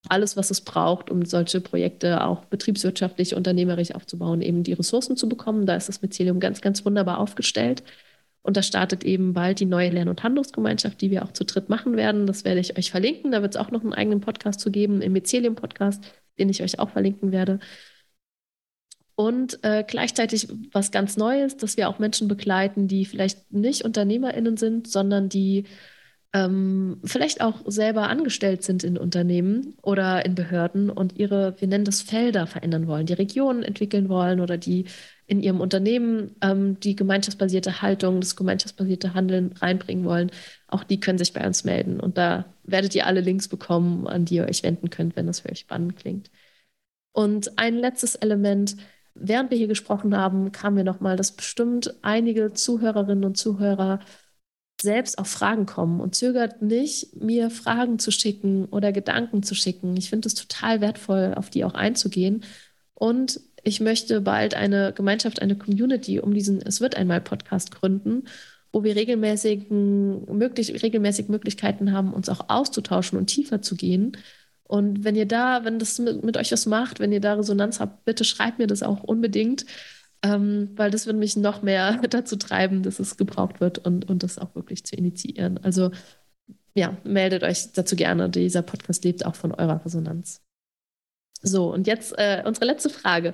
alles, 0.10 0.36
was 0.36 0.50
es 0.50 0.62
braucht, 0.62 1.12
um 1.12 1.26
solche 1.26 1.62
Projekte 1.62 2.24
auch 2.24 2.46
betriebswirtschaftlich, 2.46 3.36
unternehmerisch 3.36 3.94
aufzubauen, 3.94 4.42
eben 4.42 4.64
die 4.64 4.74
Ressourcen 4.74 5.16
zu 5.16 5.30
bekommen. 5.30 5.68
Da 5.68 5.76
ist 5.76 5.88
das 5.88 6.02
Mycelium 6.02 6.40
ganz, 6.40 6.62
ganz 6.62 6.84
wunderbar 6.86 7.20
aufgestellt. 7.20 7.84
Und 8.42 8.58
da 8.58 8.64
startet 8.64 9.04
eben 9.04 9.34
bald 9.34 9.60
die 9.60 9.66
neue 9.66 9.92
Lern- 9.92 10.08
und 10.10 10.24
Handlungsgemeinschaft, 10.24 11.00
die 11.02 11.12
wir 11.12 11.24
auch 11.24 11.34
zu 11.34 11.46
dritt 11.46 11.70
machen 11.70 11.98
werden. 11.98 12.26
Das 12.26 12.46
werde 12.46 12.60
ich 12.60 12.76
euch 12.76 12.90
verlinken. 12.90 13.32
Da 13.32 13.44
wird 13.44 13.54
es 13.54 13.62
auch 13.62 13.70
noch 13.70 13.84
einen 13.84 13.94
eigenen 13.94 14.22
Podcast 14.22 14.60
zu 14.60 14.72
geben, 14.72 15.04
im 15.04 15.14
Mycelium-Podcast, 15.14 16.04
den 16.40 16.50
ich 16.50 16.64
euch 16.64 16.80
auch 16.80 16.90
verlinken 16.90 17.32
werde. 17.32 17.60
Und 19.16 19.64
äh, 19.64 19.84
gleichzeitig 19.88 20.48
was 20.72 20.92
ganz 20.92 21.18
Neues, 21.18 21.58
dass 21.58 21.78
wir 21.78 21.88
auch 21.88 22.00
Menschen 22.00 22.28
begleiten, 22.28 22.88
die 22.88 23.06
vielleicht 23.06 23.52
nicht 23.52 23.86
UnternehmerInnen 23.86 24.58
sind, 24.58 24.88
sondern 24.88 25.30
die 25.30 25.66
ähm, 26.34 27.00
vielleicht 27.04 27.42
auch 27.42 27.62
selber 27.68 28.10
angestellt 28.10 28.64
sind 28.64 28.84
in 28.84 28.98
Unternehmen 28.98 29.76
oder 29.84 30.26
in 30.26 30.34
Behörden 30.34 30.90
und 30.90 31.18
ihre, 31.20 31.56
wir 31.62 31.68
nennen 31.68 31.86
das 31.86 32.02
Felder 32.02 32.48
verändern 32.48 32.88
wollen, 32.88 33.06
die 33.06 33.14
Regionen 33.14 33.62
entwickeln 33.62 34.10
wollen 34.10 34.40
oder 34.40 34.58
die 34.58 34.86
in 35.28 35.42
ihrem 35.42 35.62
Unternehmen 35.62 36.36
ähm, 36.42 36.80
die 36.80 36.96
gemeinschaftsbasierte 36.96 37.84
Haltung, 37.84 38.20
das 38.20 38.36
gemeinschaftsbasierte 38.36 39.14
Handeln 39.14 39.54
reinbringen 39.62 40.06
wollen, 40.06 40.32
auch 40.68 40.84
die 40.84 41.00
können 41.00 41.20
sich 41.20 41.34
bei 41.34 41.46
uns 41.46 41.64
melden. 41.66 42.00
Und 42.00 42.18
da 42.18 42.46
werdet 42.64 42.96
ihr 42.96 43.06
alle 43.06 43.22
Links 43.22 43.48
bekommen, 43.48 44.08
an 44.08 44.26
die 44.26 44.36
ihr 44.36 44.48
euch 44.48 44.64
wenden 44.64 44.90
könnt, 44.90 45.16
wenn 45.16 45.28
das 45.28 45.42
für 45.42 45.52
euch 45.52 45.60
spannend 45.60 45.98
klingt. 45.98 46.32
Und 47.12 47.60
ein 47.60 47.76
letztes 47.78 48.16
Element, 48.16 48.76
während 49.16 49.52
wir 49.52 49.58
hier 49.58 49.68
gesprochen 49.68 50.18
haben, 50.18 50.52
kam 50.52 50.76
mir 50.76 50.84
nochmal, 50.84 51.16
dass 51.18 51.36
bestimmt 51.36 51.96
einige 52.02 52.54
Zuhörerinnen 52.54 53.26
und 53.26 53.38
Zuhörer 53.38 54.00
selbst 54.82 55.18
auf 55.18 55.28
Fragen 55.28 55.66
kommen 55.66 56.02
und 56.02 56.16
zögert 56.16 56.62
nicht, 56.62 57.16
mir 57.16 57.50
Fragen 57.50 58.00
zu 58.00 58.12
schicken 58.12 58.66
oder 58.66 58.92
Gedanken 58.92 59.42
zu 59.44 59.56
schicken. 59.56 59.96
Ich 59.98 60.10
finde 60.10 60.28
es 60.28 60.36
total 60.36 60.82
wertvoll, 60.82 61.34
auf 61.36 61.50
die 61.50 61.64
auch 61.64 61.74
einzugehen. 61.74 62.44
Und 62.94 63.40
ich 63.64 63.80
möchte 63.80 64.22
bald 64.22 64.56
eine 64.56 64.94
Gemeinschaft, 64.94 65.42
eine 65.42 65.58
Community 65.58 66.20
um 66.20 66.34
diesen 66.34 66.62
Es 66.62 66.82
wird 66.82 66.96
einmal 66.98 67.22
Podcast 67.22 67.72
gründen, 67.72 68.26
wo 68.74 68.84
wir 68.84 68.96
regelmäßig, 68.96 69.70
möglich, 69.70 70.84
regelmäßig 70.84 71.30
Möglichkeiten 71.30 71.94
haben, 71.94 72.14
uns 72.14 72.28
auch 72.30 72.50
auszutauschen 72.50 73.18
und 73.18 73.28
tiefer 73.28 73.62
zu 73.62 73.76
gehen. 73.76 74.18
Und 74.74 75.04
wenn 75.04 75.16
ihr 75.16 75.28
da, 75.28 75.66
wenn 75.66 75.78
das 75.78 76.00
mit, 76.00 76.24
mit 76.24 76.38
euch 76.38 76.52
was 76.52 76.66
macht, 76.66 77.00
wenn 77.00 77.12
ihr 77.12 77.22
da 77.22 77.36
Resonanz 77.36 77.80
habt, 77.80 78.06
bitte 78.06 78.24
schreibt 78.24 78.58
mir 78.58 78.68
das 78.68 78.82
auch 78.82 79.04
unbedingt 79.04 79.66
ähm, 80.24 80.70
weil 80.76 80.90
das 80.90 81.06
würde 81.06 81.20
mich 81.20 81.36
noch 81.36 81.62
mehr 81.62 82.00
dazu 82.10 82.38
treiben, 82.38 82.82
dass 82.82 83.00
es 83.00 83.18
gebraucht 83.18 83.60
wird 83.60 83.80
und, 83.80 84.10
und 84.10 84.24
das 84.24 84.40
auch 84.40 84.56
wirklich 84.56 84.84
zu 84.86 84.96
initiieren. 84.96 85.60
Also 85.64 85.92
ja, 86.76 86.98
meldet 87.04 87.44
euch 87.44 87.74
dazu 87.74 87.96
gerne. 87.96 88.30
Dieser 88.30 88.64
Podcast 88.64 89.04
lebt 89.04 89.26
auch 89.26 89.36
von 89.36 89.52
eurer 89.52 89.84
Resonanz. 89.86 90.42
So, 91.42 91.72
und 91.72 91.88
jetzt 91.88 92.18
äh, 92.18 92.42
unsere 92.46 92.66
letzte 92.66 92.90
Frage. 92.90 93.34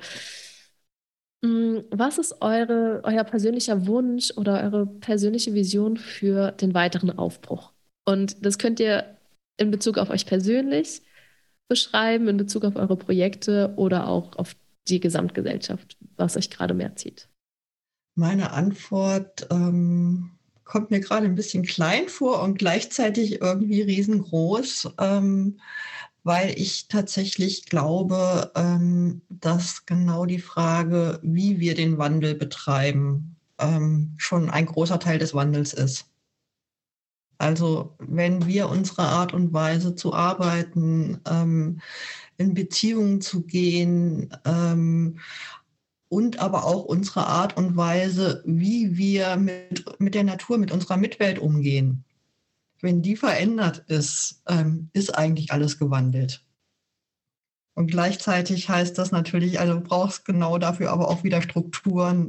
Hm, 1.45 1.85
was 1.91 2.17
ist 2.17 2.41
eure, 2.41 3.01
euer 3.03 3.23
persönlicher 3.23 3.87
Wunsch 3.87 4.33
oder 4.35 4.61
eure 4.63 4.87
persönliche 4.87 5.53
Vision 5.53 5.95
für 5.95 6.51
den 6.51 6.73
weiteren 6.73 7.17
Aufbruch? 7.17 7.71
Und 8.05 8.43
das 8.43 8.57
könnt 8.57 8.79
ihr 8.79 9.15
in 9.57 9.71
Bezug 9.71 9.99
auf 9.99 10.09
euch 10.09 10.25
persönlich 10.25 11.03
beschreiben, 11.69 12.27
in 12.27 12.37
Bezug 12.37 12.65
auf 12.65 12.75
eure 12.75 12.97
Projekte 12.97 13.73
oder 13.77 14.07
auch 14.07 14.35
auf 14.35 14.55
die 14.89 14.99
Gesamtgesellschaft, 14.99 15.95
was 16.17 16.35
euch 16.35 16.49
gerade 16.49 16.73
mehr 16.73 16.95
zieht? 16.97 17.29
Meine 18.15 18.51
Antwort 18.51 19.47
ähm, 19.49 20.31
kommt 20.65 20.91
mir 20.91 20.99
gerade 20.99 21.25
ein 21.25 21.35
bisschen 21.35 21.63
klein 21.63 22.09
vor 22.09 22.43
und 22.43 22.59
gleichzeitig 22.59 23.39
irgendwie 23.39 23.81
riesengroß, 23.81 24.89
ähm, 24.99 25.59
weil 26.23 26.53
ich 26.59 26.87
tatsächlich 26.89 27.65
glaube, 27.65 28.51
ähm, 28.55 29.21
dass 29.29 29.85
genau 29.85 30.25
die 30.25 30.39
Frage, 30.39 31.19
wie 31.23 31.59
wir 31.59 31.75
den 31.75 31.97
Wandel 31.97 32.35
betreiben, 32.35 33.37
ähm, 33.57 34.13
schon 34.17 34.49
ein 34.49 34.65
großer 34.65 34.99
Teil 34.99 35.17
des 35.17 35.33
Wandels 35.33 35.73
ist. 35.73 36.05
Also 37.39 37.95
wenn 37.99 38.45
wir 38.45 38.69
unsere 38.69 39.03
Art 39.03 39.33
und 39.33 39.53
Weise 39.53 39.95
zu 39.95 40.13
arbeiten, 40.13 41.21
ähm, 41.27 41.79
in 42.37 42.53
Beziehungen 42.53 43.21
zu 43.21 43.43
gehen 43.43 44.29
ähm, 44.45 45.19
und 46.09 46.39
aber 46.39 46.65
auch 46.65 46.83
unsere 46.83 47.25
Art 47.27 47.55
und 47.55 47.77
Weise, 47.77 48.43
wie 48.45 48.97
wir 48.97 49.37
mit, 49.37 49.85
mit 49.99 50.15
der 50.15 50.25
Natur, 50.25 50.57
mit 50.57 50.71
unserer 50.71 50.97
Mitwelt 50.97 51.39
umgehen. 51.39 52.03
Wenn 52.81 53.01
die 53.01 53.15
verändert 53.15 53.85
ist, 53.87 54.41
ähm, 54.47 54.89
ist 54.91 55.17
eigentlich 55.17 55.51
alles 55.51 55.79
gewandelt. 55.79 56.45
Und 57.73 57.89
gleichzeitig 57.89 58.67
heißt 58.67 58.97
das 58.97 59.11
natürlich, 59.11 59.61
also 59.61 59.75
du 59.75 59.79
brauchst 59.79 60.25
genau 60.25 60.57
dafür 60.57 60.91
aber 60.91 61.07
auch 61.07 61.23
wieder 61.23 61.41
Strukturen. 61.41 62.27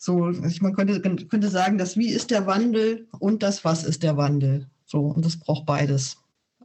So, 0.00 0.30
man 0.60 0.74
könnte, 0.74 1.00
könnte 1.00 1.48
sagen, 1.48 1.76
das 1.76 1.96
Wie 1.96 2.08
ist 2.08 2.30
der 2.30 2.46
Wandel 2.46 3.08
und 3.18 3.42
das 3.42 3.64
Was 3.64 3.82
ist 3.82 4.04
der 4.04 4.16
Wandel. 4.16 4.70
So, 4.84 5.00
und 5.00 5.24
das 5.24 5.38
braucht 5.38 5.66
beides. 5.66 6.18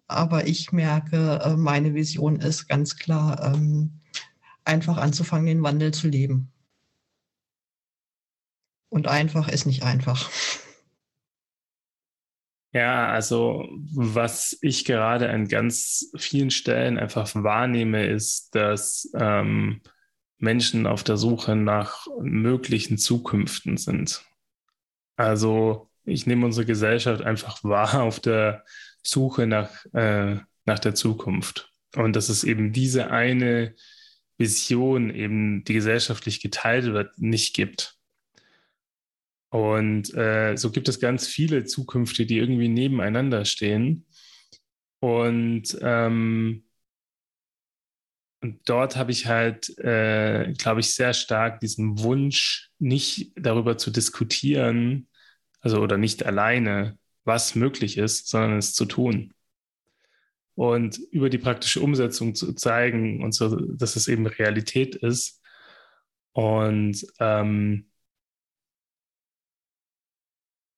Aber 0.07 0.47
ich 0.47 0.71
merke, 0.71 1.41
äh, 1.43 1.57
meine 1.57 1.95
Vision 1.95 2.39
ist 2.39 2.67
ganz 2.67 2.95
klar, 2.95 3.53
ähm, 3.53 3.99
einfach 4.63 4.97
anzufangen, 4.97 5.47
den 5.47 5.63
Wandel 5.63 5.91
zu 5.91 6.07
leben. 6.07 6.51
Und 8.89 9.07
einfach 9.07 9.49
ist 9.49 9.65
nicht 9.65 9.84
einfach. 9.84 10.29
Ja, 12.75 13.07
also 13.09 13.67
was 13.93 14.57
ich 14.61 14.84
gerade 14.84 15.29
an 15.29 15.47
ganz 15.47 16.09
vielen 16.17 16.49
Stellen 16.49 16.97
einfach 16.97 17.29
wahrnehme, 17.36 18.07
ist, 18.07 18.55
dass 18.55 19.11
ähm, 19.13 19.81
Menschen 20.44 20.86
auf 20.86 21.04
der 21.04 21.18
Suche 21.18 21.56
nach 21.56 22.06
möglichen 22.20 22.98
Zukünften 22.98 23.78
sind. 23.78 24.26
Also 25.16 25.89
ich 26.04 26.28
nehme 26.28 26.46
unsere 26.46 26.66
Gesellschaft 26.66 27.22
einfach 27.22 27.64
wahr 27.64 28.04
auf 28.04 28.20
der 28.20 28.66
Suche 29.02 29.48
nach, 29.48 29.86
äh, 29.94 30.38
nach 30.66 30.80
der 30.80 30.96
Zukunft. 30.96 31.72
Und 31.96 32.16
dass 32.16 32.30
es 32.30 32.44
eben 32.44 32.74
diese 32.74 33.10
eine 33.10 33.76
Vision, 34.38 35.12
eben 35.12 35.64
die 35.64 35.74
gesellschaftlich 35.74 36.41
geteilt 36.41 36.86
wird, 36.88 37.18
nicht 37.20 37.56
gibt. 37.56 37.98
Und 39.50 40.14
äh, 40.16 40.58
so 40.58 40.72
gibt 40.72 40.89
es 40.89 41.00
ganz 41.00 41.28
viele 41.28 41.64
Zukünfte, 41.66 42.26
die 42.26 42.38
irgendwie 42.38 42.70
nebeneinander 42.70 43.46
stehen. 43.46 44.08
Und, 45.00 45.78
ähm, 45.82 46.66
und 48.44 48.60
dort 48.68 48.98
habe 48.98 49.12
ich 49.12 49.28
halt, 49.28 49.78
äh, 49.80 50.52
glaube 50.58 50.82
ich, 50.82 50.94
sehr 50.96 51.14
stark 51.14 51.62
diesen 51.62 52.00
Wunsch, 52.00 52.72
nicht 52.78 53.32
darüber 53.38 53.78
zu 53.78 53.89
diskutieren, 53.89 55.08
also 55.62 55.80
oder 55.80 55.98
nicht 55.98 56.26
alleine, 56.26 56.98
was 57.24 57.56
möglich 57.56 57.98
ist, 57.98 58.28
sondern 58.28 58.58
es 58.58 58.74
zu 58.74 58.84
tun. 58.86 59.34
Und 60.56 60.98
über 61.12 61.30
die 61.30 61.38
praktische 61.38 61.80
Umsetzung 61.80 62.36
zu 62.36 62.54
zeigen 62.54 63.24
und 63.24 63.34
so, 63.34 63.56
dass 63.56 63.96
es 63.96 64.10
eben 64.10 64.28
Realität 64.28 64.96
ist. 64.96 65.41
Und, 66.34 67.08
ähm, 67.20 67.89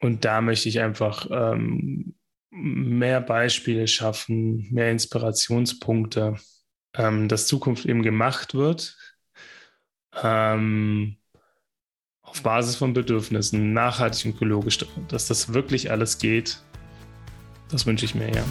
und 0.01 0.23
da 0.23 0.41
möchte 0.41 0.69
ich 0.69 0.81
einfach 0.81 1.27
ähm, 1.31 2.15
mehr 2.51 3.21
Beispiele 3.21 3.87
schaffen, 3.87 4.71
mehr 4.71 4.91
Inspirationspunkte, 4.91 6.37
ähm, 6.97 7.27
dass 7.27 7.47
Zukunft 7.47 7.85
eben 7.85 8.03
gemacht 8.03 8.53
wird. 8.53 8.97
Ähm, 10.21 11.17
auf 12.21 12.41
Basis 12.41 12.75
von 12.75 12.93
Bedürfnissen, 12.93 13.73
nachhaltig 13.73 14.25
und 14.25 14.35
ökologisch, 14.35 14.79
dass 15.07 15.27
das 15.27 15.53
wirklich 15.53 15.91
alles 15.91 16.17
geht, 16.17 16.59
das 17.69 17.85
wünsche 17.85 18.05
ich 18.05 18.15
mir 18.15 18.29
ja. 18.33 18.43